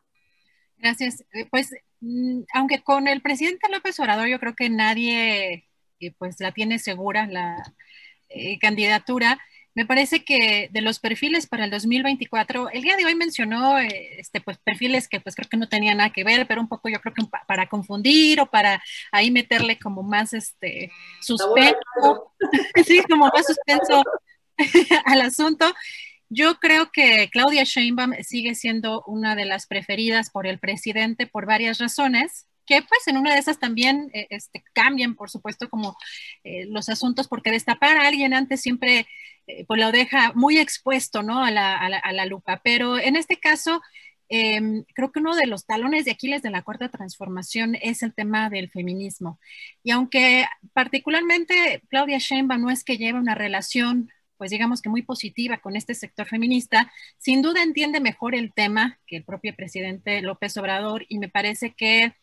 Gracias. 0.78 1.24
Eh, 1.32 1.48
pues, 1.50 1.72
mm, 2.02 2.42
aunque 2.54 2.84
con 2.84 3.08
el 3.08 3.22
presidente 3.22 3.70
López 3.72 3.98
Obrador 4.02 4.28
yo 4.28 4.42
creo 4.42 4.56
que 4.56 4.70
nadie 4.70 5.70
eh, 6.02 6.14
pues 6.18 6.42
la 6.42 6.52
tiene 6.52 6.80
segura 6.80 7.28
la 7.28 7.64
eh, 8.28 8.60
candidatura, 8.60 9.40
me 9.76 9.86
parece 9.86 10.24
que 10.24 10.70
de 10.72 10.82
los 10.82 11.00
perfiles 11.00 11.48
para 11.48 11.66
el 11.66 11.72
2024, 11.72 12.70
el 12.70 12.82
día 12.82 12.96
de 12.96 13.06
hoy 13.06 13.14
mencionó 13.14 13.78
este, 13.78 14.40
pues, 14.40 14.58
perfiles 14.58 15.10
que 15.10 15.20
pues 15.20 15.36
creo 15.36 15.50
que 15.50 15.58
no 15.58 15.68
tenían 15.68 15.98
nada 15.98 16.12
que 16.12 16.24
ver, 16.24 16.48
pero 16.48 16.62
un 16.62 16.70
poco 16.70 16.88
yo 16.88 17.02
creo 17.02 17.14
que 17.14 17.24
para 17.46 17.68
confundir 17.68 18.40
o 18.40 18.46
para 18.46 18.82
ahí 19.12 19.32
meterle 19.32 19.78
como 19.78 20.02
más 20.02 20.34
este 20.34 20.92
suspenso, 21.20 22.32
sí, 22.88 23.02
como 23.10 23.26
más 23.28 23.46
suspenso 23.46 24.02
al 25.06 25.22
asunto. 25.22 25.74
Yo 26.30 26.56
creo 26.60 26.92
que 26.92 27.30
Claudia 27.30 27.66
Sheinbaum 27.66 28.14
sigue 28.24 28.56
siendo 28.56 29.04
una 29.06 29.36
de 29.36 29.46
las 29.46 29.68
preferidas 29.68 30.32
por 30.32 30.48
el 30.48 30.58
presidente 30.58 31.28
por 31.28 31.46
varias 31.46 31.80
razones 31.80 32.48
que 32.66 32.82
pues 32.82 33.07
en 33.07 33.18
una 33.18 33.34
de 33.34 33.39
esas 33.39 33.59
también 33.59 34.09
eh, 34.13 34.28
este, 34.30 34.63
cambian, 34.74 35.16
por 35.16 35.30
supuesto, 35.30 35.70
como 35.70 35.97
eh, 36.43 36.66
los 36.68 36.89
asuntos, 36.89 37.28
porque 37.28 37.51
destapar 37.51 37.97
a 37.97 38.07
alguien 38.07 38.34
antes 38.34 38.61
siempre 38.61 39.07
eh, 39.47 39.66
pues 39.68 39.80
lo 39.80 39.91
deja 39.91 40.34
muy 40.34 40.57
expuesto, 40.57 41.24
¿no? 41.24 41.43
A 41.43 41.51
la, 41.51 41.78
a 41.78 42.13
la, 42.13 42.26
lupa. 42.26 42.61
Pero 42.63 42.97
en 42.97 43.16
este 43.16 43.38
caso, 43.38 43.82
em, 44.30 44.84
creo 44.93 45.11
que 45.11 45.20
uno 45.20 45.36
de 45.36 45.47
los 45.47 45.66
talones 45.66 46.05
de 46.05 46.11
Aquiles 46.11 46.41
de 46.41 46.49
la 46.49 46.63
cuarta 46.63 46.89
transformación 46.89 47.76
es 47.82 48.01
el 48.03 48.13
tema 48.13 48.49
del 48.49 48.70
feminismo. 48.70 49.39
Y 49.84 49.91
aunque 49.91 50.45
particularmente 50.74 51.82
Claudia 51.89 52.18
Sheinbaum 52.18 52.61
no 52.61 52.72
es 52.72 52.84
que 52.84 52.97
lleve 52.97 53.20
una 53.20 53.36
relación 53.36 54.09
pues 54.38 54.51
digamos 54.51 54.82
que 54.82 54.89
muy 54.89 55.01
positiva 55.01 55.59
con 55.59 55.76
este 55.76 55.93
sector 55.93 56.28
feminista, 56.28 56.91
sin 57.18 57.41
duda 57.41 57.63
entiende 57.63 57.99
mejor 57.99 58.36
el 58.36 58.53
tema 58.53 58.99
que 59.07 59.18
el 59.18 59.24
propio 59.24 59.55
presidente 59.55 60.22
López 60.22 60.57
Obrador 60.57 61.05
y 61.07 61.20
me 61.20 61.30
parece 61.30 61.72
que 61.72 62.13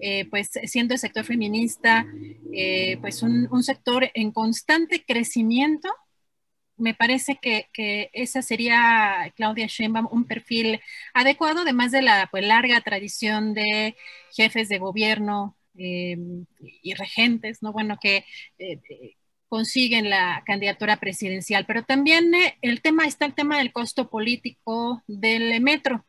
eh, 0.00 0.26
pues 0.28 0.50
siendo 0.64 0.94
el 0.94 1.00
sector 1.00 1.24
feminista 1.24 2.04
eh, 2.52 2.98
pues 3.00 3.22
un, 3.22 3.62
sector 3.62 4.10
en 4.14 4.32
constante 4.32 5.04
crecimiento, 5.06 5.88
me 6.76 6.94
parece 6.94 7.38
que, 7.40 7.68
esa 8.12 8.42
sería 8.42 9.32
Claudia 9.36 9.66
Sheinbaum 9.68 10.08
un 10.10 10.24
perfil 10.24 10.80
adecuado, 11.14 11.60
además 11.60 11.92
de 11.92 12.02
la 12.02 12.28
pues, 12.30 12.44
larga 12.44 12.80
tradición 12.80 13.54
de 13.54 13.96
jefes 14.32 14.68
de 14.68 14.78
gobierno 14.78 15.56
eh, 15.78 16.16
y 16.58 16.94
regentes, 16.94 17.62
¿no? 17.62 17.72
Bueno, 17.72 17.96
que 18.02 18.24
consiguen 19.48 20.10
la 20.10 20.42
candidatura 20.44 20.96
presidencial, 20.96 21.64
pero 21.66 21.84
también 21.84 22.32
el 22.60 22.82
tema 22.82 23.06
está 23.06 23.26
el 23.26 23.34
tema 23.34 23.58
del 23.58 23.72
costo 23.72 24.10
político 24.10 25.04
del 25.06 25.60
metro. 25.60 26.04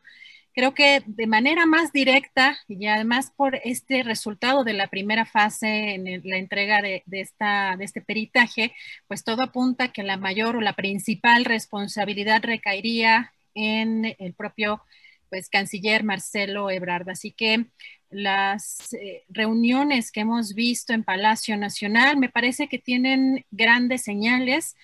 Creo 0.56 0.72
que 0.72 1.02
de 1.04 1.26
manera 1.26 1.66
más 1.66 1.92
directa 1.92 2.56
y 2.66 2.86
además 2.86 3.30
por 3.36 3.60
este 3.62 4.02
resultado 4.02 4.64
de 4.64 4.72
la 4.72 4.86
primera 4.88 5.26
fase 5.26 5.94
en 5.94 6.22
la 6.24 6.38
entrega 6.38 6.80
de, 6.80 7.02
esta, 7.10 7.76
de 7.76 7.84
este 7.84 8.00
peritaje, 8.00 8.72
pues 9.06 9.22
todo 9.22 9.42
apunta 9.42 9.92
que 9.92 10.02
la 10.02 10.16
mayor 10.16 10.56
o 10.56 10.62
la 10.62 10.72
principal 10.72 11.44
responsabilidad 11.44 12.42
recaería 12.42 13.34
en 13.54 14.16
el 14.18 14.32
propio 14.32 14.82
pues 15.28 15.50
canciller 15.50 16.04
Marcelo 16.04 16.70
Ebrard. 16.70 17.10
Así 17.10 17.32
que 17.32 17.66
las 18.08 18.94
eh, 18.94 19.24
reuniones 19.28 20.10
que 20.10 20.20
hemos 20.20 20.54
visto 20.54 20.94
en 20.94 21.04
Palacio 21.04 21.58
Nacional 21.58 22.16
me 22.16 22.30
parece 22.30 22.66
que 22.66 22.78
tienen 22.78 23.44
grandes 23.50 24.04
señales, 24.04 24.74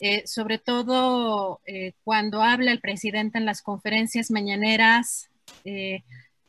eh, 0.00 0.26
sobre 0.26 0.58
todo 0.58 1.60
eh, 1.66 1.92
cuando 2.04 2.42
habla 2.42 2.72
el 2.72 2.80
presidente 2.80 3.38
en 3.38 3.46
las 3.46 3.62
conferencias 3.62 4.30
mañaneras, 4.30 5.30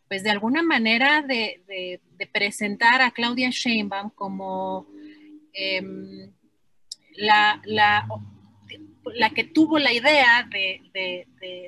pues 0.07 0.23
de 0.23 0.29
alguna 0.29 0.61
manera 0.61 1.21
de, 1.21 1.99
presentar 2.31 3.01
a 3.01 3.11
Claudia 3.11 3.49
Sheinbaum 3.51 4.11
como 4.11 4.87
em, 5.53 6.31
la 7.15 7.61
la 9.15 9.29
que 9.31 9.43
tuvo 9.43 9.79
la 9.79 9.93
idea 9.93 10.47
de, 10.49 11.25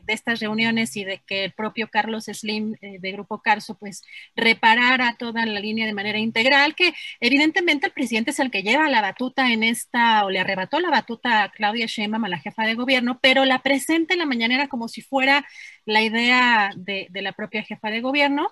estas 0.07 0.39
reuniones 0.39 0.97
y 0.97 1.03
de 1.03 1.21
que 1.25 1.45
el 1.45 1.51
propio 1.53 1.89
Carlos 1.89 2.25
Slim 2.25 2.75
eh, 2.81 2.97
de 2.99 3.11
Grupo 3.11 3.41
Carso 3.41 3.77
pues 3.77 4.03
reparara 4.35 5.15
toda 5.17 5.45
la 5.45 5.59
línea 5.59 5.85
de 5.85 5.93
manera 5.93 6.17
integral, 6.17 6.75
que 6.75 6.93
evidentemente 7.19 7.87
el 7.87 7.93
presidente 7.93 8.31
es 8.31 8.39
el 8.39 8.51
que 8.51 8.63
lleva 8.63 8.89
la 8.89 9.01
batuta 9.01 9.51
en 9.51 9.63
esta, 9.63 10.25
o 10.25 10.29
le 10.29 10.39
arrebató 10.39 10.79
la 10.79 10.89
batuta 10.89 11.43
a 11.43 11.51
Claudia 11.51 11.85
Sheinbaum, 11.85 12.25
a 12.25 12.29
la 12.29 12.39
jefa 12.39 12.63
de 12.63 12.75
gobierno, 12.75 13.19
pero 13.21 13.45
la 13.45 13.61
presenta 13.61 14.13
en 14.13 14.19
la 14.19 14.25
mañanera 14.25 14.67
como 14.67 14.87
si 14.87 15.01
fuera 15.01 15.45
la 15.85 16.01
idea 16.01 16.71
de, 16.75 17.07
la 17.13 17.33
propia 17.33 17.63
jefa 17.63 17.89
de 17.89 18.01
gobierno. 18.01 18.51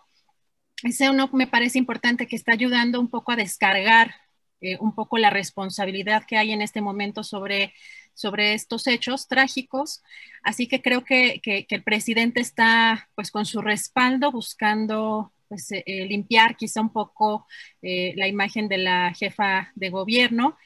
Ese 0.83 1.09
uno 1.09 1.29
me 1.33 1.47
parece 1.47 1.79
importante 1.79 2.27
que 2.27 2.35
está 2.35 2.53
ayudando 2.53 2.99
un 2.99 3.09
poco 3.09 3.31
a 3.31 3.35
descargar 3.35 4.13
eh, 4.61 4.77
un 4.79 4.93
poco 4.95 5.17
la 5.17 5.29
responsabilidad 5.29 6.25
que 6.25 6.38
hay 6.38 6.51
en 6.51 6.61
este 6.61 6.81
momento 6.81 7.23
sobre 7.23 7.73
sobre 8.18 8.53
estos 8.53 8.88
hechos 8.88 9.28
trágicos. 9.28 10.01
Así 10.43 10.68
que 10.68 10.82
creo 10.82 11.05
que, 11.05 11.39
el 11.70 11.84
presidente 11.84 12.41
está 12.41 13.09
pues 13.15 13.32
con 13.32 13.45
su 13.45 13.61
respaldo 13.61 14.32
buscando 14.32 15.32
pues, 15.47 15.72
eh, 15.72 15.84
eh, 15.86 16.05
limpiar 16.07 16.57
quizá 16.57 16.82
un 16.82 16.91
poco 16.91 17.47
eh, 17.82 18.13
la 18.18 18.28
imagen 18.28 18.68
de 18.68 18.80
la 18.80 19.13
jefa 19.13 19.72
de 19.76 19.89
gobierno. 19.91 20.57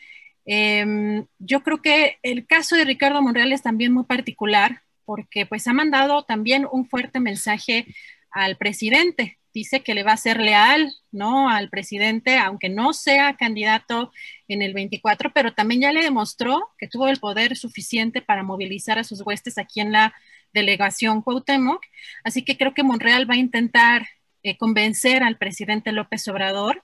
Em, 0.45 1.25
yo 1.39 1.61
creo 1.61 1.81
que 1.81 2.17
el 2.23 2.47
caso 2.47 2.75
de 2.75 2.85
Ricardo 2.85 3.21
Monreal 3.21 3.51
es 3.51 3.61
también 3.61 3.93
muy 3.93 4.05
particular 4.05 4.81
porque 5.05 5.45
pues 5.45 5.67
ha 5.67 5.73
mandado 5.73 6.23
también 6.23 6.65
un 6.71 6.87
fuerte 6.87 7.19
mensaje 7.19 7.85
al 8.31 8.57
presidente 8.57 9.37
dice 9.53 9.81
que 9.81 9.93
le 9.93 10.03
va 10.03 10.13
a 10.13 10.17
ser 10.17 10.39
leal, 10.39 10.93
¿no? 11.11 11.49
Al 11.49 11.69
presidente, 11.69 12.37
aunque 12.37 12.69
no 12.69 12.93
sea 12.93 13.35
candidato 13.35 14.11
en 14.47 14.61
el 14.61 14.73
24, 14.73 15.31
pero 15.33 15.53
también 15.53 15.81
ya 15.81 15.91
le 15.91 16.03
demostró 16.03 16.69
que 16.77 16.87
tuvo 16.87 17.07
el 17.07 17.19
poder 17.19 17.55
suficiente 17.55 18.21
para 18.21 18.43
movilizar 18.43 18.99
a 18.99 19.03
sus 19.03 19.21
huestes 19.21 19.57
aquí 19.57 19.81
en 19.81 19.91
la 19.91 20.13
delegación 20.53 21.21
Cuauhtémoc. 21.21 21.83
Así 22.23 22.43
que 22.43 22.57
creo 22.57 22.73
que 22.73 22.83
Monreal 22.83 23.29
va 23.29 23.35
a 23.35 23.37
intentar 23.37 24.07
eh, 24.43 24.57
convencer 24.57 25.23
al 25.23 25.37
presidente 25.37 25.91
López 25.91 26.27
Obrador. 26.27 26.83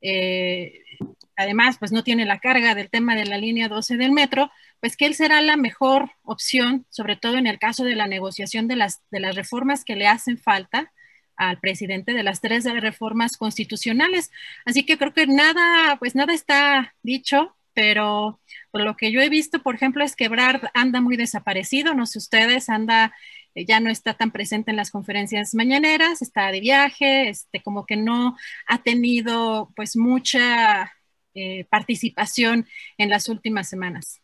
Eh, 0.00 0.82
además, 1.36 1.78
pues 1.78 1.92
no 1.92 2.04
tiene 2.04 2.24
la 2.24 2.38
carga 2.38 2.74
del 2.74 2.90
tema 2.90 3.14
de 3.14 3.26
la 3.26 3.38
línea 3.38 3.68
12 3.68 3.96
del 3.96 4.12
metro, 4.12 4.50
pues 4.80 4.96
que 4.96 5.06
él 5.06 5.14
será 5.14 5.40
la 5.42 5.56
mejor 5.56 6.10
opción, 6.22 6.86
sobre 6.90 7.16
todo 7.16 7.36
en 7.36 7.46
el 7.46 7.58
caso 7.58 7.84
de 7.84 7.96
la 7.96 8.06
negociación 8.06 8.68
de 8.68 8.76
las, 8.76 9.02
de 9.10 9.20
las 9.20 9.34
reformas 9.34 9.84
que 9.84 9.96
le 9.96 10.06
hacen 10.06 10.38
falta 10.38 10.92
al 11.36 11.58
presidente 11.60 12.12
de 12.12 12.22
las 12.22 12.40
tres 12.40 12.64
reformas 12.64 13.36
constitucionales. 13.36 14.30
Así 14.64 14.84
que 14.84 14.98
creo 14.98 15.12
que 15.12 15.26
nada, 15.26 15.96
pues 15.98 16.14
nada 16.14 16.32
está 16.34 16.94
dicho, 17.02 17.56
pero 17.74 18.40
por 18.70 18.82
lo 18.82 18.96
que 18.96 19.12
yo 19.12 19.20
he 19.20 19.28
visto, 19.28 19.62
por 19.62 19.74
ejemplo, 19.74 20.02
es 20.02 20.16
que 20.16 20.24
Ebrard 20.24 20.62
anda 20.72 21.00
muy 21.00 21.16
desaparecido, 21.16 21.94
no 21.94 22.06
sé 22.06 22.18
ustedes, 22.18 22.70
anda, 22.70 23.14
eh, 23.54 23.66
ya 23.66 23.80
no 23.80 23.90
está 23.90 24.14
tan 24.14 24.30
presente 24.30 24.70
en 24.70 24.78
las 24.78 24.90
conferencias 24.90 25.54
mañaneras, 25.54 26.22
está 26.22 26.50
de 26.50 26.60
viaje, 26.60 27.28
este, 27.28 27.62
como 27.62 27.84
que 27.84 27.96
no 27.96 28.36
ha 28.66 28.82
tenido 28.82 29.72
pues 29.76 29.94
mucha 29.94 30.90
eh, 31.34 31.66
participación 31.66 32.66
en 32.96 33.10
las 33.10 33.28
últimas 33.28 33.68
semanas. 33.68 34.22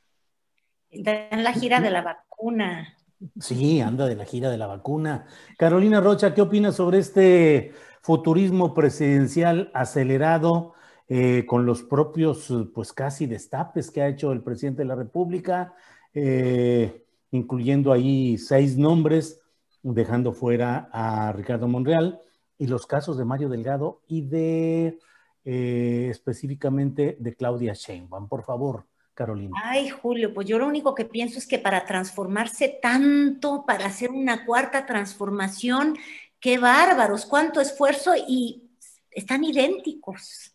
En 0.88 1.44
la 1.44 1.52
gira 1.52 1.80
de 1.80 1.90
la 1.90 2.00
vacuna. 2.00 2.96
Sí, 3.38 3.80
anda 3.80 4.06
de 4.06 4.16
la 4.16 4.24
gira 4.24 4.50
de 4.50 4.58
la 4.58 4.66
vacuna. 4.66 5.26
Carolina 5.58 6.00
Rocha, 6.00 6.34
¿qué 6.34 6.42
opinas 6.42 6.76
sobre 6.76 6.98
este 6.98 7.72
futurismo 8.00 8.74
presidencial 8.74 9.70
acelerado 9.74 10.74
eh, 11.08 11.44
con 11.46 11.66
los 11.66 11.82
propios, 11.82 12.52
pues 12.74 12.92
casi 12.92 13.26
destapes 13.26 13.90
que 13.90 14.02
ha 14.02 14.08
hecho 14.08 14.32
el 14.32 14.42
presidente 14.42 14.82
de 14.82 14.88
la 14.88 14.94
República, 14.94 15.74
eh, 16.14 17.04
incluyendo 17.30 17.92
ahí 17.92 18.38
seis 18.38 18.76
nombres, 18.78 19.42
dejando 19.82 20.32
fuera 20.32 20.88
a 20.92 21.32
Ricardo 21.32 21.68
Monreal, 21.68 22.20
y 22.56 22.66
los 22.66 22.86
casos 22.86 23.18
de 23.18 23.24
Mario 23.24 23.48
Delgado 23.48 24.00
y 24.06 24.22
de 24.22 24.98
eh, 25.44 26.08
específicamente 26.10 27.16
de 27.20 27.34
Claudia 27.34 27.74
Sheinbaum? 27.74 28.28
Por 28.28 28.44
favor. 28.44 28.86
Carolina? 29.14 29.54
Ay, 29.62 29.90
Julio, 29.90 30.32
pues 30.32 30.46
yo 30.46 30.58
lo 30.58 30.66
único 30.66 30.94
que 30.94 31.04
pienso 31.04 31.38
es 31.38 31.46
que 31.46 31.58
para 31.58 31.84
transformarse 31.84 32.78
tanto, 32.80 33.64
para 33.66 33.86
hacer 33.86 34.10
una 34.10 34.44
cuarta 34.44 34.86
transformación, 34.86 35.96
qué 36.40 36.58
bárbaros, 36.58 37.26
cuánto 37.26 37.60
esfuerzo 37.60 38.14
y 38.16 38.70
están 39.10 39.44
idénticos. 39.44 40.51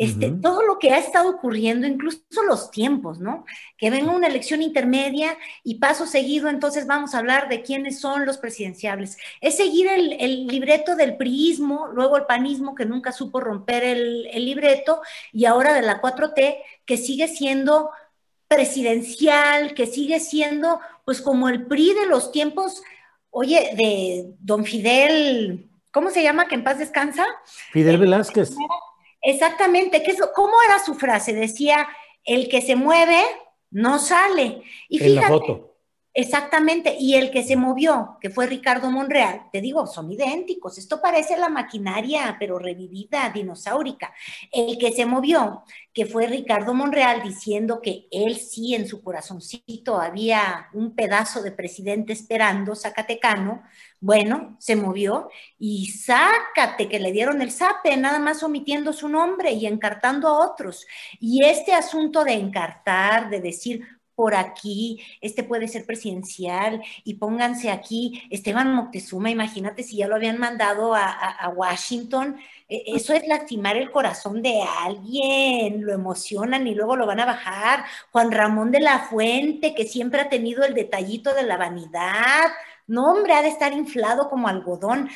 Este, 0.00 0.30
Todo 0.30 0.62
lo 0.62 0.78
que 0.78 0.92
ha 0.92 0.98
estado 0.98 1.28
ocurriendo, 1.28 1.86
incluso 1.86 2.22
los 2.48 2.70
tiempos, 2.70 3.20
¿no? 3.20 3.44
Que 3.76 3.90
venga 3.90 4.12
una 4.12 4.28
elección 4.28 4.62
intermedia 4.62 5.36
y 5.62 5.74
paso 5.74 6.06
seguido, 6.06 6.48
entonces 6.48 6.86
vamos 6.86 7.14
a 7.14 7.18
hablar 7.18 7.50
de 7.50 7.60
quiénes 7.60 8.00
son 8.00 8.24
los 8.24 8.38
presidenciables. 8.38 9.18
Es 9.42 9.58
seguir 9.58 9.88
el, 9.88 10.46
libreto 10.46 10.96
del 10.96 11.18
priismo, 11.18 11.88
luego 11.88 12.16
el 12.16 12.24
panismo 12.24 12.74
que 12.74 12.86
nunca 12.86 13.12
supo 13.12 13.40
romper 13.40 13.84
el, 13.84 14.26
el 14.32 14.46
libreto 14.46 15.02
y 15.34 15.44
ahora 15.44 15.74
de 15.74 15.82
la 15.82 16.00
4T 16.00 16.56
que 16.86 16.96
sigue 16.96 17.28
siendo 17.28 17.90
presidencial, 18.48 19.74
que 19.74 19.86
sigue 19.86 20.18
siendo 20.18 20.80
pues 21.04 21.20
como 21.20 21.50
el 21.50 21.66
PRI 21.66 21.92
de 21.92 22.06
los 22.06 22.32
tiempos, 22.32 22.82
oye, 23.28 23.74
de 23.76 24.34
don 24.40 24.64
Fidel, 24.64 25.68
¿cómo 25.92 26.08
se 26.08 26.22
llama? 26.22 26.48
Que 26.48 26.54
en 26.54 26.64
paz 26.64 26.78
descansa. 26.78 27.26
Fidel 27.70 27.98
Velázquez. 27.98 28.56
Exactamente, 29.22 30.02
¿qué 30.02 30.16
¿cómo 30.34 30.54
era 30.66 30.78
su 30.84 30.94
frase? 30.94 31.32
Decía, 31.34 31.88
el 32.24 32.48
que 32.48 32.62
se 32.62 32.76
mueve 32.76 33.22
no 33.70 33.98
sale. 33.98 34.62
Y 34.88 34.98
fíjate, 34.98 35.10
en 35.10 35.14
la 35.16 35.28
foto. 35.28 35.69
Exactamente, 36.12 36.96
y 36.98 37.14
el 37.14 37.30
que 37.30 37.44
se 37.44 37.54
movió, 37.54 38.18
que 38.20 38.30
fue 38.30 38.46
Ricardo 38.48 38.90
Monreal, 38.90 39.42
te 39.52 39.60
digo, 39.60 39.86
son 39.86 40.10
idénticos, 40.10 40.76
esto 40.76 41.00
parece 41.00 41.36
la 41.36 41.48
maquinaria, 41.48 42.36
pero 42.40 42.58
revivida, 42.58 43.30
dinosaurica. 43.30 44.12
El 44.50 44.76
que 44.76 44.90
se 44.90 45.06
movió, 45.06 45.62
que 45.94 46.06
fue 46.06 46.26
Ricardo 46.26 46.74
Monreal, 46.74 47.22
diciendo 47.22 47.80
que 47.80 48.08
él 48.10 48.36
sí 48.38 48.74
en 48.74 48.88
su 48.88 49.04
corazoncito 49.04 50.00
había 50.00 50.66
un 50.72 50.96
pedazo 50.96 51.42
de 51.42 51.52
presidente 51.52 52.12
esperando, 52.12 52.74
Zacatecano, 52.74 53.62
bueno, 54.00 54.56
se 54.58 54.74
movió 54.74 55.28
y 55.60 55.86
sácate 55.92 56.88
que 56.88 56.98
le 56.98 57.12
dieron 57.12 57.40
el 57.40 57.52
zape, 57.52 57.96
nada 57.96 58.18
más 58.18 58.42
omitiendo 58.42 58.92
su 58.92 59.08
nombre 59.08 59.52
y 59.52 59.66
encartando 59.66 60.26
a 60.26 60.44
otros. 60.50 60.86
Y 61.20 61.44
este 61.44 61.72
asunto 61.72 62.24
de 62.24 62.32
encartar, 62.32 63.30
de 63.30 63.40
decir, 63.40 63.86
por 64.14 64.34
aquí, 64.34 65.00
este 65.20 65.42
puede 65.42 65.68
ser 65.68 65.86
presidencial 65.86 66.82
y 67.04 67.14
pónganse 67.14 67.70
aquí, 67.70 68.22
Esteban 68.30 68.74
Moctezuma, 68.74 69.30
imagínate 69.30 69.82
si 69.82 69.96
ya 69.96 70.08
lo 70.08 70.16
habían 70.16 70.38
mandado 70.38 70.94
a, 70.94 71.52
Washington, 71.56 72.38
e, 72.68 72.82
eso 72.86 73.14
es 73.14 73.26
lastimar 73.26 73.76
el 73.76 73.90
corazón 73.90 74.42
de 74.42 74.62
alguien, 74.62 75.84
lo 75.84 75.92
emocionan 75.92 76.66
y 76.66 76.74
luego 76.74 76.96
lo 76.96 77.06
van 77.06 77.20
a 77.20 77.26
bajar. 77.26 77.84
Juan 78.12 78.30
Ramón 78.30 78.70
de 78.70 78.80
la 78.80 79.00
Fuente, 79.00 79.74
que 79.74 79.86
siempre 79.86 80.20
ha 80.20 80.28
tenido 80.28 80.64
el 80.64 80.74
detallito 80.74 81.34
de 81.34 81.44
la 81.44 81.56
vanidad, 81.56 82.50
no 82.86 83.12
hombre, 83.12 83.34
ha 83.34 83.42
de 83.42 83.48
estar 83.48 83.72
inflado 83.72 84.28
como 84.28 84.48
algodón. 84.48 85.08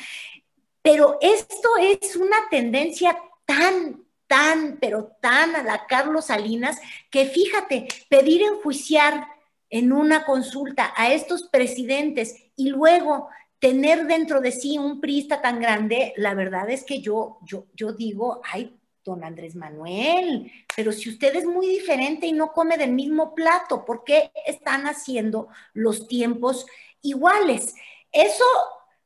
Pero 0.81 1.17
esto 1.19 1.69
es 1.77 2.15
una 2.15 2.37
tendencia 2.49 3.19
tan, 3.45 4.04
tan, 4.27 4.77
pero 4.79 5.15
tan 5.21 5.55
a 5.55 5.63
la 5.63 5.85
Carlos 5.87 6.25
Salinas, 6.25 6.79
que 7.09 7.25
fíjate, 7.25 7.87
pedir 8.09 8.41
enjuiciar 8.41 9.27
en 9.69 9.91
una 9.91 10.25
consulta 10.25 10.93
a 10.95 11.13
estos 11.13 11.43
presidentes 11.49 12.35
y 12.55 12.69
luego 12.69 13.29
tener 13.59 14.05
dentro 14.05 14.41
de 14.41 14.51
sí 14.51 14.77
un 14.77 15.01
prista 15.01 15.41
tan 15.41 15.59
grande, 15.59 16.13
la 16.17 16.33
verdad 16.33 16.69
es 16.69 16.83
que 16.83 17.01
yo, 17.01 17.39
yo, 17.43 17.65
yo 17.73 17.93
digo, 17.93 18.41
ay, 18.43 18.75
don 19.03 19.23
Andrés 19.23 19.55
Manuel, 19.55 20.51
pero 20.75 20.91
si 20.91 21.09
usted 21.09 21.35
es 21.35 21.45
muy 21.45 21.67
diferente 21.67 22.25
y 22.27 22.33
no 22.33 22.51
come 22.51 22.77
del 22.77 22.91
mismo 22.91 23.35
plato, 23.35 23.85
¿por 23.85 24.03
qué 24.03 24.31
están 24.45 24.87
haciendo 24.87 25.47
los 25.73 26.07
tiempos 26.07 26.65
iguales? 27.01 27.75
Eso 28.11 28.45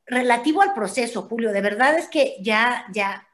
relativo 0.05 0.61
al 0.61 0.73
proceso, 0.73 1.23
Julio, 1.23 1.51
de 1.51 1.61
verdad 1.61 1.97
es 1.97 2.07
que 2.07 2.37
ya, 2.41 2.85
ya, 2.93 3.28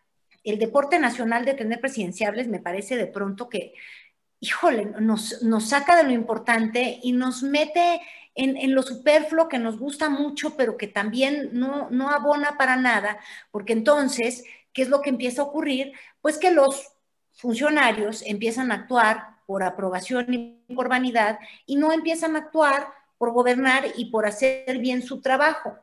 el 0.46 0.60
deporte 0.60 1.00
nacional 1.00 1.44
de 1.44 1.56
tener 1.56 1.82
presidenciables 1.82 2.48
me 2.48 2.60
parece 2.60 2.96
de 2.96 3.08
pronto 3.08 3.50
que, 3.50 3.74
híjole, 4.40 4.86
nos, 5.00 5.40
saca 5.68 5.96
de 5.96 6.04
lo 6.04 6.12
importante 6.12 7.00
y 7.02 7.12
nos 7.12 7.44
mete 7.44 8.02
en, 8.36 8.74
lo 8.76 8.84
superfluo 8.84 9.48
que 9.50 9.60
nos 9.60 9.80
gusta 9.80 10.10
mucho, 10.10 10.56
pero 10.56 10.78
que 10.78 10.88
también 10.88 11.50
no, 11.54 11.90
no 11.90 12.10
abona 12.10 12.58
para 12.58 12.76
nada, 12.76 13.18
porque 13.52 13.74
entonces, 13.74 14.44
¿qué 14.72 14.84
es 14.84 14.90
lo 14.90 15.02
que 15.02 15.10
empieza 15.10 15.42
a 15.42 15.46
ocurrir? 15.46 15.94
Pues 16.22 16.38
que 16.38 16.52
los 16.52 16.92
funcionarios 17.34 18.24
empiezan 18.26 18.72
a 18.72 18.76
actuar 18.76 19.36
por 19.46 19.64
aprobación 19.64 20.34
y 20.34 20.74
por 20.74 20.90
vanidad 20.90 21.40
y 21.66 21.76
no 21.76 21.92
empiezan 21.92 22.36
a 22.36 22.40
actuar 22.40 22.88
por 23.18 23.32
gobernar 23.32 23.86
y 23.96 24.06
por 24.06 24.26
hacer 24.26 24.78
bien 24.80 25.02
su 25.02 25.22
trabajo. 25.22 25.78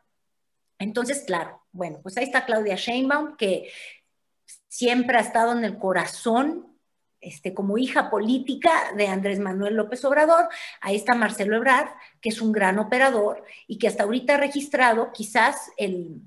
Entonces, 0.78 1.24
claro, 1.26 1.60
Bueno, 1.74 2.00
pues 2.02 2.18
ahí 2.18 2.24
está 2.24 2.44
Claudia 2.44 2.76
Sheinbaum, 2.76 3.36
que 3.36 3.70
siempre 4.72 5.18
ha 5.18 5.20
estado 5.20 5.52
en 5.52 5.66
el 5.66 5.76
corazón 5.76 6.78
este, 7.20 7.52
como 7.52 7.76
hija 7.76 8.08
política 8.08 8.70
de 8.96 9.06
Andrés 9.06 9.38
Manuel 9.38 9.74
López 9.74 10.02
Obrador. 10.06 10.48
Ahí 10.80 10.96
está 10.96 11.14
Marcelo 11.14 11.56
Ebrard, 11.56 11.90
que 12.22 12.30
es 12.30 12.40
un 12.40 12.52
gran 12.52 12.78
operador 12.78 13.44
y 13.66 13.76
que 13.76 13.86
hasta 13.86 14.04
ahorita 14.04 14.34
ha 14.34 14.38
registrado 14.38 15.12
quizás 15.12 15.70
el, 15.76 16.22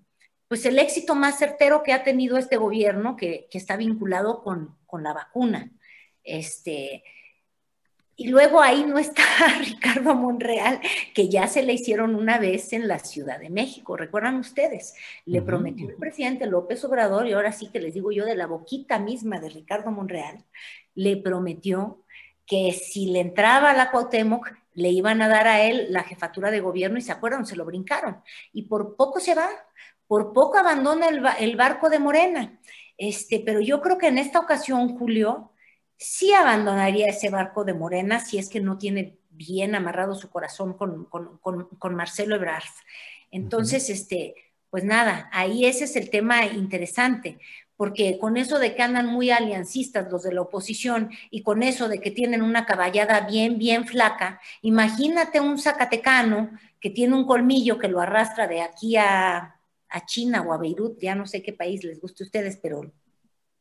pues 0.48 0.64
el 0.68 0.78
éxito 0.78 1.16
más 1.16 1.40
certero 1.40 1.82
que 1.82 1.92
ha 1.92 2.04
tenido 2.04 2.38
este 2.38 2.58
gobierno, 2.58 3.16
que, 3.16 3.48
está 3.52 3.78
vinculado 3.78 4.44
con, 4.44 4.78
con, 4.86 5.02
la 5.02 5.14
vacuna. 5.14 5.72
Este, 6.24 7.04
y 8.18 8.30
luego 8.30 8.62
ahí 8.62 8.86
no 8.86 8.98
está 8.98 9.24
Ricardo 9.60 10.16
Monreal, 10.16 10.80
que 11.14 11.28
ya 11.28 11.48
se 11.48 11.64
le 11.64 11.74
hicieron 11.74 12.16
una 12.16 12.38
vez 12.38 12.72
en 12.74 12.88
la 12.88 13.00
Ciudad 13.00 13.40
de 13.40 13.50
México. 13.50 13.98
¿Recuerdan 13.98 14.38
ustedes? 14.38 14.96
Le 15.26 15.42
prometió 15.42 15.90
el 15.90 15.96
presidente 15.96 16.46
López 16.46 16.84
Obrador, 16.86 17.28
y 17.28 17.34
ahora 17.34 17.52
sí 17.52 17.70
que 17.72 17.80
les 17.80 17.94
digo 17.94 18.12
yo 18.12 18.26
de 18.26 18.36
la 18.36 18.48
boquita 18.48 19.00
misma 19.00 19.40
de 19.40 19.50
Ricardo 19.50 19.92
Monreal, 19.92 20.46
le 20.94 21.18
prometió 21.18 22.04
que 22.46 22.72
si 22.72 23.08
le 23.08 23.20
entraba 23.20 23.72
a 23.72 23.76
la 23.76 23.92
Cuauhtémoc, 23.92 24.50
le 24.74 24.90
iban 24.90 25.22
a 25.22 25.28
dar 25.28 25.48
a 25.48 25.64
él 25.64 25.88
la 25.90 26.04
jefatura 26.04 26.52
de 26.52 26.60
gobierno 26.60 26.98
y 26.98 27.02
se 27.02 27.12
acuerdan, 27.12 27.46
se 27.46 27.56
lo 27.56 27.66
brincaron. 27.66 28.22
Y 28.54 28.64
por 28.64 28.96
poco 28.96 29.20
se 29.20 29.34
va, 29.34 29.50
por 30.08 30.32
poco 30.34 30.58
abandona 30.58 31.08
el, 31.10 31.24
el 31.40 31.56
barco 31.56 31.90
de 31.90 32.00
Morena. 32.00 32.60
Este, 32.98 33.40
pero 33.40 33.60
yo 33.62 33.82
creo 33.82 33.98
que 33.98 34.08
en 34.08 34.18
esta 34.18 34.40
ocasión, 34.40 34.98
Julio, 34.98 35.52
sí 35.98 36.34
abandonaría 36.34 37.08
ese 37.08 37.30
barco 37.30 37.64
de 37.64 37.74
Morena 37.74 38.20
si 38.20 38.38
es 38.38 38.50
que 38.50 38.60
no 38.60 38.78
tiene 38.78 39.18
bien 39.30 39.76
amarrado 39.76 40.16
su 40.16 40.30
corazón 40.30 40.74
con, 40.74 41.06
con, 41.06 41.96
Marcelo 41.96 42.36
Ebrard. 42.36 42.64
Entonces, 43.32 43.90
este, 43.90 44.36
pues 44.70 44.84
nada, 44.84 45.30
ahí 45.32 45.66
ese 45.66 45.86
es 45.86 45.96
el 45.96 46.10
tema 46.10 46.46
interesante, 46.46 47.40
porque 47.76 48.18
con 48.18 48.38
eso 48.38 48.60
de 48.60 48.76
que 48.76 48.82
andan 48.82 49.08
muy 49.08 49.32
aliancistas 49.32 50.10
los 50.10 50.24
de 50.24 50.34
la 50.34 50.42
oposición 50.42 51.12
y 51.30 51.44
con 51.44 51.64
eso 51.64 51.90
de 51.90 52.00
que 52.00 52.12
tienen 52.12 52.42
una 52.42 52.66
caballada 52.66 53.22
bien, 53.22 53.58
bien 53.58 53.86
flaca, 53.86 54.40
imagínate 54.62 55.42
un 55.42 55.58
zacatecano 55.58 56.52
que 56.80 56.90
tiene 56.90 57.16
un 57.16 57.26
colmillo 57.26 57.78
que 57.78 57.90
lo 57.90 58.00
arrastra 58.00 58.48
de 58.48 58.62
aquí 58.62 58.96
a, 58.96 59.60
a 59.90 60.06
China 60.06 60.42
o 60.42 60.54
a 60.54 60.58
Beirut, 60.58 61.00
ya 61.00 61.16
no 61.16 61.28
sé 61.28 61.42
qué 61.42 61.52
país 61.52 61.84
les 61.84 62.00
guste 62.00 62.24
a 62.24 62.28
ustedes, 62.28 62.58
pero 62.58 62.92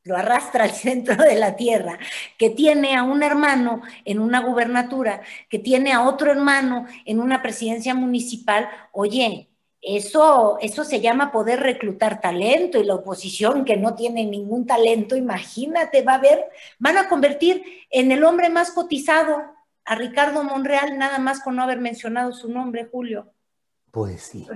lo 0.04 0.16
arrastra 0.16 0.64
al 0.64 0.70
centro 0.86 1.16
de 1.16 1.34
la 1.34 1.56
tierra, 1.56 1.98
que 2.38 2.50
tiene 2.50 2.96
a 2.96 3.02
un 3.02 3.22
hermano 3.22 3.82
en 4.04 4.20
una 4.20 4.40
gubernatura, 4.40 5.22
que 5.48 5.58
tiene 5.58 5.92
a 5.92 6.02
otro 6.02 6.30
hermano 6.30 6.86
en 7.04 7.20
una 7.20 7.42
presidencia 7.42 7.94
municipal, 7.94 8.68
oye, 8.92 9.48
eso, 9.80 10.56
eso 10.62 10.82
se 10.82 11.00
llama 11.00 11.30
poder 11.30 11.60
reclutar 11.60 12.20
talento 12.20 12.78
y 12.78 12.84
la 12.84 12.94
oposición 12.94 13.66
que 13.66 13.76
no 13.76 13.94
tiene 13.94 14.24
ningún 14.24 14.66
talento, 14.66 15.14
imagínate, 15.14 16.02
va 16.02 16.14
a 16.14 16.20
ver, 16.20 16.46
van 16.78 16.96
a 16.96 17.08
convertir 17.08 17.62
en 17.90 18.10
el 18.10 18.24
hombre 18.24 18.48
más 18.48 18.70
cotizado 18.70 19.42
a 19.84 19.94
Ricardo 19.94 20.42
Monreal, 20.42 20.96
nada 20.96 21.18
más 21.18 21.40
con 21.40 21.56
no 21.56 21.62
haber 21.62 21.80
mencionado 21.80 22.32
su 22.32 22.50
nombre, 22.50 22.88
Julio. 22.90 23.30
Pues 23.90 24.22
sí. 24.22 24.46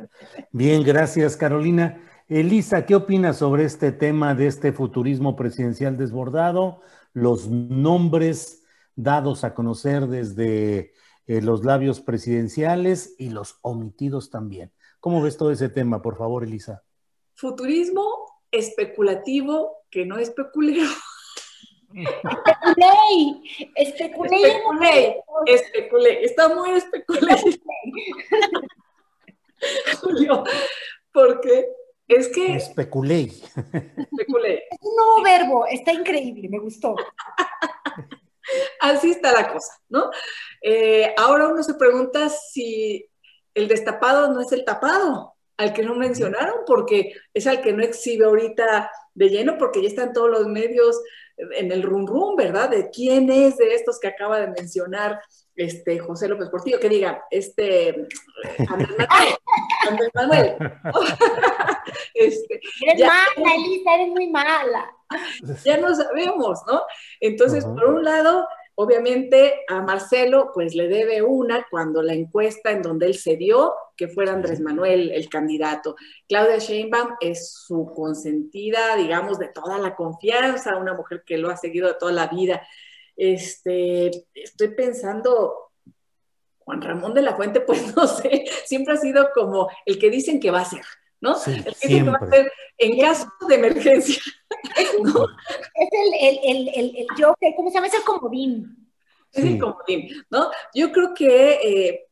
Bien, 0.51 0.83
gracias, 0.83 1.37
Carolina. 1.37 2.08
Elisa, 2.29 2.85
¿qué 2.85 2.95
opinas 2.95 3.39
sobre 3.39 3.65
este 3.65 3.91
tema 3.91 4.35
de 4.35 4.49
este 4.49 4.73
futurismo 4.73 5.35
presidencial 5.35 5.97
desbordado? 5.97 6.83
Los 7.15 7.49
nombres 7.49 8.67
dados 8.95 9.45
a 9.45 9.55
conocer 9.55 10.09
desde 10.09 10.93
eh, 11.27 11.41
los 11.41 11.65
labios 11.65 12.03
presidenciales 12.03 13.15
y 13.19 13.31
los 13.31 13.59
omitidos 13.63 14.29
también. 14.29 14.71
¿Cómo 15.01 15.23
ves 15.23 15.39
todo 15.39 15.51
ese 15.51 15.71
tema, 15.71 16.03
por 16.03 16.19
favor, 16.19 16.45
Elisa? 16.45 16.85
Futurismo 17.35 18.05
especulativo 18.51 19.85
que 19.91 20.05
no 20.05 20.19
especuleo. 20.19 20.87
Especulé, 23.75 23.75
especulé. 23.75 24.43
Especulé, 24.45 25.25
especulé. 25.47 26.25
Está 26.25 26.55
muy 26.55 26.73
especulé. 26.73 27.37
Julio, 30.03 30.45
porque 31.11 31.78
es 32.09 32.29
que... 32.29 32.57
Especulé. 32.57 33.23
Especulé. 33.23 34.65
Es 34.71 34.79
un 34.81 34.97
nuevo 34.97 35.23
verbo, 35.23 35.67
está 35.67 35.93
increíble, 35.93 36.49
me 36.49 36.59
gustó. 36.59 36.97
Así 38.81 39.11
está 39.11 39.33
la 39.33 39.53
cosa, 39.53 39.75
¿no? 39.89 40.11
Eh, 40.63 41.15
ahora 41.19 41.49
uno 41.49 41.63
se 41.63 41.75
pregunta 41.75 42.29
si 42.29 43.07
el 43.55 43.69
destapado 43.69 44.33
no 44.33 44.41
es 44.41 44.51
el 44.53 44.65
tapado, 44.65 45.35
al 45.59 45.73
que 45.73 45.83
no 45.83 45.95
mencionaron, 45.95 46.61
porque 46.67 47.15
es 47.35 47.47
al 47.47 47.61
que 47.61 47.73
no 47.73 47.83
exhibe 47.83 48.25
ahorita 48.25 48.91
de 49.15 49.29
lleno, 49.29 49.59
porque 49.59 49.83
ya 49.83 49.89
están 49.89 50.13
todos 50.13 50.31
los 50.31 50.47
medios 50.47 51.01
en 51.37 51.73
el 51.73 51.83
rum 51.83 52.07
rum, 52.07 52.37
¿verdad? 52.37 52.71
De 52.71 52.91
quién 52.91 53.31
es 53.31 53.57
de 53.59 53.75
estos 53.75 53.99
que 53.99 54.09
acaba 54.09 54.41
de 54.41 54.49
mencionar 54.49 55.21
este, 55.59 55.99
José 55.99 56.29
López 56.29 56.49
Portillo, 56.49 56.79
que 56.79 56.89
diga, 56.89 57.25
este, 57.31 58.07
Andrés 58.69 58.97
Manuel, 58.97 59.35
Andrés 59.89 60.11
Manuel. 60.15 60.57
este, 62.15 62.61
eres 62.87 63.01
mala, 63.01 63.55
Elisa, 63.57 63.95
eres 63.95 64.09
muy 64.09 64.31
mala. 64.31 64.95
Ya 65.65 65.79
no 65.79 65.95
sabemos, 65.95 66.61
¿no? 66.67 66.83
Entonces, 67.19 67.65
por 67.65 67.85
un 67.87 68.05
lado, 68.05 68.47
obviamente 68.75 69.65
a 69.69 69.81
Marcelo, 69.81 70.51
pues 70.55 70.75
le 70.75 70.87
debe 70.87 71.23
una 71.23 71.67
cuando 71.69 72.03
la 72.03 72.15
encuesta 72.15 72.71
en 72.71 72.83
donde 72.83 73.07
él 73.07 73.15
se 73.15 73.37
dio, 73.37 73.75
que 73.97 74.07
fuera 74.07 74.33
Andrés 74.33 74.61
Manuel 74.61 75.11
el 75.11 75.29
candidato. 75.29 75.97
Claudia 76.29 76.59
Sheinbaum 76.59 77.15
es 77.21 77.53
su 77.53 77.93
consentida, 77.97 78.95
digamos, 78.97 79.39
de 79.39 79.49
toda 79.49 79.79
la 79.79 79.97
confianza, 79.97 80.77
una 80.77 80.95
mujer 80.95 81.25
que 81.27 81.39
lo 81.39 81.51
ha 81.51 81.57
seguido 81.57 81.89
de 81.89 81.95
toda 81.95 82.13
la 82.13 82.29
vida. 82.29 82.63
Este, 83.19 84.27
estoy 84.33 84.69
pensando, 84.69 85.73
Juan 86.61 86.81
Ramón 86.81 87.15
de 87.15 87.23
la 87.23 87.35
Fuente, 87.35 87.61
pues 87.67 87.95
no 87.95 88.07
sé, 88.07 88.45
siempre 88.65 88.95
ha 88.95 88.97
sido 88.97 89.31
como 89.35 89.69
el 89.85 89.99
que 89.99 90.09
dicen 90.09 90.39
que 90.39 90.53
va 90.53 90.61
a 90.61 90.65
ser, 90.65 90.85
¿no? 91.21 91.35
el 91.45 91.65
que 91.65 91.89
dicen 91.89 92.05
que 92.05 92.11
va 92.11 92.19
a 92.23 92.31
ser 92.31 92.53
en 92.79 93.01
caso 93.01 93.29
de 93.49 93.55
emergencia. 93.57 94.23
Es, 94.71 95.89
el, 95.93 96.39
el, 96.43 96.69
el, 96.75 96.97
el, 96.97 97.07
Joker, 97.17 97.53
¿cómo 97.57 97.71
se 97.71 97.75
llama? 97.75 97.87
Es 97.87 97.95
el 97.95 98.03
comodín. 98.03 98.91
Es 99.33 99.45
el 99.45 99.59
comodín, 99.59 100.09
¿no? 100.31 100.51
Yo 100.75 100.91
creo 100.91 101.15
que 101.15 101.53
eh, 101.63 102.07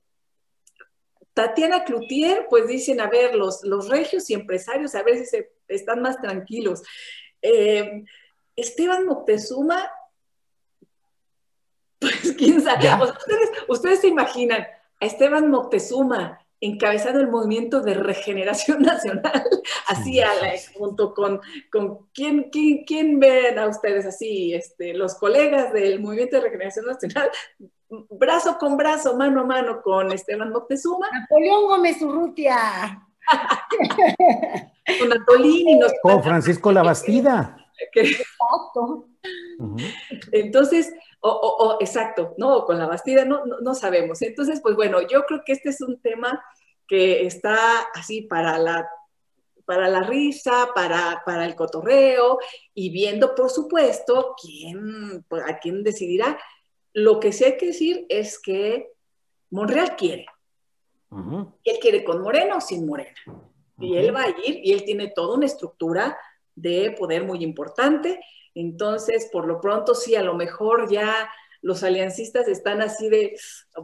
Tatiana 1.34 1.84
Cloutier, 1.84 2.46
pues 2.48 2.68
dicen, 2.68 3.00
a 3.00 3.09
ver, 3.09 3.34
los, 3.34 3.64
los 3.64 3.88
regios 3.88 4.30
y 4.30 4.34
empresarios 4.34 4.94
a 4.94 5.02
veces 5.02 5.46
están 5.66 6.02
más 6.02 6.20
tranquilos. 6.20 6.82
Eh, 7.42 8.04
Esteban 8.54 9.07
Moctezuma 9.07 9.90
pues 12.01 12.34
quién 12.36 12.61
sabe. 12.62 12.88
ustedes, 13.68 14.01
se 14.01 14.09
imaginan 14.09 14.66
a 15.01 15.07
Esteban 15.07 15.51
Moctezuma 15.51 16.40
encabezando 16.61 17.20
el 17.20 17.28
movimiento 17.28 17.82
de 17.82 17.94
regeneración 17.94 18.82
nacional, 18.82 19.44
así 19.88 20.20
a 20.20 20.30
junto 20.74 21.12
con, 21.14 21.40
con 21.70 22.07
¿quién, 22.14 22.51
quién, 22.51 23.20
ven 23.20 23.59
a 23.59 23.68
ustedes 23.68 24.07
así, 24.07 24.55
este, 24.55 24.94
los 24.94 25.16
colegas 25.16 25.72
del 25.72 26.01
movimiento 26.01 26.36
de 26.36 26.42
regeneración 26.42 26.86
nacional, 26.86 27.30
brazo 28.11 28.57
con 28.59 28.76
brazo, 28.76 29.16
mano 29.16 29.42
a 29.42 29.44
mano 29.44 29.82
con 29.82 30.12
Esteban 30.12 30.51
Moctezuma. 30.51 31.09
Napoleón 31.12 31.66
Gómez 31.66 32.01
Urrutia. 32.03 33.03
con 35.01 35.12
Antolini. 35.12 35.80
Con 36.03 36.22
Francisco 36.22 36.72
Labastida. 36.72 37.57
Exacto. 37.92 39.09
Entonces, 40.32 40.92
o, 41.29 41.79
exacto, 41.81 42.35
¿no? 42.39 42.64
con 42.64 42.79
la 42.79 42.87
Bastida, 42.87 43.24
no, 43.24 43.45
no, 43.45 43.74
sabemos. 43.74 44.22
Entonces, 44.22 44.61
pues 44.61 44.77
bueno, 44.77 45.01
yo 45.03 45.24
creo 45.24 45.43
que 45.45 45.53
este 45.53 45.70
es 45.70 45.81
un 45.81 46.01
tema 46.01 46.43
que 46.87 47.27
está 47.27 47.81
así 47.95 48.22
para 48.22 48.59
la, 48.59 48.89
para 49.64 49.89
la 49.89 50.03
risa, 50.03 50.68
para, 50.74 51.22
para 51.24 51.45
el 51.45 51.55
cotorreo 51.55 52.39
y 52.74 52.91
viendo, 52.91 53.35
por 53.35 53.51
supuesto, 53.51 54.35
quién, 54.41 55.24
pues, 55.29 55.43
a 55.47 55.59
quién 55.59 55.83
decidirá. 55.83 56.39
Lo 56.93 57.20
que 57.20 57.33
sí 57.33 57.45
hay 57.45 57.57
que 57.57 57.66
decir 57.66 58.07
es 58.09 58.39
que 58.39 58.93
Monreal 59.51 59.97
quiere. 59.97 60.27
Él 61.64 61.79
quiere 61.81 62.05
con 62.05 62.22
Moreno 62.22 62.59
o 62.59 62.61
sin 62.61 62.87
Morena. 62.87 63.16
Y 63.79 63.97
él 63.97 64.14
va 64.14 64.24
a 64.24 64.29
ir 64.29 64.61
y 64.62 64.72
él 64.72 64.85
tiene 64.85 65.09
toda 65.09 65.37
una 65.37 65.47
estructura 65.47 66.18
de 66.55 66.95
poder 66.99 67.24
muy 67.24 67.43
importante 67.43 68.20
entonces, 68.57 69.28
por 69.30 69.46
lo 69.46 69.61
pronto, 69.61 69.94
sí, 69.94 70.16
a 70.16 70.22
lo 70.22 70.34
mejor 70.34 70.90
ya 70.90 71.28
los 71.62 71.82
aliancistas 71.82 72.48
están 72.48 72.80
así 72.80 73.09
de, 73.09 73.36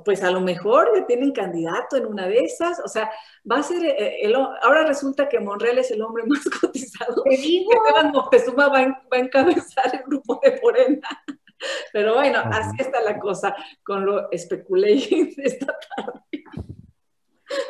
pues 0.04 0.22
a 0.22 0.30
lo 0.30 0.40
mejor 0.40 0.90
ya 0.94 1.06
tienen 1.06 1.32
candidato 1.32 1.96
en 1.96 2.06
una 2.06 2.26
de 2.26 2.38
esas, 2.38 2.80
o 2.80 2.88
sea, 2.88 3.10
va 3.50 3.58
a 3.58 3.62
ser, 3.62 3.84
eh, 3.84 4.20
el, 4.22 4.34
ahora 4.34 4.84
resulta 4.86 5.28
que 5.28 5.40
Monreal 5.40 5.78
es 5.78 5.90
el 5.90 6.00
hombre 6.00 6.24
más 6.26 6.44
cotizado, 6.60 7.22
que 7.24 7.34
Esteban 7.34 8.12
Moctezuma 8.12 8.68
va, 8.68 8.78
a 8.78 9.18
encabezar 9.18 9.94
el 9.94 10.02
grupo 10.04 10.40
de 10.42 10.60
Morena. 10.62 11.08
Pero 11.92 12.14
bueno, 12.14 12.40
así 12.44 12.76
está 12.78 13.00
la 13.02 13.20
cosa 13.20 13.54
con 13.84 14.04
lo 14.04 14.30
especulé 14.32 14.94
esta 15.36 15.78
tarde. 15.96 16.44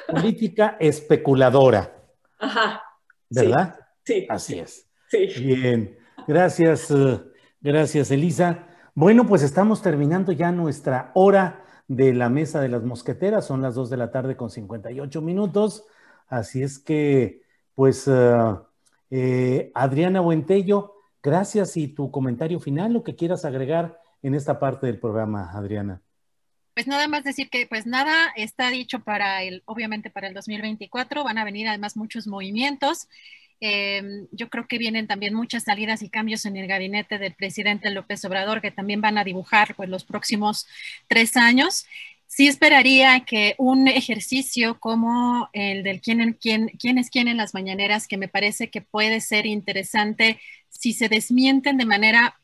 Política 0.06 0.76
especuladora. 0.78 1.92
Ajá. 2.38 2.82
¿verdad? 3.28 3.78
Sí. 4.04 4.26
Así 4.28 4.58
es. 4.58 4.88
Sí. 5.08 5.26
Bien, 5.36 5.98
gracias, 6.26 6.90
eh, 6.90 7.20
gracias 7.60 8.10
Elisa. 8.10 8.66
Bueno, 8.94 9.26
pues 9.26 9.42
estamos 9.42 9.82
terminando 9.82 10.32
ya 10.32 10.52
nuestra 10.52 11.10
hora 11.14 11.64
de 11.88 12.14
la 12.14 12.28
mesa 12.28 12.60
de 12.60 12.68
las 12.68 12.82
mosqueteras, 12.82 13.46
son 13.46 13.62
las 13.62 13.74
2 13.74 13.90
de 13.90 13.96
la 13.96 14.10
tarde 14.10 14.36
con 14.36 14.50
58 14.50 15.20
minutos, 15.20 15.84
así 16.28 16.62
es 16.62 16.78
que, 16.78 17.42
pues, 17.74 18.08
eh, 18.08 19.70
Adriana 19.74 20.20
Buentello, 20.20 20.94
gracias 21.22 21.76
y 21.76 21.88
tu 21.88 22.10
comentario 22.10 22.60
final, 22.60 22.92
lo 22.92 23.02
que 23.02 23.16
quieras 23.16 23.44
agregar 23.44 23.98
en 24.22 24.34
esta 24.34 24.58
parte 24.58 24.86
del 24.86 24.98
programa, 24.98 25.50
Adriana. 25.52 26.00
Pues 26.74 26.86
nada 26.86 27.06
más 27.06 27.22
decir 27.22 27.50
que 27.50 27.66
pues 27.66 27.84
nada 27.86 28.32
está 28.34 28.70
dicho 28.70 29.00
para 29.00 29.42
el, 29.42 29.62
obviamente 29.66 30.08
para 30.08 30.28
el 30.28 30.34
2024, 30.34 31.22
van 31.22 31.36
a 31.36 31.44
venir 31.44 31.68
además 31.68 31.96
muchos 31.98 32.26
movimientos. 32.26 33.08
Eh, 33.64 34.26
yo 34.32 34.50
creo 34.50 34.66
que 34.66 34.76
vienen 34.76 35.06
también 35.06 35.34
muchas 35.34 35.62
salidas 35.62 36.02
y 36.02 36.08
cambios 36.08 36.44
en 36.46 36.56
el 36.56 36.66
gabinete 36.66 37.18
del 37.18 37.32
presidente 37.32 37.92
López 37.92 38.24
Obrador 38.24 38.60
que 38.60 38.72
también 38.72 39.00
van 39.00 39.18
a 39.18 39.24
dibujar 39.24 39.76
pues 39.76 39.88
los 39.88 40.02
próximos 40.02 40.66
tres 41.06 41.36
años. 41.36 41.86
Sí 42.26 42.48
esperaría 42.48 43.20
que 43.20 43.54
un 43.58 43.86
ejercicio 43.86 44.80
como 44.80 45.48
el 45.52 45.84
del 45.84 46.00
quién, 46.00 46.36
quién, 46.40 46.72
quién 46.76 46.98
es 46.98 47.08
quién 47.08 47.28
en 47.28 47.36
las 47.36 47.54
mañaneras, 47.54 48.08
que 48.08 48.16
me 48.16 48.26
parece 48.26 48.68
que 48.68 48.80
puede 48.80 49.20
ser 49.20 49.46
interesante 49.46 50.40
si 50.68 50.92
se 50.92 51.08
desmienten 51.08 51.76
de 51.76 51.86
manera 51.86 52.34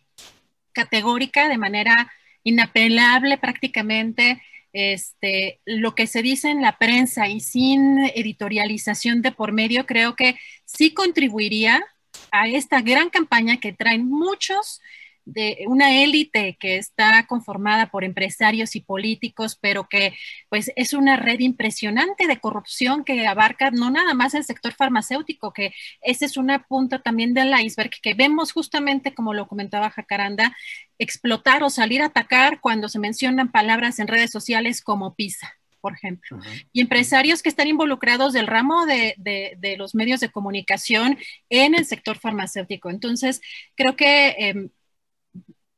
categórica, 0.70 1.48
de 1.48 1.58
manera 1.58 2.12
inapelable 2.44 3.38
prácticamente 3.38 4.40
este, 4.72 5.60
lo 5.64 5.94
que 5.94 6.06
se 6.06 6.22
dice 6.22 6.50
en 6.50 6.62
la 6.62 6.78
prensa 6.78 7.28
y 7.28 7.40
sin 7.40 7.98
editorialización 8.14 9.22
de 9.22 9.32
por 9.32 9.52
medio, 9.52 9.86
creo 9.86 10.14
que 10.16 10.36
sí 10.64 10.92
contribuiría 10.92 11.82
a 12.30 12.48
esta 12.48 12.80
gran 12.80 13.10
campaña 13.10 13.58
que 13.58 13.72
traen 13.72 14.08
muchos 14.08 14.80
de 15.28 15.64
una 15.66 16.02
élite 16.02 16.56
que 16.58 16.76
está 16.78 17.26
conformada 17.26 17.90
por 17.90 18.02
empresarios 18.02 18.74
y 18.76 18.80
políticos, 18.80 19.58
pero 19.60 19.88
que 19.88 20.14
pues 20.48 20.72
es 20.74 20.94
una 20.94 21.16
red 21.16 21.40
impresionante 21.40 22.26
de 22.26 22.40
corrupción 22.40 23.04
que 23.04 23.26
abarca 23.26 23.70
no 23.70 23.90
nada 23.90 24.14
más 24.14 24.34
el 24.34 24.44
sector 24.44 24.72
farmacéutico, 24.72 25.52
que 25.52 25.74
ese 26.00 26.24
es 26.24 26.36
una 26.38 26.64
punta 26.66 27.00
también 27.00 27.34
del 27.34 27.52
iceberg 27.60 27.90
que 28.02 28.14
vemos 28.14 28.52
justamente, 28.52 29.14
como 29.14 29.34
lo 29.34 29.46
comentaba 29.48 29.90
Jacaranda, 29.90 30.56
explotar 30.98 31.62
o 31.62 31.70
salir 31.70 32.00
a 32.00 32.06
atacar 32.06 32.60
cuando 32.60 32.88
se 32.88 32.98
mencionan 32.98 33.52
palabras 33.52 33.98
en 33.98 34.08
redes 34.08 34.30
sociales 34.30 34.82
como 34.82 35.14
PISA 35.14 35.58
por 35.80 35.92
ejemplo, 35.92 36.40
y 36.72 36.80
empresarios 36.80 37.40
que 37.40 37.48
están 37.48 37.68
involucrados 37.68 38.32
del 38.32 38.48
ramo 38.48 38.84
de, 38.84 39.14
de, 39.16 39.76
los 39.76 39.94
medios 39.94 40.18
de 40.18 40.28
comunicación 40.28 41.16
en 41.50 41.76
el 41.76 41.86
sector 41.86 42.18
farmacéutico. 42.18 42.90
Entonces, 42.90 43.40
creo 43.76 43.94
que 43.94 44.28
eh, 44.38 44.70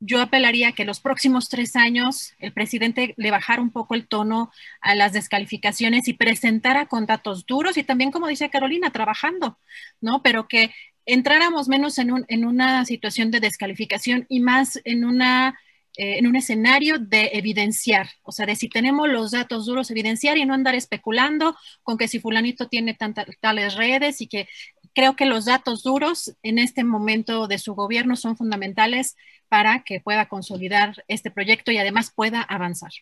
yo 0.01 0.21
apelaría 0.21 0.69
a 0.69 0.73
que 0.73 0.87
los 0.87 1.01
próximos 1.01 1.49
tres 1.49 1.77
años 1.77 2.35
el 2.39 2.53
presidente 2.53 3.15
le 3.17 3.31
bajara 3.31 3.63
un 3.63 3.71
poco 3.71 3.95
el 3.95 4.09
tono 4.09 4.51
a 4.81 4.95
las 4.95 5.13
descalificaciones 5.13 6.09
y 6.09 6.15
presentara 6.15 6.87
con 6.87 7.07
datos 7.07 7.47
duros 7.47 7.77
y 7.77 7.85
también, 7.85 8.11
como 8.11 8.27
dice 8.27 8.51
Carolina, 8.51 8.91
trabajando, 8.91 9.59
¿no? 10.01 10.23
Pero 10.23 10.49
que 10.49 10.73
entráramos 11.05 11.69
menos 11.69 11.99
en, 11.99 12.13
un, 12.13 12.25
en 12.29 12.45
una 12.47 12.85
situación 12.87 13.31
de 13.31 13.41
descalificación 13.41 14.27
y 14.29 14.41
más 14.41 14.81
en 14.85 15.05
una 15.05 15.59
eh, 15.97 16.19
en 16.19 16.29
un 16.29 16.37
escenario 16.37 16.99
de 17.01 17.31
evidenciar, 17.33 18.09
o 18.23 18.31
sea, 18.31 18.47
de 18.47 18.55
si 18.55 18.69
tenemos 18.69 19.09
los 19.09 19.33
datos 19.33 19.67
duros, 19.67 19.91
evidenciar 19.91 20.39
y 20.39 20.47
no 20.47 20.55
andar 20.55 20.77
especulando 20.77 21.57
con 21.83 21.99
que 21.99 22.07
si 22.07 22.21
fulanito 22.21 22.69
tiene 22.69 22.95
tantas 22.95 23.27
tales 23.41 23.75
redes 23.75 24.21
y 24.21 24.29
que 24.29 24.49
creo 24.95 25.17
que 25.17 25.27
los 25.27 25.45
datos 25.45 25.83
duros 25.83 26.37
en 26.43 26.59
este 26.59 26.85
momento 26.85 27.47
de 27.47 27.59
su 27.59 27.75
gobierno 27.75 28.17
son 28.17 28.37
fundamentales 28.37 29.17
para 29.49 29.83
que 29.83 30.01
pueda 30.01 30.29
consolidar 30.29 31.05
este 31.09 31.31
proyecto 31.31 31.73
y 31.73 31.79
además 31.79 32.13
pueda 32.15 32.43
avanzar. 32.43 32.93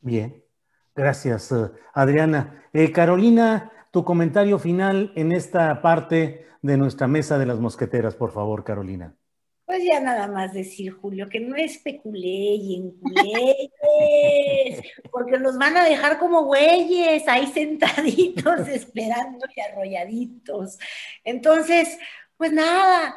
Bien, 0.00 0.42
gracias, 0.94 1.52
eh, 1.52 1.70
Adriana. 1.92 2.64
Eh, 2.72 2.92
Carolina, 2.92 3.72
tu 3.90 4.04
comentario 4.04 4.58
final 4.58 5.12
en 5.16 5.32
esta 5.32 5.82
parte 5.82 6.46
de 6.62 6.76
nuestra 6.76 7.06
mesa 7.06 7.38
de 7.38 7.46
las 7.46 7.58
mosqueteras, 7.58 8.14
por 8.14 8.32
favor, 8.32 8.64
Carolina. 8.64 9.14
Pues 9.68 9.84
ya 9.84 10.00
nada 10.00 10.28
más 10.28 10.54
decir, 10.54 10.92
Julio, 10.92 11.28
que 11.28 11.40
no 11.40 11.54
especulé 11.54 12.54
y 12.54 12.76
enculé, 12.76 13.70
porque 15.12 15.38
nos 15.38 15.58
van 15.58 15.76
a 15.76 15.84
dejar 15.84 16.18
como 16.18 16.44
güeyes 16.44 17.28
ahí 17.28 17.46
sentaditos 17.48 18.66
esperando 18.68 19.44
y 19.54 19.60
arrolladitos. 19.60 20.78
Entonces, 21.22 21.98
pues 22.38 22.50
nada, 22.50 23.14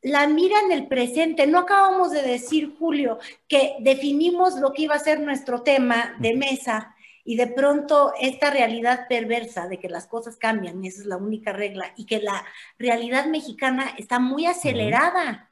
la 0.00 0.28
mira 0.28 0.60
en 0.60 0.70
el 0.70 0.86
presente. 0.86 1.48
No 1.48 1.58
acabamos 1.58 2.12
de 2.12 2.22
decir, 2.22 2.76
Julio, 2.78 3.18
que 3.48 3.74
definimos 3.80 4.54
lo 4.54 4.72
que 4.72 4.82
iba 4.82 4.94
a 4.94 5.00
ser 5.00 5.18
nuestro 5.18 5.62
tema 5.62 6.14
de 6.20 6.36
mesa 6.36 6.94
y 7.24 7.34
de 7.34 7.48
pronto 7.48 8.12
esta 8.20 8.50
realidad 8.50 9.08
perversa 9.08 9.66
de 9.66 9.80
que 9.80 9.88
las 9.88 10.06
cosas 10.06 10.36
cambian, 10.36 10.84
esa 10.84 11.00
es 11.00 11.06
la 11.06 11.16
única 11.16 11.52
regla, 11.52 11.92
y 11.96 12.06
que 12.06 12.20
la 12.20 12.44
realidad 12.78 13.26
mexicana 13.26 13.94
está 13.98 14.20
muy 14.20 14.46
acelerada. 14.46 15.48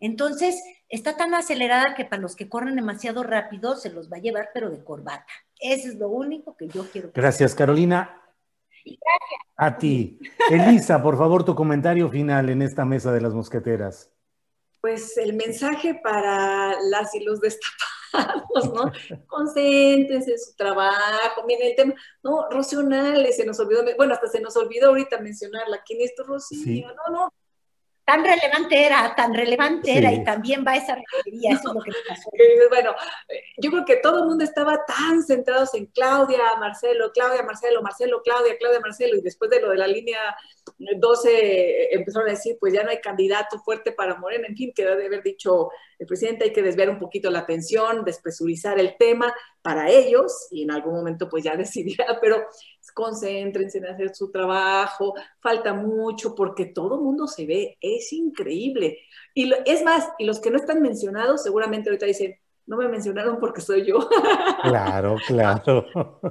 Entonces, 0.00 0.62
está 0.88 1.16
tan 1.16 1.34
acelerada 1.34 1.94
que 1.94 2.04
para 2.04 2.22
los 2.22 2.36
que 2.36 2.48
corren 2.48 2.76
demasiado 2.76 3.22
rápido 3.22 3.76
se 3.76 3.90
los 3.90 4.10
va 4.10 4.18
a 4.18 4.20
llevar, 4.20 4.50
pero 4.54 4.70
de 4.70 4.82
corbata. 4.82 5.26
Eso 5.60 5.88
es 5.88 5.96
lo 5.96 6.08
único 6.08 6.56
que 6.56 6.68
yo 6.68 6.88
quiero. 6.90 7.10
Gracias, 7.14 7.54
Carolina. 7.54 8.22
Gracias. 8.84 9.48
A 9.56 9.76
ti. 9.76 10.18
Elisa, 10.50 11.02
por 11.02 11.18
favor, 11.18 11.44
tu 11.44 11.54
comentario 11.54 12.08
final 12.08 12.48
en 12.48 12.62
esta 12.62 12.84
mesa 12.84 13.12
de 13.12 13.20
las 13.20 13.34
mosqueteras. 13.34 14.10
Pues 14.80 15.18
el 15.18 15.34
mensaje 15.34 15.96
para 15.96 16.80
las 16.82 17.12
y 17.16 17.24
los 17.24 17.40
destapados, 17.40 18.72
¿no? 18.72 18.92
Concéntrense 19.26 20.30
en 20.30 20.38
su 20.38 20.54
trabajo. 20.54 21.44
Miren 21.44 21.70
el 21.70 21.74
tema, 21.74 21.94
no, 22.22 22.48
Rocío 22.48 22.80
se 23.32 23.44
nos 23.44 23.58
olvidó, 23.58 23.82
bueno, 23.96 24.14
hasta 24.14 24.28
se 24.28 24.40
nos 24.40 24.56
olvidó 24.56 24.90
ahorita 24.90 25.18
mencionarla. 25.20 25.82
¿Quién 25.84 26.00
es 26.02 26.14
tu 26.14 26.22
Rocío? 26.22 26.86
No, 26.94 27.12
no, 27.12 27.32
tan 28.08 28.24
relevante 28.24 28.86
era, 28.86 29.14
tan 29.14 29.34
relevante 29.34 29.98
era, 29.98 30.10
y 30.10 30.24
también 30.24 30.64
va 30.66 30.74
esa 30.76 30.94
referería, 30.94 31.52
eso 31.52 31.68
es 31.68 31.74
lo 31.74 31.80
que 31.82 31.92
pasó. 32.08 32.30
Bueno, 32.70 32.94
yo 33.58 33.70
creo 33.70 33.84
que 33.84 33.96
todo 33.96 34.20
el 34.20 34.24
mundo 34.24 34.44
estaba 34.44 34.82
tan 34.86 35.22
centrados 35.22 35.74
en 35.74 35.86
Claudia, 35.86 36.38
Marcelo, 36.58 37.12
Claudia, 37.12 37.42
Marcelo, 37.42 37.82
Marcelo, 37.82 38.22
Claudia, 38.22 38.56
Claudia, 38.58 38.80
Marcelo, 38.80 39.14
y 39.14 39.20
después 39.20 39.50
de 39.50 39.60
lo 39.60 39.70
de 39.70 39.76
la 39.76 39.86
línea 39.86 40.20
12 40.78 41.94
empezaron 41.94 42.28
a 42.28 42.32
decir, 42.32 42.56
pues 42.58 42.72
ya 42.72 42.82
no 42.82 42.88
hay 42.88 43.00
candidato 43.00 43.58
fuerte 43.58 43.92
para 43.92 44.14
Morena, 44.14 44.46
en 44.48 44.56
fin, 44.56 44.72
quedó 44.74 44.96
de 44.96 45.04
haber 45.04 45.22
dicho 45.22 45.68
el 45.98 46.06
presidente, 46.06 46.44
hay 46.44 46.52
que 46.52 46.62
desviar 46.62 46.88
un 46.88 46.98
poquito 46.98 47.30
la 47.30 47.40
atención, 47.40 48.04
despresurizar 48.06 48.78
el 48.78 48.96
tema 48.96 49.34
para 49.60 49.90
ellos, 49.90 50.48
y 50.50 50.62
en 50.62 50.70
algún 50.70 50.94
momento 50.94 51.28
pues 51.28 51.44
ya 51.44 51.56
decidirá, 51.56 52.18
pero 52.22 52.46
concéntrense 52.98 53.78
en 53.78 53.86
hacer 53.86 54.12
su 54.12 54.32
trabajo, 54.32 55.14
falta 55.38 55.72
mucho 55.72 56.34
porque 56.34 56.66
todo 56.66 56.96
el 56.96 57.02
mundo 57.02 57.28
se 57.28 57.46
ve, 57.46 57.78
es 57.80 58.12
increíble. 58.12 58.98
Y 59.34 59.52
es 59.66 59.84
más, 59.84 60.08
y 60.18 60.24
los 60.24 60.40
que 60.40 60.50
no 60.50 60.56
están 60.56 60.82
mencionados 60.82 61.44
seguramente 61.44 61.90
ahorita 61.90 62.06
dicen, 62.06 62.36
no 62.66 62.76
me 62.76 62.88
mencionaron 62.88 63.38
porque 63.38 63.60
soy 63.60 63.86
yo. 63.86 63.98
Claro, 64.64 65.14
claro. 65.28 65.86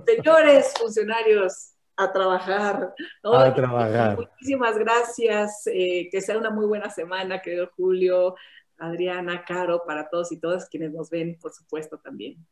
Señores 0.06 0.74
funcionarios, 0.78 1.72
a 1.96 2.12
trabajar. 2.12 2.94
A 3.24 3.54
trabajar. 3.54 4.18
Muchísimas 4.18 4.78
gracias, 4.78 5.66
eh, 5.68 6.10
que 6.12 6.20
sea 6.20 6.38
una 6.38 6.50
muy 6.50 6.66
buena 6.66 6.90
semana, 6.90 7.42
querido 7.42 7.72
Julio, 7.78 8.36
Adriana, 8.78 9.46
Caro, 9.46 9.84
para 9.88 10.10
todos 10.10 10.34
y 10.34 10.40
todas 10.40 10.68
quienes 10.68 10.92
nos 10.92 11.10
ven, 11.10 11.40
por 11.40 11.54
supuesto, 11.54 11.98
también. 11.98 12.46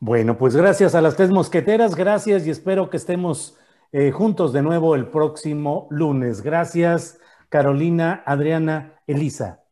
Bueno, 0.00 0.38
pues 0.38 0.54
gracias 0.54 0.94
a 0.94 1.00
las 1.00 1.16
tres 1.16 1.30
mosqueteras, 1.30 1.96
gracias 1.96 2.46
y 2.46 2.50
espero 2.50 2.88
que 2.88 2.96
estemos 2.96 3.56
eh, 3.90 4.12
juntos 4.12 4.52
de 4.52 4.62
nuevo 4.62 4.94
el 4.94 5.08
próximo 5.08 5.88
lunes. 5.90 6.42
Gracias, 6.42 7.18
Carolina, 7.48 8.22
Adriana, 8.24 9.00
Elisa. 9.08 9.64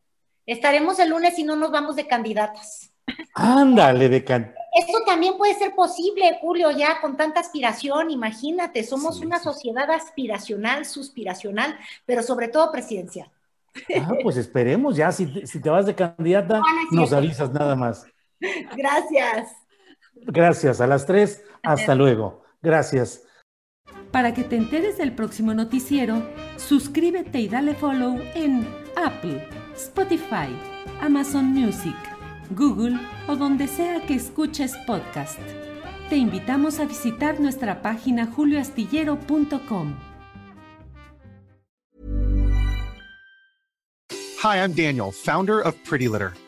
Estaremos 0.45 0.99
el 0.99 1.11
lunes 1.11 1.39
y 1.39 1.45
no 1.45 1.55
nos 1.55 1.71
vamos 1.71 1.95
de 1.95 2.07
candidatas. 2.07 2.91
Ándale, 3.35 4.09
de 4.09 4.23
candidatas. 4.25 4.57
Esto 4.73 4.99
también 5.05 5.37
puede 5.37 5.55
ser 5.55 5.73
posible, 5.73 6.37
Julio, 6.41 6.71
ya 6.71 6.99
con 6.99 7.15
tanta 7.15 7.39
aspiración, 7.39 8.11
imagínate, 8.11 8.83
somos 8.83 9.21
una 9.21 9.39
sociedad 9.39 9.89
aspiracional, 9.89 10.85
suspiracional, 10.85 11.75
pero 12.05 12.21
sobre 12.21 12.49
todo 12.49 12.71
presidencial. 12.71 13.31
Ah, 13.95 14.13
pues 14.21 14.37
esperemos 14.37 14.95
ya, 14.97 15.11
si, 15.11 15.47
si 15.47 15.61
te 15.61 15.69
vas 15.69 15.85
de 15.85 15.95
candidata, 15.95 16.61
nos 16.91 17.13
avisas 17.13 17.51
nada 17.51 17.75
más. 17.75 18.05
Gracias. 18.75 19.66
Gracias 20.25 20.81
a 20.81 20.87
las 20.87 21.05
tres. 21.05 21.43
Hasta 21.63 21.95
luego. 21.95 22.43
Gracias. 22.61 23.23
Para 24.11 24.33
que 24.33 24.43
te 24.43 24.55
enteres 24.55 24.97
del 24.97 25.13
próximo 25.13 25.53
noticiero, 25.53 26.23
suscríbete 26.55 27.39
y 27.39 27.49
dale 27.49 27.75
follow 27.75 28.19
en 28.35 28.67
Apple, 28.95 29.47
Spotify, 29.75 30.47
Amazon 31.01 31.45
Music, 31.45 31.95
Google 32.51 32.97
o 33.27 33.35
donde 33.35 33.67
sea 33.67 34.01
que 34.05 34.15
escuches 34.15 34.75
podcast. 34.87 35.39
Te 36.09 36.15
invitamos 36.15 36.79
a 36.79 36.85
visitar 36.85 37.39
nuestra 37.39 37.81
página 37.81 38.27
julioastillero.com. 38.27 39.95
Hi, 44.41 44.57
I'm 44.57 44.73
Daniel, 44.73 45.11
founder 45.11 45.59
of 45.59 45.75
Pretty 45.83 46.07
Litter. 46.07 46.33